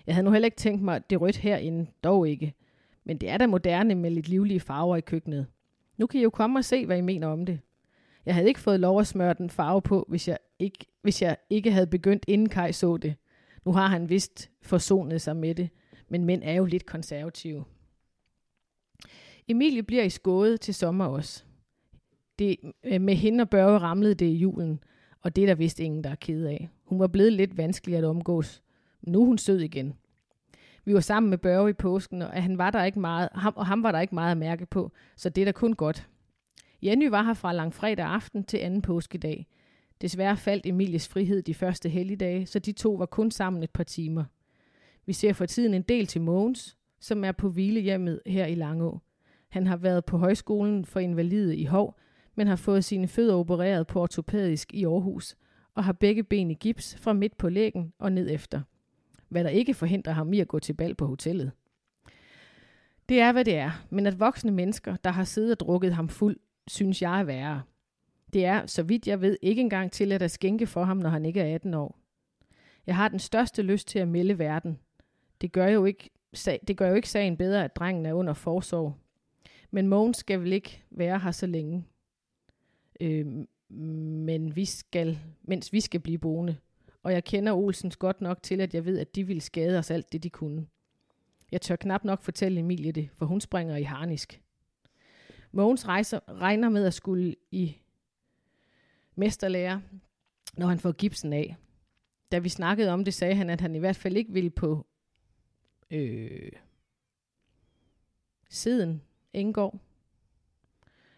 Jeg 0.06 0.14
havde 0.14 0.24
nu 0.24 0.30
heller 0.30 0.46
ikke 0.46 0.56
tænkt 0.56 0.82
mig 0.82 1.10
det 1.10 1.20
rødt 1.20 1.36
herinde, 1.36 1.90
dog 2.04 2.28
ikke. 2.28 2.54
Men 3.04 3.18
det 3.18 3.28
er 3.28 3.36
da 3.36 3.46
moderne 3.46 3.94
med 3.94 4.10
lidt 4.10 4.28
livlige 4.28 4.60
farver 4.60 4.96
i 4.96 5.00
køkkenet. 5.00 5.46
Nu 5.96 6.06
kan 6.06 6.20
I 6.20 6.22
jo 6.22 6.30
komme 6.30 6.58
og 6.58 6.64
se, 6.64 6.86
hvad 6.86 6.98
I 6.98 7.00
mener 7.00 7.26
om 7.26 7.46
det. 7.46 7.60
Jeg 8.26 8.34
havde 8.34 8.48
ikke 8.48 8.60
fået 8.60 8.80
lov 8.80 9.00
at 9.00 9.06
smøre 9.06 9.34
den 9.34 9.50
farve 9.50 9.82
på, 9.82 10.06
hvis 10.08 10.28
jeg 10.28 10.38
ikke, 10.58 10.86
hvis 11.02 11.22
jeg 11.22 11.36
ikke 11.50 11.72
havde 11.72 11.86
begyndt, 11.86 12.24
inden 12.28 12.48
Kai 12.48 12.72
så 12.72 12.96
det. 12.96 13.14
Nu 13.64 13.72
har 13.72 13.86
han 13.86 14.08
vist 14.08 14.50
forsonet 14.62 15.20
sig 15.20 15.36
med 15.36 15.54
det, 15.54 15.68
men 16.08 16.24
mænd 16.24 16.42
er 16.44 16.52
jo 16.52 16.64
lidt 16.64 16.86
konservative. 16.86 17.64
Emilie 19.48 19.82
bliver 19.82 20.02
i 20.02 20.10
skåde 20.10 20.56
til 20.56 20.74
sommer 20.74 21.04
også. 21.04 21.44
Det, 22.38 22.56
øh, 22.84 23.00
med 23.00 23.14
hende 23.14 23.42
og 23.42 23.50
Børge 23.50 23.78
ramlede 23.78 24.14
det 24.14 24.26
i 24.26 24.36
julen, 24.36 24.80
og 25.22 25.37
det 25.37 25.42
er 25.42 25.46
der 25.46 25.54
vist 25.54 25.81
ingen, 25.81 26.04
der 26.04 26.11
er 26.11 26.14
ked 26.14 26.44
af. 26.46 26.68
Hun 26.85 27.00
var 27.00 27.07
blevet 27.07 27.33
lidt 27.33 27.57
vanskelig 27.57 27.96
at 27.98 28.04
omgås. 28.04 28.62
Men 29.00 29.12
nu 29.12 29.20
er 29.22 29.26
hun 29.26 29.38
sød 29.38 29.61
igen. 29.61 29.94
Vi 30.85 30.94
var 30.94 31.00
sammen 31.00 31.31
med 31.31 31.38
Børge 31.38 31.70
i 31.70 31.72
påsken, 31.72 32.22
og 32.22 32.42
han 32.42 32.59
var 32.59 32.70
der 32.70 32.85
ikke 32.85 33.00
meget, 33.00 33.28
ham, 33.35 33.52
og 33.57 33.66
ham 33.66 33.83
var 33.83 33.92
der 33.92 34.00
ikke 34.00 34.14
meget 34.14 34.31
at 34.31 34.38
mærke 34.38 34.66
på, 34.66 34.92
så 35.16 35.28
det 35.28 35.40
er 35.40 35.44
da 35.44 35.52
kun 35.52 35.72
godt. 35.72 36.09
Jenny 36.83 37.09
var 37.09 37.22
her 37.22 37.35
fra 37.35 37.52
langfredag 37.52 38.07
aften 38.07 38.44
til 38.44 38.57
anden 38.57 38.83
påskedag. 38.83 39.46
Desværre 40.00 40.37
faldt 40.37 40.66
Emilies 40.66 41.09
frihed 41.09 41.42
de 41.42 41.54
første 41.54 41.88
helligdage, 41.88 42.46
så 42.46 42.59
de 42.59 42.72
to 42.72 42.92
var 42.92 43.07
kun 43.07 43.31
sammen 43.31 43.62
et 43.62 43.70
par 43.70 43.85
timer. 43.85 44.24
Vi 45.07 45.12
ser 45.12 45.33
for 45.33 45.46
tiden 45.46 45.74
en 45.74 45.83
del 45.83 46.07
til 46.07 46.20
Mogens, 46.20 46.76
som 47.00 47.24
er 47.24 47.33
på 47.33 47.48
hvilehjemmet 47.50 48.20
her 48.26 48.46
i 48.46 48.54
Langå. 48.54 49.00
Han 49.48 49.66
har 49.66 49.76
været 49.76 50.04
på 50.04 50.18
højskolen 50.18 50.85
for 50.85 51.00
invalide 51.00 51.57
i 51.57 51.64
Hov, 51.64 51.98
men 52.38 52.46
har 52.46 52.57
fået 52.57 52.85
sine 52.85 53.09
fødder 53.09 53.35
opereret 53.35 53.87
på 53.87 54.03
ortopædisk 54.03 54.74
i 54.74 54.85
Aarhus, 54.85 55.37
og 55.74 55.85
har 55.85 55.92
begge 55.92 56.22
ben 56.22 56.51
i 56.51 56.55
gips 56.55 56.96
fra 56.96 57.12
midt 57.12 57.38
på 57.38 57.48
lægen 57.48 57.92
og 57.98 58.12
ned 58.12 58.31
efter. 58.31 58.61
Hvad 59.29 59.44
der 59.44 59.51
ikke 59.51 59.74
forhindrer 59.74 60.12
ham 60.12 60.33
i 60.33 60.40
at 60.40 60.48
gå 60.48 60.59
til 60.59 60.72
bal 60.72 60.94
på 60.94 61.07
hotellet. 61.07 61.53
Det 63.09 63.20
er, 63.20 63.33
hvad 63.33 63.44
det 63.44 63.57
er, 63.57 63.70
men 63.90 64.07
at 64.07 64.20
voksne 64.20 64.51
mennesker, 64.51 64.96
der 64.96 65.11
har 65.11 65.24
siddet 65.24 65.51
og 65.51 65.61
drukket 65.61 65.94
ham 65.94 66.09
fuld, 66.09 66.37
synes 66.66 67.03
jeg 67.03 67.20
er 67.20 67.24
værre. 67.24 67.62
Det 68.33 68.44
er, 68.44 68.66
så 68.66 68.83
vidt 68.83 69.07
jeg 69.07 69.20
ved, 69.20 69.37
ikke 69.42 69.61
engang 69.61 69.92
til 69.92 70.12
at 70.12 70.31
skænke 70.31 70.66
for 70.66 70.85
ham, 70.85 70.96
når 70.96 71.11
han 71.11 71.24
ikke 71.24 71.40
er 71.40 71.55
18 71.55 71.74
år. 71.74 71.98
Jeg 72.87 72.96
har 72.96 73.09
den 73.09 73.18
største 73.18 73.62
lyst 73.62 73.88
til 73.88 73.98
at 73.98 74.09
melde 74.09 74.38
verden. 74.38 74.79
Det 75.40 75.53
gør 75.53 75.66
jo 75.66 75.85
ikke, 75.85 76.11
det 76.68 76.77
gør 76.77 76.88
jo 76.88 76.94
ikke 76.94 77.11
sagen 77.11 77.37
bedre, 77.37 77.64
at 77.64 77.77
drengen 77.77 78.07
er 78.07 78.12
under 78.12 78.35
forsorg. 78.35 78.94
Men 79.70 79.88
Mogens 79.88 80.16
skal 80.16 80.40
vel 80.40 80.53
ikke 80.53 80.85
være 80.90 81.18
her 81.18 81.31
så 81.31 81.46
længe. 81.46 81.85
Øh, 83.00 83.26
men 83.68 84.56
vi 84.56 84.64
skal, 84.64 85.18
mens 85.42 85.72
vi 85.72 85.80
skal 85.80 86.00
blive 86.00 86.18
boende. 86.18 86.56
Og 87.02 87.12
jeg 87.12 87.24
kender 87.24 87.52
Olsens 87.52 87.96
godt 87.96 88.20
nok 88.20 88.42
til, 88.42 88.61
at 88.61 88.74
jeg 88.74 88.84
ved, 88.84 88.98
at 88.98 89.14
de 89.14 89.26
ville 89.26 89.40
skade 89.40 89.78
os 89.78 89.90
alt 89.90 90.12
det, 90.12 90.22
de 90.22 90.30
kunne. 90.30 90.66
Jeg 91.52 91.61
tør 91.61 91.76
knap 91.76 92.04
nok 92.04 92.22
fortælle 92.22 92.61
Emilie 92.61 92.92
det, 92.92 93.08
for 93.16 93.26
hun 93.26 93.40
springer 93.40 93.76
i 93.76 93.82
harnisk. 93.82 94.42
Mogens 95.52 95.88
rejser, 95.88 96.20
regner 96.28 96.68
med 96.68 96.84
at 96.87 96.94
skulle 96.94 97.34
i 97.50 97.76
mesterlærer, 99.14 99.80
når 100.56 100.66
han 100.66 100.78
får 100.78 100.92
gipsen 100.92 101.32
af. 101.32 101.56
Da 102.32 102.38
vi 102.38 102.48
snakkede 102.48 102.90
om 102.90 103.04
det, 103.04 103.14
sagde 103.14 103.34
han, 103.34 103.50
at 103.50 103.61
han 103.61 103.74
i 103.74 103.78
hvert 103.78 103.96
fald 103.96 104.16
ikke 104.16 104.32
ville 104.32 104.50
på 104.50 104.87
øh, 105.90 106.52
Siden 108.48 109.02
indgår. 109.32 109.80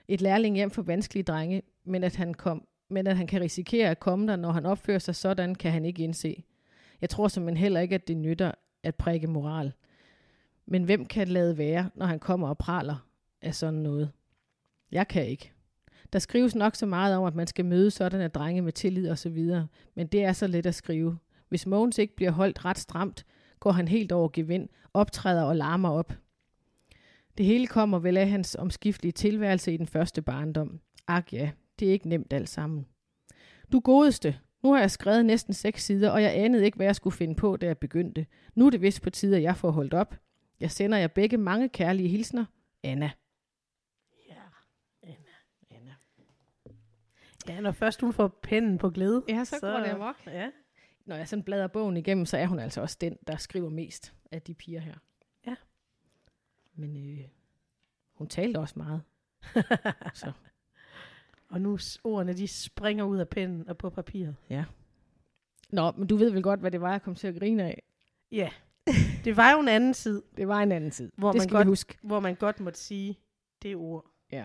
Et 0.09 0.21
lærling 0.21 0.57
hjem 0.57 0.71
for 0.71 0.83
vanskelige 0.83 1.23
drenge, 1.23 1.63
men 1.85 2.05
at 2.05 2.17
han 2.17 2.35
kom 2.35 2.67
men 2.91 3.07
at 3.07 3.17
han 3.17 3.27
kan 3.27 3.41
risikere 3.41 3.91
at 3.91 4.01
komme 4.01 4.27
der, 4.27 4.37
når 4.37 4.53
han 4.53 4.67
opfører 4.67 4.99
sig 4.99 5.15
sådan, 5.15 5.55
kan 5.55 5.73
han 5.73 5.85
ikke 5.85 6.03
indse. 6.03 6.45
Jeg 7.01 7.11
tror 7.11 7.29
simpelthen 7.29 7.57
heller 7.57 7.81
ikke, 7.81 7.95
at 7.95 8.09
det 8.09 8.17
nytter 8.17 8.53
at 8.83 8.95
prikke 8.95 9.27
moral. 9.27 9.73
Men 10.67 10.85
hvem 10.85 11.07
kan 11.07 11.29
lade 11.29 11.59
være, 11.59 11.91
når 11.95 12.07
han 12.07 12.19
kommer 12.19 12.49
og 12.49 12.59
praler 12.59 13.07
af 13.43 13.55
sådan 13.55 13.81
noget? 13.81 14.11
Jeg 14.93 15.09
kan 15.09 15.27
ikke. 15.27 15.53
Der 16.13 16.19
skrives 16.19 16.55
nok 16.55 16.75
så 16.75 16.87
meget 16.87 17.17
om, 17.17 17.25
at 17.25 17.35
man 17.35 17.47
skal 17.47 17.65
møde 17.65 17.91
sådan 17.91 18.21
at 18.21 18.35
drenge 18.35 18.63
med 18.63 18.73
tillid 18.73 19.11
og 19.11 19.19
så 19.19 19.29
videre, 19.29 19.67
men 19.95 20.07
det 20.07 20.25
er 20.25 20.33
så 20.33 20.47
let 20.47 20.67
at 20.67 20.75
skrive. 20.75 21.19
Hvis 21.49 21.67
Mogens 21.67 21.99
ikke 21.99 22.17
bliver 22.17 22.31
holdt 22.31 22.65
ret 22.65 22.79
stramt, 22.79 23.27
går 23.61 23.73
han 23.73 23.89
helt 23.89 24.13
over 24.13 24.29
gevind, 24.33 24.69
optræder 24.95 25.43
og 25.43 25.57
larmer 25.57 25.91
op. 25.91 26.13
Det 27.39 27.47
hele 27.47 27.67
kommer 27.67 27.99
vel 27.99 28.17
af 28.17 28.29
hans 28.29 28.55
omskiftelige 28.55 29.13
tilværelse 29.13 29.75
i 29.75 29.77
den 29.77 29.87
første 29.87 30.23
barndom. 30.23 30.81
Ak 31.09 31.33
ja, 31.33 31.51
det 31.81 31.89
er 31.89 31.93
ikke 31.93 32.09
nemt 32.09 32.33
alt 32.33 32.49
sammen. 32.49 32.87
Du 33.73 33.81
godeste, 33.81 34.39
nu 34.63 34.73
har 34.73 34.81
jeg 34.81 34.91
skrevet 34.91 35.27
næsten 35.27 35.55
seks 35.55 35.85
sider, 35.85 36.11
og 36.11 36.23
jeg 36.23 36.37
anede 36.37 36.65
ikke, 36.65 36.77
hvad 36.77 36.87
jeg 36.87 36.97
skulle 36.97 37.17
finde 37.17 37.35
på, 37.35 37.57
da 37.57 37.67
jeg 37.67 37.79
begyndte. 37.79 38.27
Nu 38.55 38.67
er 38.67 38.71
det 38.71 38.83
vist 38.83 39.03
på 39.03 39.11
tide, 39.11 39.37
at 39.37 39.43
jeg 39.43 39.57
får 39.57 39.71
holdt 39.71 39.95
op. 39.95 40.15
Jeg 40.61 40.71
sender 40.71 40.99
jer 40.99 41.07
begge 41.07 41.37
mange 41.37 41.69
kærlige 41.69 42.09
hilsner. 42.09 42.45
Anna. 42.83 43.11
Ja, 44.29 44.43
Anna. 45.03 45.15
Anna. 45.71 45.95
Ja, 47.49 47.61
når 47.61 47.73
først 47.73 48.01
hun 48.01 48.13
får 48.13 48.39
pennen 48.43 48.79
på 48.79 48.91
glæde. 48.91 49.25
Ja, 49.29 49.45
så, 49.45 49.57
så 49.61 49.73
går 49.73 49.79
det 49.79 49.89
amok. 49.89 50.27
Ja. 50.27 50.51
Når 51.07 51.17
jeg 51.17 51.29
sådan 51.29 51.43
bladrer 51.43 51.67
bogen 51.67 51.97
igennem, 51.97 52.27
så 52.27 52.37
er 52.37 52.47
hun 52.47 52.59
altså 52.59 52.81
også 52.81 52.97
den, 53.01 53.17
der 53.27 53.37
skriver 53.37 53.71
mest 53.71 54.15
af 54.33 54.43
de 54.43 54.55
piger 54.55 54.81
her. 54.81 54.95
Ja. 55.47 55.55
Men 56.75 56.97
øh, 56.97 57.29
hun 58.15 58.29
talte 58.29 58.59
også 58.59 58.75
meget. 58.77 59.03
så. 60.15 60.33
Og 61.51 61.61
nu 61.61 61.79
ordene, 62.05 62.33
de 62.33 62.49
springer 62.49 63.05
ud 63.05 63.19
af 63.19 63.29
pennen 63.29 63.69
og 63.69 63.79
på 63.79 63.91
papiret. 63.91 64.37
Nå, 65.71 65.91
men 65.97 66.07
du 66.07 66.17
ved 66.17 66.31
vel 66.31 66.43
godt, 66.43 66.61
hvad 66.61 66.71
det 66.71 66.81
var, 66.81 66.91
jeg 66.91 67.03
kom 67.03 67.15
til 67.15 67.27
at 67.29 67.39
grine 67.39 67.63
af. 67.65 67.83
Ja, 68.33 68.51
det 69.25 69.37
var 69.37 69.53
jo 69.53 69.61
en 69.61 69.69
anden 69.69 69.93
tid, 69.93 70.23
Det 70.37 70.49
var 70.49 70.61
en 70.63 70.73
anden 70.73 70.91
tid. 70.91 71.13
Hvor 71.17 71.33
det 71.33 71.39
man 71.39 71.43
skal 71.49 71.57
godt- 71.57 71.69
huske. 71.69 71.99
hvor 72.03 72.21
man 72.21 72.35
godt 72.35 72.61
måtte 72.61 72.79
sige 72.79 73.19
det 73.63 73.77
ord. 73.77 74.07
Ja. 74.33 74.45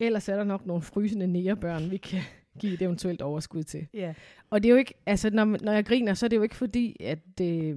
Ellers 0.00 0.28
er 0.28 0.36
der 0.36 0.44
nok 0.44 0.66
nogle 0.66 0.82
frysende 0.82 1.26
nærebørn, 1.26 1.90
vi 1.90 1.96
kan 1.96 2.20
give 2.60 2.72
et 2.74 2.82
eventuelt 2.82 3.22
overskud 3.22 3.62
til. 3.62 3.86
Ja. 3.94 4.14
Og 4.50 4.62
det 4.62 4.68
er 4.68 4.72
jo 4.72 4.78
ikke, 4.78 4.94
altså 5.06 5.30
når, 5.30 5.44
når 5.44 5.72
jeg 5.72 5.86
griner, 5.86 6.14
så 6.14 6.26
er 6.26 6.28
det 6.28 6.36
jo 6.36 6.42
ikke 6.42 6.56
fordi, 6.56 6.96
at 7.00 7.18
det, 7.38 7.74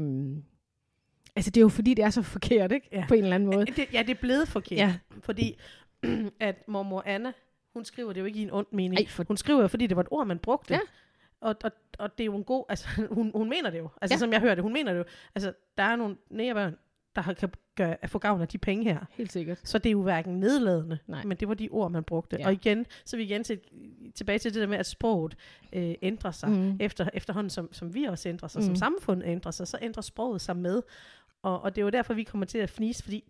altså 1.35 1.51
det 1.51 1.57
er 1.57 1.61
jo 1.61 1.69
fordi, 1.69 1.93
det 1.93 2.05
er 2.05 2.09
så 2.09 2.21
forkert, 2.21 2.71
ikke? 2.71 2.89
Ja. 2.91 3.05
På 3.07 3.13
en 3.13 3.23
eller 3.23 3.35
anden 3.35 3.49
måde. 3.49 3.65
Det, 3.65 3.93
ja, 3.93 4.01
det 4.01 4.09
er 4.09 4.21
blevet 4.21 4.47
forkert. 4.47 4.77
Ja, 4.79 4.97
Fordi 5.21 5.57
at 6.39 6.67
mormor 6.67 7.03
Anna, 7.05 7.31
hun 7.73 7.85
skriver 7.85 8.13
det 8.13 8.21
jo 8.21 8.25
ikke 8.25 8.39
i 8.39 8.43
en 8.43 8.51
ond 8.51 8.67
mening. 8.71 8.99
Ej, 8.99 9.07
for, 9.07 9.23
Hun 9.27 9.37
skriver 9.37 9.61
jo, 9.61 9.67
fordi 9.67 9.87
det 9.87 9.95
var 9.97 10.01
et 10.03 10.07
ord, 10.11 10.27
man 10.27 10.39
brugte. 10.39 10.73
Ja. 10.73 10.79
Og, 11.41 11.55
og, 11.63 11.71
og 11.99 12.17
det 12.17 12.23
er 12.23 12.25
jo 12.25 12.35
en 12.35 12.43
god, 12.43 12.65
altså 12.69 12.87
hun, 13.17 13.31
hun 13.35 13.49
mener 13.49 13.69
det 13.69 13.77
jo. 13.79 13.89
Altså 14.01 14.13
Ja. 14.15 14.19
som 14.19 14.33
jeg 14.33 14.41
hører 14.41 14.55
det, 14.55 14.63
hun 14.63 14.73
mener 14.73 14.91
det 14.91 14.99
jo. 14.99 15.03
Altså 15.35 15.53
der 15.77 15.83
er 15.83 15.95
nogle 15.95 16.15
nærebørn, 16.29 16.77
der 17.15 17.21
har- 17.21 17.33
kan 17.33 17.51
gøre, 17.75 17.97
at 18.01 18.09
få 18.09 18.19
gavn 18.19 18.41
af 18.41 18.47
de 18.47 18.57
penge 18.57 18.83
her. 18.83 18.99
helt 19.11 19.31
sikkert. 19.31 19.59
Så 19.63 19.77
det 19.77 19.89
er 19.89 19.91
jo 19.91 20.01
hverken 20.01 20.39
nedladende, 20.39 20.97
Nej. 21.07 21.23
men 21.23 21.37
det 21.37 21.47
var 21.47 21.53
de 21.53 21.69
ord, 21.71 21.91
man 21.91 22.03
brugte. 22.03 22.37
Ja. 22.39 22.45
Og 22.47 22.53
igen, 22.53 22.85
så 23.05 23.17
vi 23.17 23.23
igen 23.23 23.43
til, 23.43 23.59
tilbage 24.15 24.39
til 24.39 24.53
det 24.53 24.61
der 24.61 24.67
med, 24.67 24.77
at 24.77 24.85
sproget 24.85 25.35
øh, 25.73 25.95
ændrer 26.01 26.31
sig. 26.31 26.49
Mm. 26.49 26.77
Efter, 26.79 27.09
efterhånden, 27.13 27.49
som, 27.49 27.73
som 27.73 27.93
vi 27.93 28.03
også 28.03 28.29
ændrer 28.29 28.47
sig, 28.47 28.59
mm. 28.61 28.63
Mm. 28.67 28.75
som 28.75 28.75
samfundet 28.75 29.27
ændrer 29.27 29.51
sig, 29.51 29.67
så 29.67 29.77
ændrer 29.81 30.01
sproget 30.01 30.41
sig 30.41 30.57
med. 30.57 30.81
Og, 31.43 31.61
og 31.61 31.75
det 31.75 31.81
er 31.81 31.85
jo 31.85 31.89
derfor, 31.89 32.13
vi 32.13 32.23
kommer 32.23 32.45
til 32.45 32.57
at 32.57 32.69
fnise, 32.69 33.03
fordi 33.03 33.23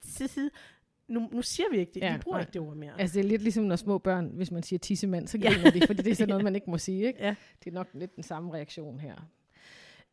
nu, 1.08 1.30
nu 1.34 1.42
siger 1.42 1.66
vi 1.72 1.78
ikke 1.78 1.92
det. 1.94 2.02
Ja, 2.02 2.06
Ja, 2.08 2.14
vi 2.16 2.22
bruger 2.24 2.38
nej. 2.38 2.42
ikke 2.42 2.54
det 2.54 2.62
ord 2.62 2.76
mere. 2.76 2.92
Altså 3.02 3.14
det 3.20 3.26
er 3.26 3.30
lidt 3.30 3.42
ligesom 3.42 3.64
når 3.64 3.76
små 3.76 3.98
børn, 3.98 4.32
hvis 4.34 4.52
man 4.52 4.64
siger 4.64 4.80
tissemand, 4.80 5.28
så 5.28 5.38
Ja. 5.38 5.50
griner 5.54 5.72
de, 5.72 5.82
fordi 5.88 6.04
det 6.04 6.12
er 6.12 6.16
sådan 6.16 6.30
noget, 6.34 6.44
man 6.44 6.56
ikke 6.56 6.70
må 6.70 6.78
sige, 6.78 7.08
ikke? 7.08 7.20
Ja. 7.24 7.36
Det 7.64 7.70
er 7.70 7.74
nok 7.74 7.88
lidt 7.94 8.16
den 8.16 8.24
samme 8.24 8.54
reaktion 8.54 9.00
her. 9.00 9.16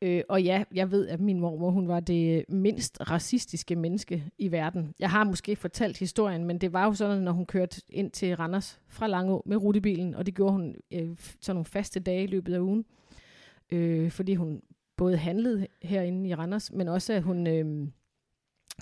Øh, 0.03 0.23
og 0.29 0.43
ja, 0.43 0.65
jeg 0.75 0.91
ved, 0.91 1.09
at 1.09 1.21
min 1.21 1.41
mormor, 1.41 1.71
hun 1.71 1.89
var 1.89 2.01
det 2.01 2.45
mindst 2.49 2.99
racistiske 3.11 3.77
menneske 3.77 4.25
i 4.39 4.53
verden. 4.53 4.95
Jeg 4.99 5.11
har 5.11 5.25
måske 5.25 5.57
fortalt 5.57 5.99
historien, 5.99 6.45
men 6.45 6.59
det 6.59 6.73
var 6.73 6.85
jo 6.85 6.95
sådan, 6.95 7.23
når 7.23 7.33
hun 7.33 7.47
kørte 7.47 7.83
ind 7.89 8.11
til 8.11 8.37
Randers 8.37 8.81
fra 8.89 9.07
Langå 9.07 9.43
med 9.47 9.57
rutebilen, 9.57 10.15
og 10.15 10.27
det 10.27 10.35
gjorde 10.35 10.53
hun 10.53 10.75
øh, 10.93 11.09
sådan 11.41 11.57
nogle 11.57 11.65
faste 11.65 12.01
dage 12.01 12.23
i 12.25 12.27
løbet 12.27 12.55
af 12.55 12.59
ugen. 12.61 12.85
Øh, 13.73 14.11
fordi 14.11 14.35
hun 14.35 14.63
både 14.97 15.17
handlede 15.17 15.67
herinde 15.83 16.29
i 16.29 16.35
Randers, 16.35 16.73
men 16.73 16.89
også 16.89 17.13
at 17.13 17.23
hun 17.23 17.47
øh, 17.47 17.89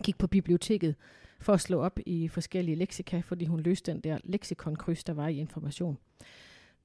gik 0.05 0.19
på 0.19 0.27
biblioteket 0.27 0.95
for 1.41 1.53
at 1.53 1.61
slå 1.61 1.81
op 1.81 1.99
i 2.07 2.29
forskellige 2.29 2.75
leksika, 2.75 3.21
fordi 3.21 3.45
hun 3.45 3.61
løste 3.61 3.93
den 3.93 4.01
der 4.01 4.19
leksikonkryds, 4.25 5.05
der 5.05 5.13
var 5.13 5.29
i 5.29 5.39
information. 5.39 5.99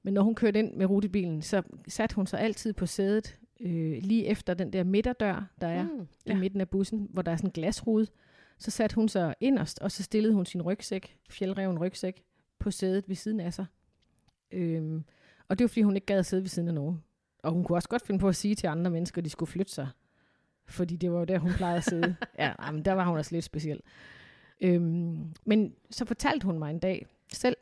Men 0.02 0.14
når 0.14 0.22
hun 0.22 0.34
kørte 0.34 0.58
ind 0.58 0.74
med 0.74 0.86
rutebilen, 0.86 1.42
så 1.42 1.62
satte 1.88 2.16
hun 2.16 2.26
sig 2.26 2.40
altid 2.40 2.72
på 2.72 2.86
sædet 2.86 3.38
øh, 3.60 3.98
lige 4.02 4.26
efter 4.26 4.54
den 4.54 4.72
der 4.72 4.84
midterdør, 4.84 5.46
der 5.60 5.66
er 5.66 5.82
mm, 5.82 5.88
Mm, 5.88 6.00
i 6.00 6.06
ja. 6.26 6.38
midten 6.38 6.60
af 6.60 6.68
bussen, 6.68 7.08
hvor 7.10 7.22
der 7.22 7.32
er 7.32 7.36
sådan 7.36 7.48
en 7.48 7.52
glasrude. 7.52 8.06
Så 8.58 8.70
satte 8.70 8.94
hun 8.94 9.08
sig 9.08 9.34
inderst, 9.40 9.78
og 9.78 9.92
så 9.92 10.02
stillede 10.02 10.34
hun 10.34 10.46
sin 10.46 10.62
rygsæk, 10.62 11.16
fjeldreven 11.30 11.78
rygsæk, 11.78 12.22
på 12.58 12.70
sædet 12.70 13.08
ved 13.08 13.16
siden 13.16 13.40
af 13.40 13.52
sig. 13.54 13.66
Øhm, 14.50 15.04
og 15.48 15.58
det 15.58 15.64
var, 15.64 15.68
fordi 15.68 15.82
hun 15.82 15.94
ikke 15.96 16.06
gad 16.06 16.18
at 16.18 16.26
sidde 16.26 16.42
ved 16.42 16.48
siden 16.48 16.68
af 16.68 16.74
nogen. 16.74 17.02
Og 17.42 17.52
hun 17.52 17.64
kunne 17.64 17.76
også 17.76 17.88
godt 17.88 18.06
finde 18.06 18.20
på 18.20 18.28
at 18.28 18.36
sige 18.36 18.54
til 18.54 18.66
andre 18.66 18.90
mennesker, 18.90 19.18
at 19.18 19.24
de 19.24 19.30
skulle 19.30 19.50
flytte 19.50 19.72
sig. 19.72 19.88
Fordi 20.66 20.96
det 20.96 21.12
var 21.12 21.18
jo 21.18 21.24
der, 21.24 21.38
hun 21.38 21.52
plejede 21.52 21.76
at 21.76 21.84
sidde. 21.84 22.16
ja, 22.38 22.52
men 22.72 22.84
der 22.84 22.92
var 22.92 23.04
hun 23.04 23.18
også 23.18 23.34
lidt 23.34 23.44
speciel. 23.44 23.80
Øhm, 24.62 25.34
men 25.44 25.74
så 25.90 26.04
fortalte 26.04 26.44
hun 26.44 26.58
mig 26.58 26.70
en 26.70 26.78
dag 26.78 27.06
selv, 27.32 27.56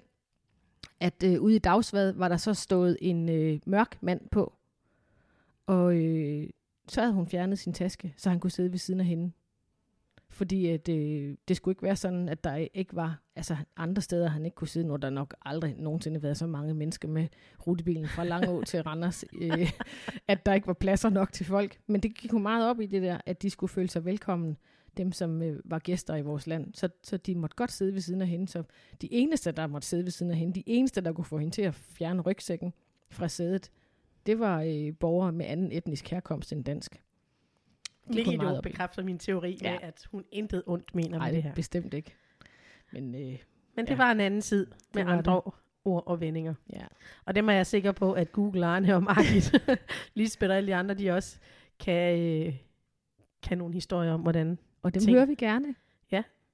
at 1.01 1.23
øh, 1.25 1.41
ude 1.41 1.57
i 1.57 1.59
dagsvad 1.59 2.13
var 2.13 2.29
der 2.29 2.37
så 2.37 2.55
stået 2.55 2.97
en 3.01 3.29
øh, 3.29 3.61
mørk 3.67 3.99
mand 4.01 4.21
på. 4.31 4.53
Og 5.67 5.97
øh, 5.97 6.49
så 6.89 7.01
havde 7.01 7.15
hun 7.15 7.27
fjernet 7.27 7.59
sin 7.59 7.73
taske, 7.73 8.15
så 8.17 8.31
han 8.31 8.41
kunne 8.41 8.51
sidde 8.51 8.73
ved 8.73 8.79
siden 8.79 9.01
af 9.01 9.07
hende. 9.07 9.33
Fordi 10.29 10.67
at, 10.67 10.89
øh, 10.89 11.37
det 11.49 11.57
skulle 11.57 11.73
ikke 11.73 11.83
være 11.83 11.97
sådan, 11.97 12.29
at 12.29 12.45
der 12.45 12.67
ikke 12.75 12.97
var 12.97 13.23
altså 13.37 13.57
andre 13.77 14.03
steder, 14.03 14.29
han 14.29 14.45
ikke 14.45 14.55
kunne 14.55 14.69
sidde, 14.69 14.87
når 14.87 14.97
der 14.97 15.11
nok 15.11 15.35
aldrig 15.45 15.75
nogensinde 15.79 16.23
været 16.23 16.37
så 16.37 16.47
mange 16.47 16.75
mennesker 16.75 17.09
med 17.09 17.27
rutebilen 17.67 18.09
fra 18.09 18.25
Langå 18.25 18.63
til 18.67 18.83
Randers, 18.83 19.25
øh, 19.41 19.73
at 20.29 20.47
der 20.47 20.55
ikke 20.55 20.67
var 20.67 20.73
pladser 20.73 21.11
nok 21.11 21.33
til 21.33 21.47
folk. 21.47 21.81
Men 21.87 22.01
det 22.01 22.15
gik 22.15 22.31
hun 22.31 22.43
meget 22.43 22.71
op 22.71 22.81
i 22.81 22.87
det 22.87 23.03
der, 23.03 23.21
at 23.27 23.43
de 23.43 23.51
skulle 23.51 23.71
føle 23.71 23.91
sig 23.91 24.05
velkommen, 24.05 24.57
dem 24.97 25.13
som 25.13 25.43
øh, 25.43 25.61
var 25.65 25.79
gæster 25.79 26.17
i 26.17 26.23
vores 26.23 26.47
land. 26.47 26.75
Så, 26.75 26.89
så 27.03 27.17
de 27.17 27.35
måtte 27.35 27.57
godt 27.57 27.73
sidde 27.73 27.95
ved 27.95 28.01
siden 28.01 28.23
af 28.23 28.29
hende. 28.29 28.49
Så 28.49 28.63
de 29.01 29.13
eneste, 29.13 29.53
der 29.53 29.67
måtte 29.67 29.89
sidde 29.89 30.05
ved 30.05 30.11
siden 30.11 30.33
af 30.33 30.39
hende, 30.39 30.55
de 30.55 30.63
eneste, 30.67 31.01
der 31.01 31.13
kunne 31.13 31.25
få 31.25 31.39
hende 31.39 31.55
til 31.55 31.63
at 31.63 31.75
fjerne 31.75 32.23
rygsækken 32.23 32.73
fra 33.11 33.29
sædet, 33.29 33.71
det 34.27 34.39
var 34.39 34.63
øh, 34.63 34.95
borgere 35.01 35.33
med 35.33 35.47
anden 35.47 35.73
etnisk 35.73 36.09
herkomst 36.09 36.53
end 36.53 36.65
dansk. 36.65 37.03
Hvilket 38.07 38.33
jo 38.43 38.61
bekræfter 38.63 39.03
min 39.03 39.19
teori 39.19 39.59
Ja. 39.63 39.71
med, 39.73 39.79
at 39.83 40.09
hun 40.11 40.25
intet 40.33 40.63
ondt 40.67 40.95
mener 40.95 41.19
Nej, 41.19 41.27
med 41.29 41.35
det 41.37 41.43
her. 41.43 41.55
bestemt 41.55 41.95
ikke. 41.95 42.15
Men 42.93 43.15
øh, 43.15 43.39
Men 43.77 43.85
det 43.87 43.91
ja. 43.91 43.97
var 43.97 44.13
en 44.13 44.21
anden 44.21 44.41
tid 44.41 44.67
med 44.95 45.03
andre 45.07 45.43
ord 45.85 46.03
og 46.07 46.21
vendinger. 46.21 46.55
ja, 46.73 46.87
Og 47.25 47.35
dem 47.35 47.49
er 47.49 47.53
jeg 47.53 47.67
sikker 47.67 47.93
på, 47.93 48.13
at 48.13 48.33
Google, 48.33 48.67
Arne 48.67 48.95
og 48.95 49.03
Margit, 49.03 49.53
Lisbeth 50.15 50.51
og 50.51 50.57
alle 50.57 50.67
de 50.67 50.75
andre, 50.75 50.95
de 50.95 51.11
også 51.11 51.39
kan, 51.79 52.19
øh, 52.21 52.57
kan 53.43 53.59
nogle 53.59 53.75
historier 53.75 54.13
om, 54.13 54.21
hvordan, 54.21 54.59
og 54.83 54.95
dem 54.95 55.03
Ting. 55.03 55.13
hører 55.17 55.27
vi 55.27 55.35
gerne. 55.35 55.75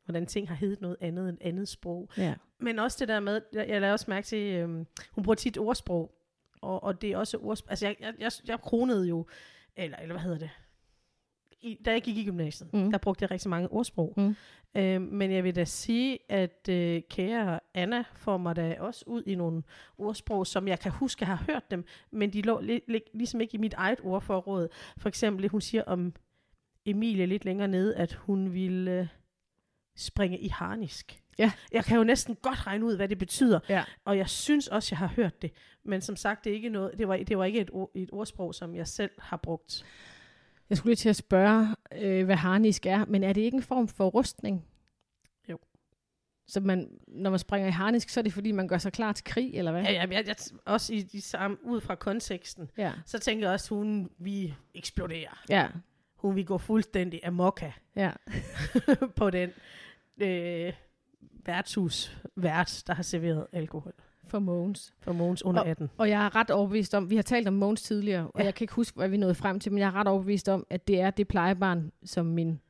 hvordan 0.05 0.27
ting 0.27 0.49
har 0.49 0.55
heddet 0.55 0.81
noget 0.81 0.97
andet 1.01 1.29
end 1.29 1.39
andet 1.41 1.69
sprog. 1.69 2.09
Ja. 2.17 2.35
Men 2.59 2.79
også 2.79 2.97
det 3.01 3.09
der 3.09 3.21
med, 3.21 3.41
jeg, 3.53 3.69
jeg 3.69 3.81
lader 3.81 3.93
også 3.93 4.07
mærke 4.09 4.27
til, 4.27 4.55
øh, 4.55 4.69
hun 5.13 5.25
bruger 5.25 5.35
tit 5.35 5.59
ordsprog, 5.59 6.15
og, 6.61 6.83
og 6.83 7.03
det 7.03 7.11
er 7.13 7.17
også 7.17 7.37
ordsprog. 7.39 7.71
Altså, 7.71 7.87
jeg, 7.87 7.97
jeg, 8.01 8.15
jeg, 8.19 8.31
jeg 8.49 8.61
kronede 8.61 9.09
jo, 9.09 9.27
eller, 9.77 9.97
eller 9.97 10.15
hvad 10.15 10.23
hedder 10.23 10.39
det? 10.39 10.51
I, 11.61 11.79
da 11.85 11.91
jeg 11.93 12.03
gik 12.03 12.17
i 12.17 12.25
gymnasiet, 12.25 12.73
mm. 12.75 12.91
der 12.91 12.99
brugte 12.99 13.23
jeg 13.23 13.31
rigtig 13.31 13.51
mange 13.51 13.69
ordsprog. 13.73 14.15
Mm. 14.17 14.37
Øh, 14.75 15.01
men 15.03 15.33
jeg 15.33 15.45
vil 15.45 15.57
da 15.57 15.65
sige, 15.65 16.19
at 16.29 16.69
øh, 16.71 17.03
kære 17.11 17.61
Anna 17.75 18.05
får 18.15 18.37
mig 18.37 18.57
da 18.57 18.77
også 18.81 19.05
ud 19.07 19.23
i 19.27 19.35
nogle 19.35 19.63
ordsprog, 19.99 20.47
som 20.47 20.69
jeg 20.69 20.81
kan 20.81 20.93
huske, 20.93 21.21
jeg 21.21 21.29
har 21.39 21.45
hørt 21.53 21.71
dem, 21.71 21.85
men 22.11 22.33
de 22.33 22.43
lå 22.43 22.61
li- 22.61 22.91
li- 22.95 23.11
ligesom 23.15 23.41
ikke 23.41 23.55
i 23.55 23.59
mit 23.59 23.75
eget 23.75 24.01
ordforråd. 24.03 24.69
For 24.99 25.09
eksempel, 25.09 25.49
hun 25.49 25.61
siger 25.61 25.83
om 25.83 26.13
Emilie 26.87 27.27
lidt 27.27 27.45
længere 27.45 27.69
nede, 27.69 27.97
at 27.97 28.13
hun 28.13 28.53
ville 28.55 29.01
øh, 29.01 29.07
springe 29.97 30.39
i 30.39 30.49
harnisk. 30.49 31.23
Ja. 31.39 31.53
Jeg 31.73 31.85
kan 31.85 31.97
jo 31.99 32.05
næsten 32.05 32.35
godt 32.43 32.67
regne 32.67 32.85
ud, 32.85 32.97
hvad 32.97 33.09
det 33.09 33.19
betyder, 33.19 33.61
Ja. 33.69 33.85
og 34.05 34.19
jeg 34.19 34.29
synes 34.29 34.69
også, 34.69 34.89
jeg 34.93 34.99
har 34.99 35.07
hørt 35.17 35.43
det. 35.43 35.53
Men 35.85 36.01
som 36.01 36.17
sagt, 36.17 36.45
det, 36.45 36.51
er 36.51 36.55
ikke 36.55 36.69
noget, 36.69 36.99
det, 36.99 37.09
var, 37.09 37.17
det 37.17 37.39
var 37.39 37.45
ikke 37.45 37.61
et, 37.61 37.71
ord, 37.73 37.91
et 37.95 38.09
ordsprog, 38.13 38.55
som 38.55 38.75
jeg 38.75 38.87
selv 38.89 39.11
har 39.19 39.37
brugt. 39.37 39.85
Jeg 40.71 40.79
skulle 40.79 40.91
lige 40.91 40.97
til 40.97 41.09
at 41.09 41.17
spørge, 41.17 41.69
øh, 41.93 42.25
hvad 42.25 42.37
harnisk 42.37 42.87
er, 42.87 43.05
men 43.05 43.25
er 43.25 43.33
det 43.33 43.41
ikke 43.41 43.57
en 43.57 43.63
form 43.63 43.89
for 43.89 44.07
rustning? 44.09 44.65
Jo. 45.49 45.59
Så 46.47 46.61
man, 46.61 46.89
når 47.09 47.31
man 47.31 47.39
springer 47.39 47.69
i 47.69 47.71
harnisk, 47.73 48.09
så 48.09 48.21
er 48.21 48.23
det 48.25 48.33
fordi, 48.33 48.53
man 48.53 48.69
gør 48.69 48.79
sig 48.79 48.93
klar 48.93 49.13
til 49.13 49.25
krig, 49.25 49.55
eller 49.55 49.73
hvad? 49.73 49.83
Ja, 49.83 49.93
jeg, 49.93 50.13
jeg, 50.13 50.27
jeg, 50.27 50.37
også 50.65 50.95
i 50.95 51.03
de 51.03 51.21
samme, 51.21 51.57
ud 51.65 51.81
fra 51.81 51.95
konteksten, 51.95 52.71
Ja. 52.79 52.93
så 53.07 53.19
tænker 53.19 53.47
jeg 53.47 53.53
også, 53.55 53.75
at 53.75 53.79
hun 53.79 54.11
vi 54.19 54.55
eksploderer. 54.75 55.43
Ja. 55.49 55.69
Hun 56.27 56.37
vil 56.37 56.47
gå 56.47 56.59
fuldstændig 56.59 57.21
amokka 57.27 57.71
ja. 57.97 58.11
på 59.17 59.31
den. 59.31 59.51
øh, 60.19 60.73
værtshus 61.47 62.23
vært, 62.37 62.83
der 62.87 62.95
har 62.95 63.03
serveret 63.03 63.47
alkohol 63.53 63.93
For 64.29 64.39
Mogens. 64.39 64.95
for 65.01 65.13
Mogens 65.13 65.43
under 65.45 65.63
18. 65.63 65.91
Og 65.99 66.09
jeg 66.11 66.25
er 66.27 66.37
ret 66.37 66.51
overbevist 66.51 66.95
om, 66.95 67.11
vi 67.11 67.17
har 67.17 67.23
talt 67.23 67.49
om 67.49 67.55
Mogens 67.55 67.83
tidligere, 67.83 68.27
og 68.27 68.41
Ja. 68.41 68.45
jeg 68.45 68.55
kan 68.55 68.65
ikke 68.65 68.75
huske, 68.75 68.97
hvad 68.97 69.09
vi 69.09 69.17
nåede 69.17 69.35
frem 69.35 69.61
til, 69.61 69.73
men 69.73 69.79
jeg 69.79 69.87
er 69.87 69.95
ret 69.95 70.09
overbevist 70.09 70.49
om, 70.49 70.67
at 70.71 70.89
det 70.89 71.01
er 71.01 71.11
det 71.11 71.29
plejebarn, 71.29 71.93
som 72.05 72.27
min 72.27 72.61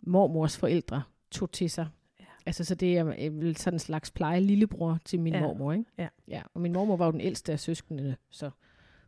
mormors 0.00 0.58
forældre 0.58 1.02
tog 1.30 1.52
til 1.52 1.70
sig. 1.70 1.86
Ja. 2.20 2.24
Altså, 2.46 2.64
så 2.64 2.74
det 2.74 2.98
er 2.98 3.06
øh, 3.18 3.40
vel 3.40 3.56
sådan 3.56 3.74
en 3.74 3.78
slags 3.78 4.10
pleje 4.10 4.40
lillebror 4.40 4.98
til 5.04 5.20
min 5.20 5.32
Ja. 5.34 5.40
mormor, 5.40 5.72
ikke? 5.72 5.84
Ja. 5.98 6.08
ja. 6.28 6.42
Og 6.54 6.60
min 6.60 6.72
mormor 6.72 6.96
var 6.96 7.06
jo 7.06 7.12
den 7.12 7.20
ældste 7.20 7.52
af 7.52 7.60
søskendene, 7.60 8.16
så 8.30 8.50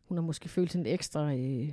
hun 0.04 0.16
har 0.16 0.22
måske 0.22 0.48
følt 0.48 0.72
sådan 0.72 0.86
ekstra, 0.86 1.34
øh, 1.34 1.68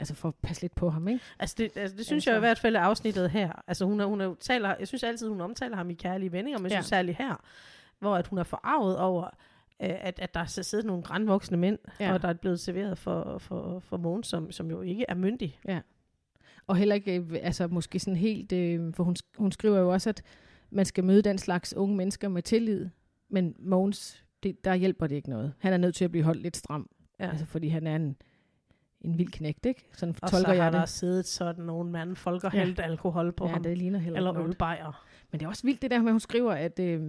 altså 0.00 0.14
for 0.14 0.28
at 0.28 0.34
passe 0.42 0.62
lidt 0.62 0.74
på 0.74 0.90
ham, 0.90 1.08
ikke? 1.08 1.20
Altså 1.38 1.54
det, 1.58 1.76
altså 1.76 1.96
det 1.96 2.06
synes 2.06 2.16
Altså- 2.26 2.30
jeg 2.30 2.38
i 2.38 2.40
hvert 2.40 2.58
fald 2.58 2.76
er 2.76 2.80
afsnittet 2.80 3.30
her. 3.30 3.52
Altså 3.66 3.84
hun, 3.84 4.00
er, 4.00 4.04
hun 4.06 4.20
er, 4.20 4.34
taler, 4.40 4.74
jeg 4.78 4.88
synes 4.88 5.02
altid, 5.04 5.28
hun 5.28 5.40
omtaler 5.40 5.76
ham 5.76 5.90
i 5.90 5.94
kærlige 5.94 6.32
vendinger, 6.32 6.58
men 6.58 6.64
jeg 6.64 6.70
Ja. 6.70 6.76
synes 6.80 6.86
særligt 6.88 7.18
her, 7.18 7.42
hvor 7.98 8.16
at 8.16 8.26
hun 8.26 8.38
er 8.38 8.42
forarvet 8.42 8.98
over, 8.98 9.24
øh, 9.24 9.30
at, 9.80 10.18
at 10.18 10.34
der 10.34 10.40
er 10.40 10.44
siddet 10.44 10.86
nogle 10.86 11.02
grænvoksne 11.02 11.56
mænd, 11.56 11.78
Ja. 12.00 12.06
ja. 12.06 12.12
og 12.14 12.22
der 12.22 12.28
er 12.28 12.32
blevet 12.32 12.60
serveret 12.60 12.98
for, 12.98 13.38
for, 13.38 13.78
for 13.78 13.96
Mogens, 13.96 14.26
som, 14.26 14.52
som 14.52 14.70
jo 14.70 14.80
ikke 14.80 15.04
er 15.08 15.14
myndig. 15.14 15.58
Og 16.66 16.76
heller 16.76 16.94
ikke, 16.94 17.16
øh, 17.16 17.38
altså 17.42 17.66
måske 17.66 17.98
sådan 17.98 18.16
helt, 18.16 18.52
øh, 18.52 18.94
for 18.94 19.04
hun, 19.04 19.16
hun 19.38 19.52
skriver 19.52 19.78
jo 19.78 19.92
også, 19.92 20.08
at 20.10 20.22
man 20.70 20.84
skal 20.84 21.04
møde 21.04 21.22
den 21.22 21.38
slags 21.38 21.74
unge 21.74 21.96
mennesker 21.96 22.28
med 22.28 22.42
tillid, 22.42 22.88
men 23.28 23.54
Mogens, 23.58 24.24
det, 24.42 24.64
der 24.64 24.74
hjælper 24.74 25.06
det 25.06 25.16
ikke 25.16 25.30
noget. 25.30 25.52
Han 25.58 25.72
er 25.72 25.76
nødt 25.76 25.94
til 25.94 26.04
at 26.04 26.10
blive 26.10 26.24
holdt 26.24 26.42
lidt 26.42 26.56
stram, 26.56 26.88
Ja. 27.20 27.30
altså 27.30 27.46
fordi 27.46 27.68
han 27.68 27.86
er 27.86 27.96
en, 27.96 28.16
en 29.00 29.18
vild 29.18 29.28
knægt, 29.32 29.66
ikke? 29.66 29.84
Sådan 29.92 30.14
og 30.22 30.30
tolker 30.30 30.48
så 30.48 30.54
har 30.56 30.64
jeg 30.64 30.72
der 30.72 30.80
det. 30.80 30.88
siddet 30.88 31.26
sådan 31.26 31.64
nogle 31.64 31.90
mand, 31.90 32.16
folk 32.16 32.44
og 32.44 32.50
hældt 32.52 32.80
alkohol 32.80 33.32
på 33.32 33.46
ja, 33.46 33.52
ham. 33.52 33.62
det 33.62 33.78
ligner 33.78 33.98
heller 33.98 34.16
Eller 34.16 34.42
ølbejer. 34.44 35.04
Men 35.30 35.40
det 35.40 35.44
er 35.44 35.48
også 35.48 35.62
vildt 35.62 35.82
det 35.82 35.90
der 35.90 36.02
med, 36.02 36.12
hun 36.12 36.20
skriver, 36.20 36.52
at 36.52 36.78
øh, 36.78 37.00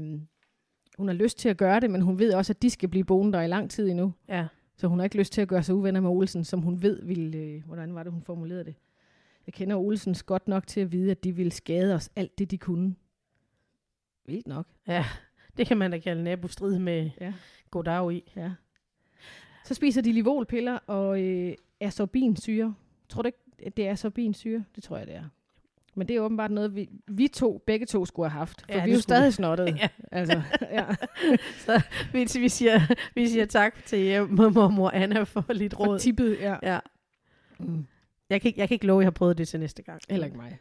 hun 0.98 1.08
har 1.08 1.14
lyst 1.14 1.38
til 1.40 1.50
at 1.50 1.58
gøre 1.58 1.80
det, 1.80 1.90
men 1.92 2.02
hun 2.02 2.20
ved 2.20 2.34
også, 2.34 2.54
at 2.54 2.62
de 2.62 2.70
skal 2.70 2.90
blive 2.90 3.04
boende 3.06 3.34
der 3.34 3.42
i 3.42 3.48
lang 3.48 3.72
tid 3.72 3.90
endnu. 3.90 4.14
Ja. 4.28 4.48
Så 4.78 4.88
hun 4.88 5.00
har 5.00 5.04
ikke 5.04 5.18
lyst 5.18 5.34
til 5.34 5.42
at 5.42 5.48
gøre 5.48 5.64
sig 5.64 5.76
uvenner 5.76 6.00
med 6.02 6.10
Olsen, 6.10 6.44
som 6.44 6.60
hun 6.62 6.82
ved 6.82 7.04
ville... 7.06 7.38
Øh, 7.38 7.64
hvordan 7.66 7.96
var 7.96 8.04
det, 8.04 8.12
hun 8.12 8.24
formulerede 8.24 8.64
det? 8.64 8.76
Jeg 9.46 9.54
kender 9.54 9.76
Olsens 9.76 10.24
godt 10.24 10.48
nok 10.48 10.68
til 10.68 10.80
at 10.82 10.92
vide, 10.92 11.12
at 11.12 11.24
de 11.24 11.36
ville 11.36 11.52
skade 11.52 11.96
os 11.96 12.10
alt 12.16 12.40
det, 12.40 12.52
de 12.52 12.58
kunne. 12.58 12.96
Vildt 14.26 14.48
nok. 14.48 14.68
ja, 14.88 15.06
det 15.58 15.68
kan 15.68 15.78
man 15.78 15.92
da 15.92 16.00
kalde 16.00 16.24
nabostrid 16.24 16.80
med 16.80 17.10
Ja. 17.22 17.34
goddag 17.72 18.14
i. 18.14 18.32
ja. 18.36 18.52
Så 19.66 19.74
spiser 19.74 20.02
de 20.02 20.12
livolpiller 20.14 20.80
og 20.88 21.22
øh, 21.22 21.54
asorbinsyre. 21.82 22.76
Tror 23.10 23.22
du 23.22 23.26
ikke, 23.28 23.72
det 23.78 23.88
er 23.88 23.92
asorbinsyre? 23.92 24.66
Det 24.76 24.84
tror 24.84 24.98
jeg, 24.98 25.08
det 25.08 25.16
er. 25.16 25.24
Men 25.96 26.08
det 26.08 26.16
er 26.16 26.20
åbenbart 26.20 26.52
noget, 26.52 26.76
vi, 26.76 26.90
vi 27.08 27.28
to, 27.28 27.64
begge 27.66 27.86
to 27.86 28.06
skulle 28.06 28.30
have 28.30 28.40
haft. 28.40 28.62
For 28.62 28.68
Ja, 28.70 28.76
vi 28.76 28.82
er 28.82 28.86
det 28.86 28.94
jo 28.94 29.02
stadig 29.02 29.34
snottede. 29.34 29.72
Ja. 29.76 29.88
Altså, 30.12 30.42
ja. 30.78 30.86
Vi, 32.14 32.40
vi, 32.40 32.50
siger, 32.50 32.80
vi 33.16 33.28
siger 33.28 33.46
tak 33.46 33.86
til 33.86 34.28
mormor 34.30 34.90
Anna 34.90 35.24
for 35.24 35.54
lidt 35.54 35.74
For 35.74 35.86
råd. 35.86 36.00
tippet, 36.00 36.38
ja. 36.40 36.56
Ja. 36.64 36.80
Mm. 37.60 37.86
Jeg 38.30 38.42
kan, 38.42 38.50
ikke, 38.50 38.60
jeg 38.60 38.68
kan 38.68 38.76
ikke 38.76 38.86
love, 38.86 39.00
at 39.00 39.04
jeg 39.04 39.06
har 39.06 39.12
prøvet 39.12 39.38
det 39.38 39.48
til 39.48 39.60
næste 39.60 39.84
gang. 39.84 40.02
Heller 40.10 40.26
ikke 40.26 40.38
mig. 40.38 40.60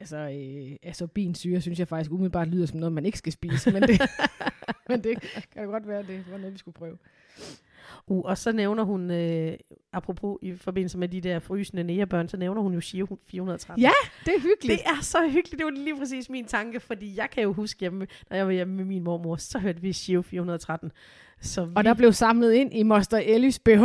Altså, 0.00 0.16
øh, 0.16 0.76
asorbinsyre 0.82 1.60
synes 1.60 1.78
jeg 1.78 1.88
faktisk 1.88 2.10
umiddelbart 2.10 2.48
lyder 2.48 2.66
som 2.66 2.78
noget, 2.78 2.92
man 2.92 3.06
ikke 3.06 3.18
skal 3.18 3.32
spise. 3.32 3.70
Men 3.70 3.82
det, 3.82 4.00
men 4.88 5.04
det 5.04 5.20
kan 5.20 5.42
da 5.54 5.60
godt 5.62 5.88
være, 5.88 5.98
at 5.98 6.06
det 6.06 6.24
var 6.30 6.38
noget, 6.38 6.52
vi 6.52 6.58
skulle 6.58 6.74
prøve. 6.74 6.98
Uh, 8.06 8.24
og 8.24 8.38
så 8.38 8.52
nævner 8.52 8.82
hun, 8.82 9.10
øh, 9.10 9.52
apropos 9.92 10.38
i 10.42 10.54
forbindelse 10.56 10.98
med 10.98 11.08
de 11.08 11.20
der 11.20 11.38
frysende 11.38 11.84
nærebørn, 11.84 12.28
så 12.28 12.36
nævner 12.36 12.62
hun 12.62 12.74
jo 12.74 12.80
Shio 12.80 13.18
413. 13.30 13.82
Ja, 13.82 13.90
Det 14.26 14.34
er 14.34 14.40
hyggeligt. 14.40 14.80
Det 14.80 14.90
er 14.90 15.02
så 15.02 15.18
hyggeligt. 15.28 15.58
Det 15.58 15.64
var 15.64 15.70
lige 15.70 15.96
præcis 15.98 16.30
min 16.30 16.44
tanke, 16.44 16.80
fordi 16.80 17.16
jeg 17.16 17.30
kan 17.30 17.42
jo 17.42 17.52
huske 17.52 17.80
hjemme, 17.80 18.06
da 18.30 18.36
jeg 18.36 18.46
var 18.46 18.52
hjemme 18.52 18.74
med 18.74 18.84
min 18.84 19.02
mormor, 19.04 19.36
så 19.36 19.58
hørte 19.58 19.80
vi 19.80 19.92
Shio 19.92 20.22
413. 20.22 20.92
Så 21.40 21.64
vi, 21.64 21.72
Og 21.76 21.84
der 21.84 21.94
blev 21.94 22.12
samlet 22.12 22.52
ind 22.52 22.74
i 22.74 22.82
Moster 22.82 23.18
Ellys 23.24 23.58
BH. 23.58 23.82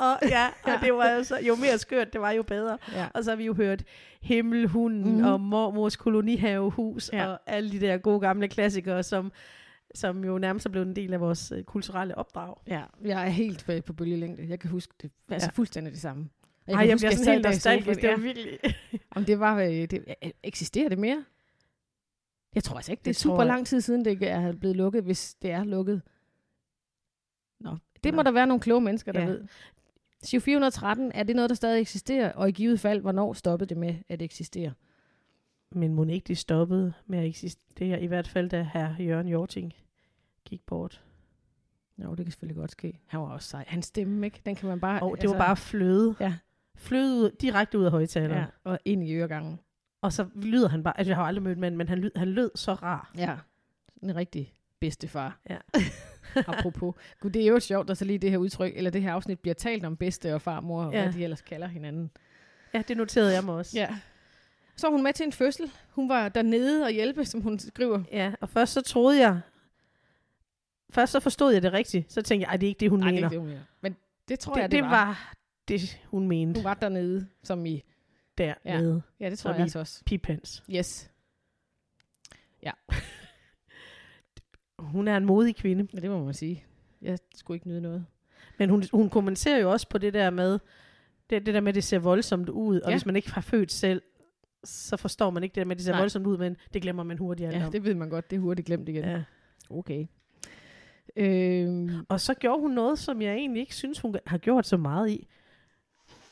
og, 0.00 0.16
ja, 0.28 0.46
og 0.62 0.72
det 0.82 0.94
var 0.94 1.10
jo, 1.10 1.24
så, 1.24 1.38
jo 1.42 1.54
mere 1.56 1.78
skørt, 1.78 2.12
det 2.12 2.20
var 2.20 2.30
jo 2.30 2.42
bedre. 2.42 2.78
ja. 2.92 3.06
Og 3.14 3.24
så 3.24 3.30
har 3.30 3.36
vi 3.36 3.44
jo 3.44 3.54
hørt 3.54 3.82
Himmelhunden 4.22 5.18
mm. 5.18 5.24
og 5.24 5.40
Mormors 5.40 5.96
kolonihavehus 5.96 7.10
Ja. 7.12 7.18
ja. 7.22 7.26
og 7.28 7.38
alle 7.46 7.70
de 7.72 7.80
der 7.80 7.96
gode 7.98 8.20
gamle 8.20 8.48
klassikere, 8.48 9.02
som, 9.02 9.32
som 9.94 10.24
jo 10.24 10.38
nærmest 10.38 10.66
er 10.66 10.70
blevet 10.70 10.86
en 10.86 10.96
del 10.96 11.14
af 11.14 11.20
vores 11.20 11.52
øh, 11.52 11.64
kulturelle 11.64 12.18
opdrag. 12.18 12.54
ja, 12.66 12.82
jeg 13.04 13.24
er 13.24 13.28
helt 13.28 13.64
på, 13.66 13.72
på 13.86 13.92
bølgelængde. 13.92 14.46
Jeg 14.48 14.60
kan 14.60 14.70
huske 14.70 14.94
det. 15.02 15.10
Altså 15.30 15.46
Ja. 15.46 15.50
fuldstændig 15.56 15.92
det 15.92 16.00
samme. 16.00 16.28
Og 16.66 16.72
Ej, 16.74 16.78
kan 16.80 16.86
jeg 16.88 16.94
huske, 16.94 17.06
bliver 17.06 17.16
sådan 17.16 17.32
helt 17.32 17.44
nostalgisk. 17.46 18.00
Det 18.00 18.10
var 18.10 18.16
virkelig... 18.16 18.58
Om 19.16 19.24
det 19.24 19.40
var, 19.40 19.60
øh, 19.60 19.70
det, 19.70 20.04
eksisterer 20.42 20.88
det 20.88 20.98
mere? 20.98 21.24
Jeg 22.54 22.64
tror 22.64 22.76
altså 22.76 22.92
ikke, 22.92 23.00
det 23.00 23.06
er 23.10 23.12
Det 23.12 23.16
tror 23.16 23.30
super 23.30 23.42
jeg. 23.42 23.46
lang 23.46 23.66
tid 23.66 23.80
siden, 23.80 24.04
det 24.04 24.22
er 24.22 24.52
blevet 24.52 24.76
lukket, 24.76 25.02
hvis 25.04 25.34
det 25.42 25.50
er 25.50 25.64
lukket. 25.64 26.02
Nå, 27.60 27.76
det 28.04 28.14
må 28.14 28.16
Nå. 28.16 28.22
der 28.22 28.30
være 28.30 28.46
nogle 28.46 28.60
kloge 28.60 28.80
mennesker, 28.80 29.12
der 29.12 29.20
Ja. 29.20 29.26
ved. 29.26 29.44
Siv 30.22 30.40
413, 30.40 31.12
er 31.14 31.22
det 31.22 31.36
noget, 31.36 31.48
der 31.50 31.54
stadig 31.56 31.80
eksisterer? 31.80 32.32
Og 32.32 32.48
i 32.48 32.52
givet 32.52 32.80
fald, 32.80 33.00
hvornår 33.00 33.32
stoppede 33.32 33.68
det 33.68 33.76
med 33.76 33.94
at 34.08 34.22
eksistere? 34.22 34.72
Men 35.72 35.94
må 35.94 36.04
ikke 36.04 36.28
det 36.28 36.38
stoppede 36.38 36.92
med 37.06 37.18
at 37.18 37.24
eksistere, 37.26 38.00
i 38.02 38.06
hvert 38.06 38.28
fald 38.28 38.50
da 38.50 38.62
herr 38.72 39.02
Jørgen 39.02 39.28
Jorting 39.28 39.74
gik 40.44 40.60
bort. 40.66 41.02
Jo, 42.02 42.10
det 42.14 42.24
kan 42.26 42.32
selvfølgelig 42.32 42.56
godt 42.56 42.70
ske. 42.70 43.00
Han 43.06 43.20
var 43.20 43.26
også 43.26 43.48
sej. 43.48 43.64
Hans 43.66 43.86
stemme, 43.86 44.26
ikke? 44.26 44.40
Den 44.46 44.54
kan 44.56 44.68
man 44.68 44.80
bare... 44.80 45.02
Og 45.02 45.16
det 45.20 45.30
var 45.30 45.38
bare 45.38 45.56
fløde. 45.56 46.14
Ja. 46.20 46.34
Fløde 46.76 47.24
ud, 47.24 47.30
direkte 47.30 47.78
ud 47.78 47.84
af 47.84 47.90
højtaleren. 47.90 48.32
Ja, 48.40 48.46
og 48.64 48.78
ind 48.84 49.04
i 49.04 49.14
øregangen. 49.14 49.60
Og 50.00 50.12
så 50.12 50.26
lyder 50.34 50.68
han 50.68 50.82
bare, 50.82 50.98
altså 50.98 51.10
jeg 51.10 51.16
har 51.16 51.24
aldrig 51.24 51.42
mødt 51.42 51.58
mand, 51.58 51.76
men 51.76 51.88
han, 51.88 51.98
lyd, 51.98 52.10
han 52.16 52.28
lød 52.28 52.50
så 52.54 52.74
rar. 52.74 53.12
Ja, 53.16 53.36
en 54.02 54.16
rigtig 54.16 54.52
bedstefar. 54.80 55.40
Ja. 55.50 55.56
Apropos. 56.52 56.94
Gud, 57.20 57.30
det 57.30 57.42
er 57.42 57.46
jo 57.46 57.60
sjovt, 57.60 57.90
at 57.90 57.98
så 57.98 58.04
lige 58.04 58.18
det 58.18 58.30
her 58.30 58.38
udtryk, 58.38 58.72
eller 58.76 58.90
det 58.90 59.02
her 59.02 59.12
afsnit 59.12 59.40
bliver 59.40 59.54
talt 59.54 59.84
om 59.84 59.96
bedste 59.96 60.34
og 60.34 60.42
farmor, 60.42 60.82
og 60.84 60.92
Ja. 60.92 61.02
hvad 61.02 61.12
de 61.12 61.24
ellers 61.24 61.42
kalder 61.42 61.66
hinanden. 61.66 62.10
Ja, 62.74 62.82
det 62.88 62.96
noterede 62.96 63.34
jeg 63.34 63.44
mig 63.44 63.54
også. 63.54 63.78
Ja. 63.78 63.98
Så 64.78 64.86
var 64.86 64.92
hun 64.92 65.02
med 65.02 65.12
til 65.12 65.26
en 65.26 65.32
fødsel. 65.32 65.70
Hun 65.90 66.08
var 66.08 66.28
dernede 66.28 66.84
og 66.84 66.90
hjælpe, 66.90 67.24
som 67.24 67.40
hun 67.40 67.58
skriver. 67.58 68.02
ja 68.12 68.32
og 68.40 68.48
først 68.48 68.72
så 68.72 68.80
troede 68.80 69.20
jeg, 69.20 69.40
først 70.90 71.12
så 71.12 71.20
forstod 71.20 71.52
jeg 71.52 71.62
det 71.62 71.72
rigtigt. 71.72 72.12
Så 72.12 72.22
tænkte 72.22 72.42
jeg, 72.46 72.50
ej, 72.50 72.56
det 72.56 72.66
er 72.66 72.68
ikke 72.68 72.80
det, 72.80 72.90
hun 72.90 72.98
det 73.00 73.06
mener. 73.14 73.18
er 73.20 73.30
ikke 73.30 73.34
det, 73.34 73.38
hun 73.40 73.48
mener. 73.48 73.62
Men 73.80 73.96
det 74.28 74.38
tror 74.38 74.54
det, 74.54 74.60
jeg, 74.60 74.70
det, 74.70 74.82
det 74.82 74.90
var 74.90 75.34
det, 75.68 76.00
hun 76.06 76.28
mente 76.28 76.58
Hun 76.60 76.64
var 76.64 76.74
dernede, 76.74 77.26
som 77.42 77.66
i... 77.66 77.82
dernede. 78.38 79.02
Ja, 79.20 79.30
det 79.30 79.38
tror 79.38 79.48
Som 79.50 79.54
jeg 79.54 79.62
altså 79.62 79.78
også. 79.78 80.02
Pipens. 80.06 80.62
Yes. 80.70 81.10
Hun 84.78 85.08
er 85.08 85.16
en 85.16 85.24
modig 85.24 85.56
kvinde. 85.56 85.88
Ja, 85.94 86.00
det 86.00 86.10
må 86.10 86.24
man 86.24 86.34
sige. 86.34 86.64
Jeg 87.02 87.18
skulle 87.34 87.56
ikke 87.56 87.68
nyde 87.68 87.80
noget. 87.80 88.06
Men 88.58 88.70
hun, 88.70 88.84
hun 88.92 89.10
kommenterer 89.10 89.58
jo 89.58 89.70
også 89.72 89.88
på 89.88 89.98
det 89.98 90.14
der 90.14 90.30
med, 90.30 90.58
det, 91.30 91.46
det 91.46 91.54
der 91.54 91.60
med, 91.60 91.68
at 91.68 91.74
det 91.74 91.84
ser 91.84 91.98
voldsomt 91.98 92.48
ud, 92.48 92.80
og 92.80 92.90
Ja. 92.90 92.94
hvis 92.96 93.06
man 93.06 93.16
ikke 93.16 93.32
har 93.32 93.40
født 93.40 93.72
selv, 93.72 94.02
så 94.64 94.96
forstår 94.96 95.30
man 95.30 95.42
ikke 95.42 95.54
det 95.54 95.60
der 95.60 95.64
med, 95.64 95.72
at 95.76 95.78
det 95.78 95.84
ser 95.84 95.92
Nej. 95.92 96.00
voldsomt 96.00 96.26
ud, 96.26 96.38
men 96.38 96.56
det 96.74 96.82
glemmer 96.82 97.02
man 97.02 97.18
hurtigt 97.18 97.52
Ja, 97.52 97.66
om. 97.66 97.72
det 97.72 97.84
ved 97.84 97.94
man 97.94 98.08
godt. 98.10 98.30
Det 98.30 98.36
er 98.36 98.40
hurtigt 98.40 98.66
glemt 98.66 98.88
igen. 98.88 99.04
Ja. 99.04 99.22
Okay. 99.70 100.06
Øhm, 101.16 101.90
Og 102.08 102.20
så 102.20 102.34
gjorde 102.34 102.60
hun 102.60 102.70
noget, 102.70 102.98
som 102.98 103.22
jeg 103.22 103.34
egentlig 103.34 103.60
ikke 103.60 103.74
synes, 103.74 104.00
hun 104.00 104.16
har 104.26 104.38
gjort 104.38 104.66
så 104.66 104.76
meget 104.76 105.10
i. 105.10 105.28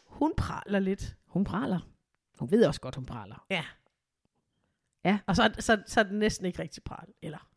Hun 0.07 0.33
praler 0.37 0.79
lidt. 0.79 1.17
hun 1.27 1.45
praler. 1.45 1.81
Hun 2.39 2.51
ved 2.51 2.67
også 2.67 2.81
godt, 2.81 2.95
hun 2.95 3.07
praler. 3.07 3.47
Og 5.27 5.37
så, 5.37 5.55
så, 5.59 5.83
så 5.87 6.01
er 6.01 6.05
det 6.05 6.13
næsten 6.15 6.47
ikke 6.47 6.63
rigtig 6.63 6.83
pral. 6.83 7.09
Eller. 7.23 7.49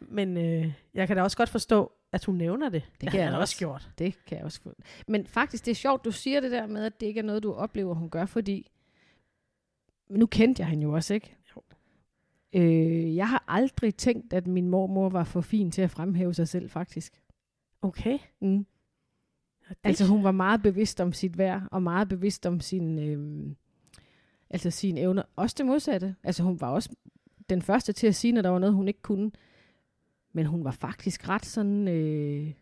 Men 0.00 0.36
øh, 0.36 0.72
jeg 0.94 1.06
kan 1.06 1.16
da 1.16 1.22
også 1.22 1.36
godt 1.36 1.48
forstå, 1.48 1.92
at 2.12 2.24
hun 2.24 2.34
nævner 2.34 2.68
det. 2.68 2.82
Det 3.00 3.10
kan 3.10 3.20
jeg 3.20 3.26
han 3.28 3.34
også. 3.34 3.40
også 3.40 3.58
gjort. 3.58 3.90
Det 3.98 4.24
kan 4.26 4.36
jeg 4.38 4.44
også. 4.44 4.60
Men 5.08 5.26
faktisk, 5.26 5.64
det 5.64 5.70
er 5.70 5.74
sjovt, 5.74 6.04
du 6.04 6.10
siger 6.10 6.40
det 6.40 6.50
der 6.50 6.66
med, 6.66 6.84
at 6.84 7.00
det 7.00 7.06
ikke 7.06 7.18
er 7.20 7.24
noget, 7.24 7.42
du 7.42 7.52
oplever, 7.52 7.94
hun 7.94 8.10
gør, 8.10 8.26
fordi 8.26 8.70
nu 10.10 10.26
kendte 10.26 10.60
jeg 10.60 10.68
hende 10.68 10.82
jo 10.82 10.92
også, 10.92 11.14
ikke? 11.14 11.36
Jo. 11.56 11.62
Øh, 12.52 13.16
jeg 13.16 13.28
har 13.28 13.44
aldrig 13.48 13.94
tænkt, 13.94 14.32
at 14.32 14.46
min 14.46 14.68
mormor 14.68 15.08
var 15.08 15.24
for 15.24 15.40
fin 15.40 15.70
til 15.70 15.82
at 15.82 15.90
fremhæve 15.90 16.34
sig 16.34 16.48
selv, 16.48 16.70
faktisk. 16.70 17.22
Okay. 17.82 18.18
Mm. 18.40 18.66
Det, 19.68 19.76
Altså 19.84 20.06
hun 20.06 20.24
var 20.24 20.32
meget 20.32 20.62
bevidst 20.62 21.00
om 21.00 21.12
sit 21.12 21.38
værd, 21.38 21.62
og 21.70 21.82
meget 21.82 22.08
bevidst 22.08 22.46
om 22.46 22.60
sin, 22.60 22.98
øh, 22.98 23.54
altså 24.50 24.70
sine 24.70 25.00
evner. 25.00 25.22
Også 25.36 25.54
det 25.58 25.66
modsatte. 25.66 26.16
Altså 26.22 26.42
hun 26.42 26.60
var 26.60 26.68
også 26.68 26.96
den 27.50 27.62
første 27.62 27.92
til 27.92 28.06
at 28.06 28.14
sige, 28.14 28.32
når 28.32 28.42
der 28.42 28.48
var 28.48 28.58
noget, 28.58 28.74
hun 28.74 28.88
ikke 28.88 29.02
kunne. 29.02 29.30
Men 30.32 30.46
hun 30.46 30.64
var 30.64 30.70
faktisk 30.70 31.28
ret 31.28 31.46
sådan 31.46 31.88
øh, 31.88 32.52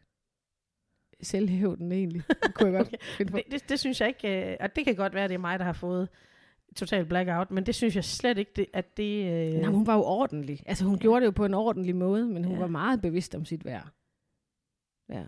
selvhævdende 1.22 1.96
egentlig. 1.96 2.22
Det 2.42 2.54
kunne 2.54 2.70
jeg 2.70 2.76
godt 2.76 2.88
Okay. 3.20 3.24
det, 3.24 3.42
det, 3.50 3.68
det 3.68 3.80
synes 3.80 4.00
jeg 4.00 4.08
ikke, 4.08 4.50
øh, 4.50 4.56
og 4.60 4.76
det 4.76 4.84
kan 4.84 4.94
godt 4.94 5.14
være, 5.14 5.24
at 5.24 5.30
det 5.30 5.34
er 5.34 5.40
mig, 5.40 5.58
der 5.58 5.64
har 5.64 5.72
fået 5.72 6.08
total 6.76 7.04
blackout, 7.06 7.50
men 7.50 7.66
det 7.66 7.74
synes 7.74 7.96
jeg 7.96 8.04
slet 8.04 8.38
ikke, 8.38 8.52
det, 8.56 8.66
at 8.72 8.96
det... 8.96 9.24
Øh, 9.54 9.60
Nej, 9.60 9.70
hun 9.70 9.86
var 9.86 9.94
jo 9.94 10.02
ordentlig. 10.04 10.62
Altså 10.66 10.84
hun 10.84 10.94
ja. 10.94 11.00
gjorde 11.00 11.20
det 11.20 11.26
jo 11.26 11.30
på 11.30 11.44
en 11.44 11.54
ordentlig 11.54 11.96
måde, 11.96 12.26
men 12.26 12.44
hun 12.44 12.54
Ja. 12.54 12.60
var 12.60 12.66
meget 12.66 13.00
bevidst 13.02 13.34
om 13.34 13.44
sit 13.44 13.64
værd. 13.64 13.88
Ja. 15.08 15.22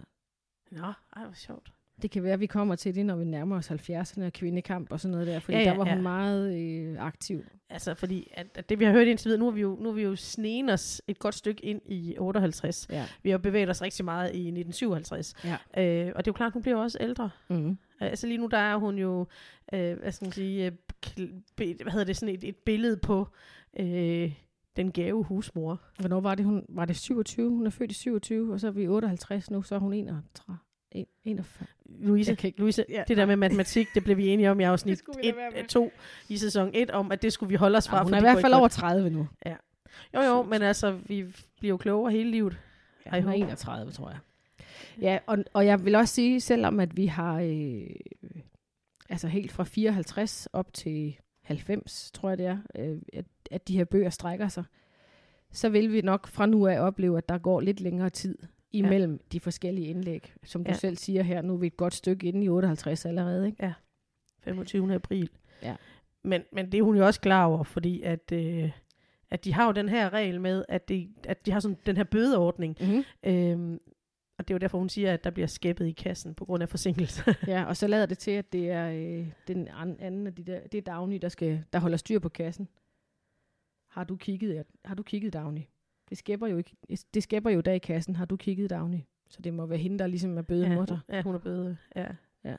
Nå, 0.70 0.93
ej, 1.16 1.24
hvor 1.24 1.32
sjovt. 1.34 1.72
Det 2.03 2.11
kan 2.11 2.22
være, 2.22 2.32
at 2.32 2.41
vi 2.41 2.47
kommer 2.47 2.74
til 2.76 2.95
det, 2.95 3.07
når 3.07 3.16
vi 3.16 3.24
nærmer 3.24 3.57
os 3.57 3.70
70'erne 3.70 4.24
og 4.24 4.32
kvindekamp 4.32 4.93
og 4.93 5.01
sådan 5.01 5.11
noget 5.12 5.26
der, 5.26 5.38
fordi 5.41 5.57
Ja, 5.59 5.62
ja, 5.64 5.70
der 5.70 5.76
var 5.76 5.84
hun 5.84 5.95
ja. 5.95 6.01
meget 6.01 6.57
øh, 6.61 6.97
aktiv. 7.07 7.45
Altså, 7.70 7.95
fordi 7.95 8.30
at, 8.34 8.47
at 8.55 8.68
det, 8.68 8.78
vi 8.78 8.84
har 8.84 8.93
hørt 8.93 9.07
indtil 9.07 9.28
videre, 9.28 9.38
nu 9.41 9.47
er 9.47 9.51
vi 9.51 9.61
jo, 9.61 9.76
nu 9.80 9.88
er 9.88 9.93
vi 9.93 10.03
jo 10.03 10.16
sneen 10.16 10.68
os 10.68 11.03
et 11.09 11.18
godt 11.18 11.34
stykke 11.34 11.64
ind 11.64 11.80
i 11.86 12.16
58. 12.18 12.86
Ja. 12.91 13.07
Vi 13.22 13.30
har 13.30 13.38
bevæget 13.38 13.68
os 13.70 13.82
rigtig 13.82 14.05
meget 14.05 14.26
i 14.26 14.49
1957. 14.49 15.34
Ja. 15.45 15.57
Øh, 15.82 16.12
og 16.16 16.24
det 16.24 16.28
er 16.28 16.32
jo 16.32 16.36
klart, 16.36 16.53
hun 16.53 16.62
bliver 16.62 16.76
også 16.76 16.99
ældre. 17.01 17.30
Mm. 17.49 17.78
Altså 18.01 18.26
lige 18.26 18.38
nu, 18.38 18.47
der 18.47 18.59
er 18.59 18.76
hun 18.76 18.99
jo, 18.99 19.26
øh, 19.72 19.99
hvad 19.99 20.12
skal 20.12 20.24
man 20.24 20.32
sige, 20.32 20.66
øh, 20.66 20.72
hvad 21.57 21.91
hedder 21.93 22.05
det, 22.05 22.17
sådan 22.17 22.35
et, 22.35 22.45
et 22.45 22.57
billede 22.57 22.97
på 22.97 23.29
øh, 23.81 24.33
den 24.77 24.93
gave 24.93 25.25
husmor. 25.25 25.81
Hvornår 25.99 26.21
var 26.21 26.35
det? 26.35 26.45
Hun, 26.45 26.65
var 26.69 26.85
det 26.85 26.97
27? 26.97 27.51
Hun 27.51 27.67
er 27.67 27.71
født 27.71 27.91
i 27.91 27.95
27, 27.95 28.53
og 28.53 28.61
så 28.61 28.67
er 28.67 28.71
vi 28.71 28.89
58 28.89 29.51
nu, 29.51 29.63
så 29.63 29.75
er 29.75 29.79
hun 29.79 29.93
31. 29.93 30.59
en- 30.93 31.07
41. 31.25 31.67
Louise, 31.99 32.31
ikke- 32.33 32.55
Louise 32.59 32.85
Ja, 32.89 33.03
det 33.09 33.17
der 33.17 33.27
med 33.27 33.37
matematik, 33.37 33.89
det 33.95 34.05
blev 34.05 34.17
vi 34.17 34.29
enige 34.29 34.51
om 34.51 34.61
i 34.61 34.63
afsnit 34.73 34.99
skulle 34.99 35.19
vi 35.21 35.27
lade 35.27 35.37
være 35.37 35.51
med. 35.51 35.69
2 35.69 35.93
i 36.29 36.37
sæson 36.37 36.71
1, 36.75 36.91
om 36.91 37.13
at 37.13 37.23
det 37.23 37.33
skulle 37.33 37.49
vi 37.51 37.55
holde 37.55 37.77
os 37.77 37.89
fra. 37.89 37.97
Ja, 37.97 38.03
hun 38.03 38.15
er 38.15 38.19
i 38.19 38.21
hvert 38.21 38.41
fald 38.41 38.53
over 38.53 38.61
godt. 38.63 38.73
30 38.73 39.11
nu. 39.11 39.29
Jo, 40.15 40.21
jo, 40.21 40.43
men 40.43 40.63
altså, 40.63 40.91
vi 41.07 41.25
bliver 41.59 41.69
jo 41.71 41.77
klogere 41.77 42.13
hele 42.13 42.31
livet. 42.31 42.59
Ja, 43.07 43.11
hun 43.11 43.19
er 43.19 43.23
hope. 43.23 43.37
31, 43.37 43.93
tror 43.93 44.09
jeg. 44.11 44.19
Ja, 45.01 45.19
og, 45.27 45.39
og 45.53 45.67
jeg 45.67 45.85
vil 45.85 45.95
også 45.95 46.15
sige, 46.15 46.41
selvom 46.41 46.81
at 46.81 46.97
vi 46.97 47.07
har 47.07 47.41
øh, 47.41 47.87
altså 49.11 49.29
helt 49.29 49.53
fra 49.53 49.65
54 49.65 50.47
op 50.53 50.73
til 50.73 51.17
90, 51.43 52.11
tror 52.15 52.29
jeg 52.29 52.39
det 52.39 52.47
er, 52.47 52.59
øh, 52.75 52.99
at, 53.13 53.25
at 53.51 53.69
de 53.69 53.77
her 53.77 53.85
bøger 53.85 54.11
strækker 54.11 54.49
sig, 54.49 54.65
så 55.53 55.69
vil 55.69 55.93
vi 55.93 56.01
nok 56.01 56.27
fra 56.27 56.47
nu 56.47 56.67
af 56.67 56.81
opleve, 56.81 57.19
at 57.19 57.29
der 57.29 57.39
går 57.39 57.61
lidt 57.61 57.81
længere 57.81 58.11
tid 58.11 58.39
imellem 58.73 59.13
ja. 59.13 59.19
de 59.33 59.41
forskellige 59.41 59.87
indlæg. 59.87 60.33
Som 60.45 60.65
du 60.65 60.71
Ja. 60.71 60.77
selv 60.77 60.97
siger 60.97 61.23
her, 61.23 61.43
nu 61.43 61.55
er 61.55 61.59
vi 61.59 61.67
et 61.67 61.77
godt 61.77 61.95
stykke 61.95 62.27
inde 62.27 62.45
i 62.45 62.49
58 62.49 63.07
allerede. 63.07 63.47
Ikke? 63.47 63.75
25. 64.45 64.95
april. 64.95 65.31
Ja. 65.63 65.77
Men, 66.25 66.43
men 66.53 66.73
det 66.73 66.79
er 66.79 66.83
hun 66.83 66.97
jo 66.97 67.07
også 67.07 67.21
klar 67.21 67.45
over, 67.47 67.65
fordi 67.65 68.03
at, 68.03 68.33
øh, 68.33 68.71
at 69.31 69.45
de 69.45 69.53
har 69.55 69.67
jo 69.67 69.73
den 69.73 69.89
her 69.89 70.13
regel 70.13 70.41
med, 70.41 70.65
at 70.69 70.89
de, 70.89 71.09
at 71.25 71.47
de 71.47 71.53
har 71.53 71.61
sådan 71.61 71.77
den 71.87 71.97
her 71.97 72.05
bødeordning. 72.05 72.77
Mm-hmm. 72.81 73.05
Og 74.41 74.49
det 74.49 74.55
er 74.55 74.57
jo 74.57 74.59
derfor, 74.59 74.78
hun 74.78 74.88
siger, 74.88 75.12
at 75.14 75.24
der 75.24 75.30
bliver 75.30 75.47
skæppet 75.47 75.86
i 75.86 75.93
kassen 75.93 76.34
på 76.34 76.45
grund 76.45 76.62
af 76.62 76.68
forsinkelse. 76.68 77.34
Ja, 77.47 77.64
og 77.64 77.76
så 77.76 77.86
lader 77.86 78.07
det 78.07 78.18
til, 78.18 78.30
at 78.30 78.53
det 78.53 78.70
er 78.70 78.91
øh, 78.91 79.26
den 79.49 79.68
an- 79.68 79.97
anden 80.01 80.26
af 80.26 80.34
de 80.34 80.45
der, 80.45 80.61
det 80.66 80.78
er 80.78 80.82
Dagny, 80.82 81.18
der, 81.22 81.28
skal, 81.28 81.64
der 81.72 81.78
holder 81.78 81.97
styr 81.97 82.18
på 82.18 82.28
kassen. 82.28 82.68
Har 83.88 84.05
du 84.05 84.16
kigget, 84.16 84.64
har 84.84 84.95
du 84.95 85.03
kigget 85.03 85.32
Dagny? 85.32 85.61
Det 86.09 86.18
skæpper 86.18 86.47
jo 86.47 86.57
ikke, 86.57 86.76
det 87.14 87.22
skæpper 87.22 87.51
jo 87.51 87.61
der 87.61 87.72
i 87.72 87.78
kassen. 87.78 88.16
Har 88.16 88.24
du 88.24 88.36
kigget 88.36 88.70
Dagny? 88.70 88.99
Så 89.28 89.43
det 89.43 89.55
må 89.55 89.66
være 89.66 89.78
hende, 89.78 89.99
der 89.99 90.07
ligesom 90.07 90.38
er 90.38 90.43
bøde 90.43 90.66
ja, 90.68 90.74
mutter. 90.74 90.99
ja, 91.09 91.22
hun 91.22 91.34
er 91.34 91.38
bøde. 91.38 91.76
Ja. 91.97 92.07
Ja. 92.45 92.57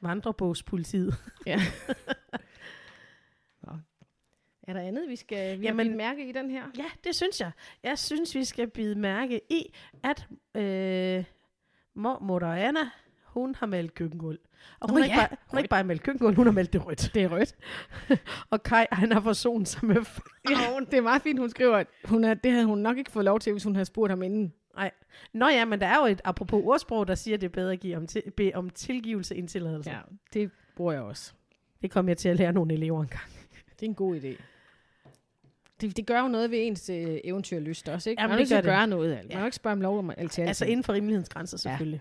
Vandrebogspolitiet. 0.00 1.14
Er 4.70 4.74
der 4.74 4.80
andet, 4.80 5.08
vi 5.08 5.16
skal 5.16 5.60
vi 5.60 5.66
Jamen- 5.66 5.86
bidt 5.86 5.96
mærke 5.96 6.28
i 6.28 6.32
den 6.32 6.50
her? 6.50 6.62
Ja, 6.78 6.84
det 7.04 7.14
synes 7.14 7.40
jeg. 7.40 7.50
Jeg 7.82 7.98
synes, 7.98 8.34
vi 8.34 8.44
skal 8.44 8.68
bide 8.68 8.94
mærke 8.94 9.40
i, 9.50 9.74
at 10.02 10.26
øh, 10.54 11.24
mormor 11.94 12.40
og 12.40 12.60
Anna, 12.60 12.80
hun 13.24 13.54
har 13.54 13.66
malet 13.66 13.94
køkkengulv. 13.94 14.38
Og 14.80 14.90
hun, 14.90 14.98
Nå 14.98 15.02
har 15.02 15.04
ikke 15.04 15.20
ja, 15.20 15.26
bare, 15.26 15.36
hun 15.46 15.56
har 15.56 15.58
ikke 15.58 15.68
bare 15.68 15.84
malet 15.84 16.02
køkkengulv, 16.02 16.36
hun 16.36 16.46
har 16.46 16.52
malet 16.52 16.72
det 16.72 16.86
rødt. 16.86 17.10
Det 17.14 17.22
er 17.22 17.28
rødt. 17.28 17.56
Og 18.50 18.62
Kai, 18.62 18.86
han 18.92 19.12
har 19.12 19.20
forsonet 19.20 19.68
sig 19.68 19.84
med 19.84 20.04
farven. 20.04 20.84
det 20.84 20.94
er 20.94 21.00
meget 21.00 21.22
fint, 21.22 21.38
hun 21.38 21.50
skriver, 21.50 21.76
at 21.76 21.86
hun 22.04 22.24
er, 22.24 22.34
det 22.34 22.52
havde 22.52 22.66
hun 22.66 22.78
nok 22.78 22.98
ikke 22.98 23.10
fået 23.10 23.24
lov 23.24 23.40
til, 23.40 23.52
hvis 23.52 23.64
hun 23.64 23.74
havde 23.74 23.86
spurgt 23.86 24.10
ham 24.10 24.22
inden. 24.22 24.52
Nå 25.32 25.48
ja, 25.48 25.64
men 25.64 25.80
der 25.80 25.86
er 25.86 25.96
jo 25.96 26.06
et 26.06 26.20
apropos 26.24 26.62
ordsprog, 26.64 27.08
der 27.08 27.14
siger, 27.14 27.34
at 27.34 27.40
det 27.40 27.46
er 27.46 27.52
bedre 27.52 27.72
at 27.72 27.80
give 27.80 27.96
om, 27.96 28.06
til, 28.06 28.22
bede 28.36 28.52
om 28.54 28.70
tilgivelse 28.70 29.36
end 29.36 29.48
tilladelse. 29.48 29.90
Ja. 29.90 29.96
Ja, 29.96 30.02
det 30.32 30.50
bruger 30.76 30.92
jeg 30.92 31.02
også. 31.02 31.32
Det 31.82 31.90
kom 31.90 32.08
jeg 32.08 32.16
til 32.16 32.28
at 32.28 32.36
lære 32.36 32.52
nogle 32.52 32.74
elever 32.74 33.02
engang. 33.02 33.30
Det 33.80 33.86
er 33.86 33.90
en 33.90 33.94
god 33.94 34.16
idé. 34.20 34.42
Det, 35.80 35.96
det 35.96 36.06
gør 36.06 36.20
jo 36.20 36.28
noget 36.28 36.50
ved 36.50 36.58
ens 36.66 36.90
øh, 36.90 37.18
eventyrlyst 37.24 37.88
også, 37.88 38.10
ikke? 38.10 38.22
Jamen, 38.22 38.36
man 38.36 38.46
det. 38.46 38.64
gøre 38.64 38.86
noget 38.86 39.12
af 39.12 39.16
det. 39.16 39.24
Man 39.24 39.30
Ja. 39.32 39.36
kan 39.38 39.46
ikke 39.46 39.56
spørge 39.56 39.72
om 39.72 39.80
lov 39.80 39.98
om 39.98 40.10
alt 40.16 40.38
Altså 40.38 40.64
inden 40.64 40.84
for 40.84 40.92
rimelighedens 40.92 41.28
grænser 41.28 41.56
Ja. 41.64 41.70
selvfølgelig. 41.70 42.00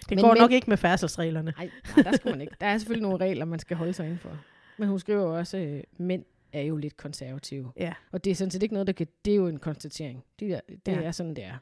Det 0.00 0.10
Men- 0.10 0.18
går 0.18 0.28
men- 0.34 0.40
nok 0.40 0.52
ikke 0.52 0.70
med 0.70 0.76
færdselsreglerne. 0.76 1.52
Nej, 1.56 1.70
nej, 1.96 2.02
der 2.10 2.16
skal 2.16 2.30
man 2.30 2.40
ikke. 2.40 2.54
Der 2.60 2.66
er 2.66 2.78
selvfølgelig 2.78 3.02
nogle 3.08 3.24
regler, 3.24 3.44
man 3.44 3.58
skal 3.58 3.76
holde 3.76 3.92
sig 3.92 4.04
indenfor. 4.04 4.30
Men 4.78 4.88
hun 4.88 4.98
skriver 4.98 5.22
jo 5.22 5.36
også, 5.38 5.56
at 5.56 5.84
mænd 5.98 6.24
er 6.52 6.62
jo 6.62 6.76
lidt 6.76 6.96
konservative. 6.96 7.72
Ja. 7.76 7.92
Og 8.12 8.24
det 8.24 8.30
er 8.30 8.34
sådan 8.34 8.50
set 8.50 8.62
ikke 8.62 8.72
noget, 8.74 8.86
der 8.86 8.92
kan... 8.92 9.06
Det 9.24 9.30
er 9.30 9.36
jo 9.36 9.46
en 9.46 9.58
konstatering. 9.58 10.24
Det 10.40 10.52
er, 10.52 10.60
det 10.86 10.92
Ja. 10.92 11.00
er 11.02 11.10
sådan, 11.10 11.34
det 11.34 11.44
er. 11.44 11.54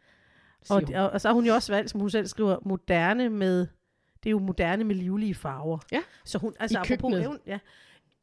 Og, 0.70 0.82
og, 0.94 1.10
og 1.10 1.20
så 1.20 1.28
har 1.28 1.34
hun 1.34 1.46
jo 1.46 1.54
også 1.54 1.72
valgt, 1.72 1.90
som 1.90 2.00
hun 2.00 2.10
selv 2.10 2.26
skriver, 2.26 2.56
moderne 2.64 3.28
med, 3.30 3.58
det 4.22 4.26
er 4.26 4.30
jo 4.30 4.38
moderne 4.38 4.84
med 4.84 4.94
livlige 4.94 5.34
farver. 5.34 5.78
Ja. 5.92 6.00
Så 6.24 6.38
hun, 6.38 6.54
altså 6.60 6.78
I 6.78 6.80
apropos, 6.80 6.88
køkkenet. 7.12 7.24
even, 7.24 7.38
ja, 7.46 7.58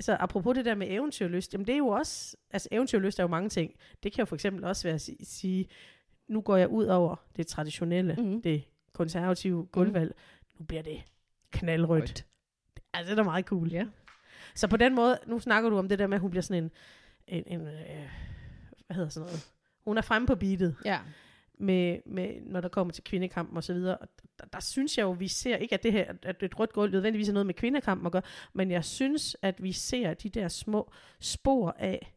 så 0.02 0.18
apropos 0.20 0.56
det 0.56 0.66
der 0.66 0.76
med 0.76 0.88
eventyrlyst, 0.90 1.54
jamen 1.54 1.68
det 1.68 1.74
er 1.74 1.78
jo 1.78 1.88
også, 1.88 2.38
altså 2.52 2.70
eventyrlyst 2.72 3.20
er 3.20 3.24
jo 3.24 3.28
mange 3.28 3.50
ting. 3.50 3.76
Det 4.04 4.14
kan 4.14 4.22
jo 4.22 4.26
for 4.26 4.36
eksempel 4.36 4.64
også 4.64 4.84
være 4.84 4.96
at 4.96 5.02
si- 5.02 5.26
sige, 5.26 5.68
nu 6.28 6.42
går 6.42 6.58
jeg 6.58 6.68
ud 6.68 6.86
over 6.86 7.16
det 7.36 7.48
traditionelle, 7.48 8.16
mm. 8.16 8.42
det 8.42 8.64
konservative 8.94 9.66
gulvvalg. 9.66 10.16
Nu 10.60 10.66
bliver 10.66 10.82
det 10.84 11.02
knaldrødt. 11.52 12.02
Rødt. 12.02 12.26
Altså 12.94 13.12
det 13.12 13.20
er 13.20 13.24
da 13.24 13.30
meget 13.30 13.46
cool. 13.46 13.72
Ja. 13.72 13.86
Så 14.56 14.68
på 14.68 14.78
den 14.78 14.96
måde, 14.96 15.20
nu 15.28 15.40
snakker 15.40 15.70
du 15.70 15.78
om 15.78 15.90
det 15.90 16.00
der 16.00 16.08
med, 16.08 16.16
at 16.16 16.22
hun 16.22 16.30
bliver 16.30 16.42
sådan 16.42 16.64
en, 16.64 16.72
en, 17.28 17.44
en 17.48 17.68
øh, 17.68 18.10
hvad 18.86 18.96
hedder 18.96 19.10
sådan 19.10 19.26
noget, 19.26 19.48
hun 19.86 19.98
er 19.98 20.02
fremme 20.02 20.28
på 20.28 20.36
beatet 20.36 20.76
Ja. 20.86 21.00
Med, 21.62 21.98
med, 22.06 22.42
når 22.42 22.62
der 22.62 22.70
kommer 22.70 22.94
til 22.94 23.04
kvindekampen 23.04 23.58
og 23.58 23.64
så 23.64 23.74
videre. 23.74 23.98
Og 23.98 24.08
der, 24.40 24.46
der 24.54 24.60
synes 24.60 24.98
jeg 24.98 25.04
jo, 25.04 25.12
vi 25.12 25.28
ser, 25.28 25.56
ikke 25.56 25.74
at 25.76 25.84
det 25.84 25.92
her, 25.92 26.14
at 26.24 26.44
et 26.44 26.60
rødt 26.60 26.74
gulv 26.74 26.92
nødvendigvis 26.92 27.30
er 27.30 27.34
noget 27.34 27.46
med 27.46 27.54
kvindekampen 27.54 28.06
at 28.06 28.12
gøre, 28.12 28.22
men 28.54 28.72
jeg 28.72 28.86
synes, 28.86 29.38
at 29.42 29.64
vi 29.64 29.72
ser 29.72 30.14
de 30.14 30.30
der 30.30 30.48
små 30.48 30.92
spor 31.20 31.76
af 31.80 32.14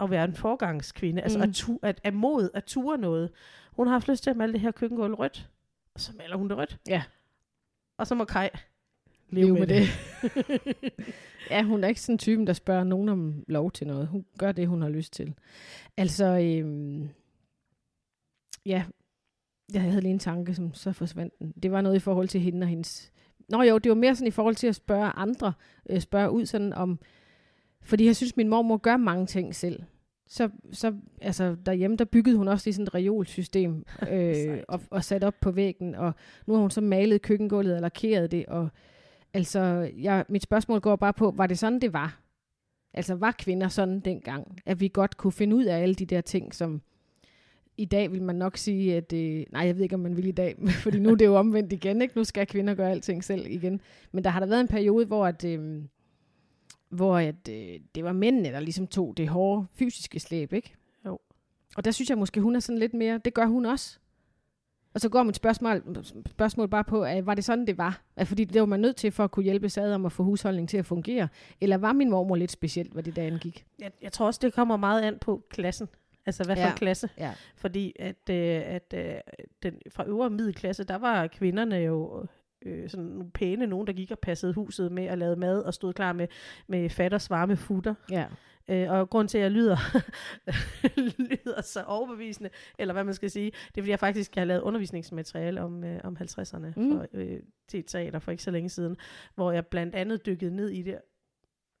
at 0.00 0.10
være 0.10 0.24
en 0.24 0.34
forgangskvinde, 0.34 1.22
altså 1.22 1.38
Mm. 1.38 1.42
at, 1.44 1.54
tu, 1.54 1.78
at, 1.82 2.00
at 2.04 2.14
mod, 2.14 2.50
at 2.54 2.64
ture 2.64 2.98
noget. 2.98 3.30
Hun 3.72 3.86
har 3.86 3.92
haft 3.94 4.08
lyst 4.08 4.22
til 4.22 4.30
at 4.30 4.36
male 4.36 4.52
det 4.52 4.60
her 4.60 4.70
køkkengulv 4.70 5.14
rødt, 5.14 5.48
og 5.94 6.00
så 6.00 6.12
maler 6.18 6.36
hun 6.36 6.48
det 6.48 6.56
rødt. 6.56 6.78
Ja. 6.88 7.02
Og 7.98 8.06
så 8.06 8.14
må 8.14 8.24
Kai 8.24 8.48
Leve 9.30 9.52
med 9.52 9.66
det. 9.66 9.88
ja, 11.50 11.62
hun 11.62 11.84
er 11.84 11.88
ikke 11.88 12.00
sådan 12.00 12.18
typen, 12.18 12.46
der 12.46 12.52
spørger 12.52 12.84
nogen 12.84 13.08
om 13.08 13.44
lov 13.48 13.72
til 13.72 13.86
noget. 13.86 14.08
Hun 14.08 14.24
gør 14.38 14.52
det, 14.52 14.68
hun 14.68 14.82
har 14.82 14.88
lyst 14.88 15.12
til. 15.12 15.34
Altså, 15.96 16.24
øhm, 16.24 17.08
ja, 18.66 18.84
jeg 19.72 19.82
havde 19.82 20.00
lige 20.00 20.12
en 20.12 20.18
tanke, 20.18 20.54
som 20.54 20.74
så 20.74 20.92
forsvandt 20.92 21.38
den. 21.38 21.52
Det 21.62 21.72
var 21.72 21.80
noget 21.80 21.96
i 21.96 22.00
forhold 22.00 22.28
til 22.28 22.40
hende 22.40 22.64
og 22.64 22.68
hendes... 22.68 23.12
Nå 23.48 23.62
jo, 23.62 23.78
det 23.78 23.90
var 23.90 23.96
mere 23.96 24.14
sådan 24.14 24.28
i 24.28 24.30
forhold 24.30 24.54
til 24.54 24.66
at 24.66 24.74
spørge 24.74 25.04
andre, 25.04 25.52
øh, 25.90 26.00
spørge 26.00 26.30
ud 26.30 26.46
sådan 26.46 26.72
om... 26.72 26.98
Fordi 27.82 28.06
jeg 28.06 28.16
synes, 28.16 28.36
min 28.36 28.48
mormor 28.48 28.76
gør 28.76 28.96
mange 28.96 29.26
ting 29.26 29.54
selv. 29.54 29.82
Så, 30.28 30.50
så 30.72 30.94
altså, 31.20 31.56
derhjemme, 31.66 31.96
der 31.96 32.04
byggede 32.04 32.36
hun 32.36 32.48
også 32.48 32.66
lige 32.66 32.74
sådan 32.74 32.86
et 32.86 32.94
reolsystem 32.94 33.84
øh, 34.12 34.58
og, 34.68 34.80
og 34.90 35.04
sat 35.04 35.24
op 35.24 35.34
på 35.40 35.50
væggen. 35.50 35.94
Og 35.94 36.12
nu 36.46 36.54
har 36.54 36.60
hun 36.60 36.70
så 36.70 36.80
malet 36.80 37.22
køkkengulvet 37.22 37.74
og 37.74 37.80
lakeret 37.80 38.30
det. 38.30 38.46
Og 38.46 38.68
altså, 39.34 39.90
jeg, 39.96 40.24
mit 40.28 40.42
spørgsmål 40.42 40.80
går 40.80 40.96
bare 40.96 41.12
på, 41.12 41.30
var 41.36 41.46
det 41.46 41.58
sådan, 41.58 41.80
det 41.80 41.92
var? 41.92 42.20
Altså, 42.94 43.14
var 43.14 43.34
kvinder 43.38 43.68
sådan 43.68 44.00
dengang? 44.00 44.58
At 44.66 44.80
vi 44.80 44.88
godt 44.88 45.16
kunne 45.16 45.32
finde 45.32 45.56
ud 45.56 45.64
af 45.64 45.78
alle 45.82 45.94
de 45.94 46.06
der 46.06 46.20
ting, 46.20 46.54
som 46.54 46.82
i 47.78 47.84
dag 47.84 48.12
vil 48.12 48.22
man 48.22 48.36
nok 48.36 48.56
sige, 48.56 48.96
at... 48.96 49.12
Øh, 49.12 49.44
nej, 49.52 49.66
jeg 49.66 49.76
ved 49.76 49.82
ikke, 49.82 49.94
om 49.94 50.00
man 50.00 50.16
vil 50.16 50.26
i 50.26 50.32
dag, 50.32 50.56
fordi 50.84 50.98
nu 50.98 51.10
er 51.10 51.14
det 51.14 51.24
jo 51.24 51.36
omvendt 51.36 51.72
igen, 51.72 52.02
ikke? 52.02 52.16
Nu 52.16 52.24
skal 52.24 52.46
kvinder 52.46 52.74
gøre 52.74 52.90
alting 52.90 53.24
selv 53.24 53.46
igen. 53.46 53.80
Men 54.12 54.24
der 54.24 54.30
har 54.30 54.40
der 54.40 54.46
været 54.46 54.60
en 54.60 54.68
periode, 54.68 55.06
hvor 55.06 55.26
at... 55.26 55.44
Øh, 55.44 55.82
hvor 56.88 57.18
at, 57.18 57.48
øh, 57.50 57.80
det 57.94 58.04
var 58.04 58.12
mændene, 58.12 58.48
der 58.48 58.60
ligesom 58.60 58.86
tog 58.86 59.16
det 59.16 59.28
hårde 59.28 59.66
fysiske 59.72 60.20
slæb, 60.20 60.52
ikke? 60.52 60.74
Jo. 61.06 61.18
Og 61.76 61.84
der 61.84 61.90
synes 61.90 62.10
jeg 62.10 62.18
måske, 62.18 62.40
hun 62.40 62.56
er 62.56 62.60
sådan 62.60 62.78
lidt 62.78 62.94
mere, 62.94 63.20
det 63.24 63.34
gør 63.34 63.46
hun 63.46 63.66
også. 63.66 63.98
Og 64.94 65.00
så 65.00 65.08
går 65.08 65.22
mit 65.22 65.36
spørgsmål, 65.36 66.04
spørgsmål 66.30 66.68
bare 66.68 66.84
på, 66.84 67.02
at 67.02 67.26
var 67.26 67.34
det 67.34 67.44
sådan, 67.44 67.66
det 67.66 67.78
var? 67.78 68.02
At 68.16 68.28
fordi 68.28 68.44
det 68.44 68.60
var 68.60 68.66
man 68.66 68.80
nødt 68.80 68.96
til 68.96 69.10
for 69.10 69.24
at 69.24 69.30
kunne 69.30 69.42
hjælpe 69.42 69.68
sig 69.68 69.84
ad 69.84 69.94
om 69.94 70.06
at 70.06 70.12
få 70.12 70.22
husholdningen 70.22 70.68
til 70.68 70.76
at 70.76 70.86
fungere. 70.86 71.28
Eller 71.60 71.76
var 71.76 71.92
min 71.92 72.10
mormor 72.10 72.36
lidt 72.36 72.50
specielt, 72.50 72.92
hvad 72.92 73.02
det 73.02 73.16
der 73.16 73.22
angik? 73.22 73.66
Jeg, 73.78 73.90
jeg 74.02 74.12
tror 74.12 74.26
også, 74.26 74.40
det 74.42 74.54
kommer 74.54 74.76
meget 74.76 75.02
an 75.02 75.18
på 75.20 75.42
klassen. 75.50 75.88
Altså 76.26 76.44
hvad 76.44 76.56
for 76.56 76.62
Ja. 76.62 76.70
en 76.70 76.76
klasse. 76.76 77.08
Ja. 77.18 77.32
Fordi 77.56 77.92
at, 77.98 78.30
øh, 78.30 78.62
at 78.64 78.94
øh, 78.96 79.14
den, 79.62 79.80
fra 79.90 80.04
øvre 80.08 80.30
middelklasse, 80.30 80.84
der 80.84 80.96
var 80.98 81.26
kvinderne 81.26 81.76
jo 81.76 82.26
øh, 82.62 82.90
sådan 82.90 83.06
nogle 83.06 83.30
pæne, 83.30 83.66
nogen 83.66 83.86
der 83.86 83.92
gik 83.92 84.10
og 84.10 84.18
passede 84.18 84.52
huset 84.52 84.92
med 84.92 85.10
og 85.10 85.18
lavede 85.18 85.36
mad 85.36 85.62
og 85.62 85.74
stod 85.74 85.92
klar 85.92 86.12
med, 86.12 86.28
med 86.66 86.90
fatters 86.90 87.30
varme 87.30 87.56
futter. 87.56 87.94
Ja. 88.10 88.26
Øh, 88.68 88.90
og 88.90 89.10
grund 89.10 89.28
til, 89.28 89.38
at 89.38 89.42
jeg 89.44 89.50
lyder, 89.50 89.76
lyder 91.46 91.62
så 91.62 91.82
overbevisende, 91.82 92.50
eller 92.78 92.92
hvad 92.94 93.04
man 93.04 93.14
skal 93.14 93.30
sige, 93.30 93.50
det 93.50 93.78
er, 93.78 93.82
fordi 93.82 93.90
jeg 93.90 93.98
faktisk 93.98 94.34
har 94.34 94.44
lavet 94.44 94.60
undervisningsmateriale 94.60 95.60
om, 95.62 95.84
øh, 95.84 96.00
om 96.04 96.16
50'erne 96.20 96.66
Mm. 96.76 96.92
for, 96.92 97.06
øh, 97.12 97.40
til 97.68 97.84
teater 97.84 98.18
for 98.18 98.30
ikke 98.30 98.42
så 98.42 98.50
længe 98.50 98.68
siden, 98.68 98.96
hvor 99.34 99.52
jeg 99.52 99.66
blandt 99.66 99.94
andet 99.94 100.26
dykkede 100.26 100.56
ned 100.56 100.68
i 100.68 100.82
det. 100.82 100.98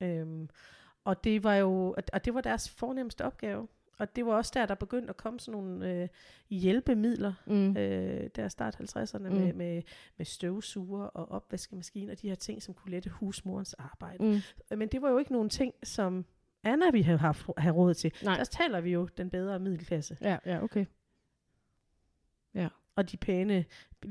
Øhm, 0.02 0.48
og 1.04 1.24
det 1.24 1.44
var 1.44 1.54
jo, 1.54 1.94
og 2.12 2.24
det 2.24 2.34
var 2.34 2.40
deres 2.40 2.70
fornemmeste 2.70 3.24
opgave. 3.24 3.68
Og 3.98 4.16
det 4.16 4.26
var 4.26 4.32
også 4.32 4.50
der, 4.54 4.66
der 4.66 4.74
begyndte 4.74 5.10
at 5.10 5.16
komme 5.16 5.40
sådan 5.40 5.60
nogle 5.60 5.92
øh, 5.92 6.08
hjælpemidler, 6.50 7.32
Mm. 7.46 7.76
øh, 7.76 8.30
der 8.36 8.48
start 8.48 8.76
50'erne, 8.80 9.18
Mm. 9.28 9.34
med, 9.34 9.52
med, 9.52 9.82
med 10.16 10.26
støvsuger 10.26 11.04
og 11.04 11.30
opvaskemaskiner 11.30 12.12
og 12.12 12.22
de 12.22 12.28
her 12.28 12.34
ting, 12.34 12.62
som 12.62 12.74
kunne 12.74 12.90
lette 12.90 13.10
husmorens 13.10 13.74
arbejde. 13.74 14.24
Mm. 14.24 14.78
Men 14.78 14.88
det 14.88 15.02
var 15.02 15.10
jo 15.10 15.18
ikke 15.18 15.32
nogen 15.32 15.48
ting, 15.50 15.74
som 15.82 16.24
Anna 16.62 16.90
vi 16.90 17.02
har 17.02 17.16
haft 17.16 17.46
have 17.58 17.74
råd 17.74 17.94
til. 17.94 18.12
Nej. 18.24 18.36
Der 18.36 18.44
taler 18.44 18.80
vi 18.80 18.92
jo 18.92 19.08
den 19.16 19.30
bedre 19.30 19.58
middelklasse. 19.58 20.16
Ja, 20.20 20.38
ja, 20.46 20.62
okay. 20.62 20.86
Og 22.96 23.10
de 23.10 23.16
pæne, 23.16 23.64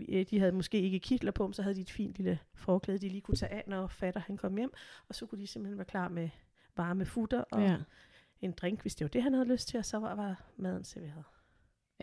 øh, 0.09 0.25
de 0.29 0.39
havde 0.39 0.51
måske 0.51 0.81
ikke 0.81 0.99
kitler 0.99 1.31
på, 1.31 1.47
men 1.47 1.53
så 1.53 1.61
havde 1.61 1.75
de 1.75 1.81
et 1.81 1.91
fint 1.91 2.15
lille 2.17 2.39
forklæde, 2.53 2.97
de 2.97 3.09
lige 3.09 3.21
kunne 3.21 3.35
tage 3.37 3.51
af, 3.51 3.63
når 3.67 3.87
fatter 3.87 4.19
han 4.21 4.37
kom 4.37 4.57
hjem. 4.57 4.73
Og 5.07 5.15
så 5.15 5.25
kunne 5.25 5.41
de 5.41 5.47
simpelthen 5.47 5.77
være 5.77 5.85
klar 5.85 6.07
med 6.09 6.29
varme 6.77 7.05
futter 7.05 7.41
og 7.41 7.61
Ja. 7.61 7.77
Ja. 8.41 8.45
en 8.47 8.51
drink, 8.51 8.81
hvis 8.81 8.95
det 8.95 9.05
var 9.05 9.09
det, 9.09 9.23
han 9.23 9.33
havde 9.33 9.47
lyst 9.47 9.67
til, 9.67 9.77
og 9.77 9.85
så 9.85 9.97
var, 9.97 10.15
var 10.15 10.43
maden 10.57 10.83
serveret. 10.83 11.23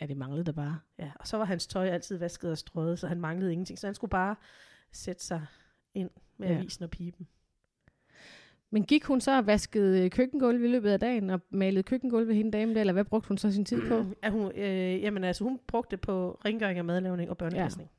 ja, 0.00 0.06
det 0.06 0.16
manglede 0.16 0.44
der 0.44 0.52
bare. 0.52 0.80
Ja, 0.98 1.10
og 1.20 1.26
så 1.26 1.36
var 1.36 1.44
hans 1.44 1.66
tøj 1.66 1.88
altid 1.88 2.16
vasket 2.16 2.50
og 2.50 2.58
strøget, 2.58 2.98
så 2.98 3.06
han 3.08 3.20
manglede 3.20 3.52
ingenting. 3.52 3.78
Så 3.78 3.86
han 3.86 3.94
skulle 3.94 4.10
bare 4.10 4.36
sætte 4.92 5.24
sig 5.24 5.46
ind 5.94 6.10
med 6.36 6.48
Ja. 6.48 6.52
ja. 6.54 6.58
avisen 6.60 6.84
og 6.84 6.90
pipen. 6.90 7.28
Men 8.70 8.84
gik 8.84 9.04
hun 9.04 9.20
så 9.20 9.36
og 9.38 9.46
vaskede 9.46 10.10
køkkengulv 10.10 10.64
i 10.64 10.68
løbet 10.68 10.90
af 10.90 11.00
dagen, 11.00 11.30
og 11.30 11.40
malede 11.50 11.82
køkkengulv 11.82 12.28
ved 12.28 12.34
hende 12.34 12.50
dame 12.50 12.74
der, 12.74 12.80
eller 12.80 12.92
hvad 12.92 13.04
brugte 13.04 13.28
hun 13.28 13.38
så 13.38 13.50
sin 13.52 13.64
tid 13.64 13.88
på? 13.88 14.04
At 14.22 14.32
hun, 14.36 14.52
øh, 14.54 15.02
jamen 15.02 15.24
altså, 15.24 15.44
hun 15.44 15.60
brugte 15.66 15.90
det 15.90 16.00
på 16.00 16.40
rengøring 16.44 16.78
af 16.78 16.84
madlavning 16.84 17.30
og 17.30 17.38
børnepasning. 17.38 17.90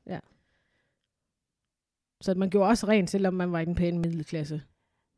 Så 2.20 2.34
man 2.34 2.50
gjorde 2.50 2.68
også 2.68 2.88
rent, 2.88 3.10
selvom 3.10 3.34
man 3.34 3.52
var 3.52 3.60
i 3.60 3.64
den 3.64 3.74
pæne 3.74 3.98
middelklasse. 3.98 4.62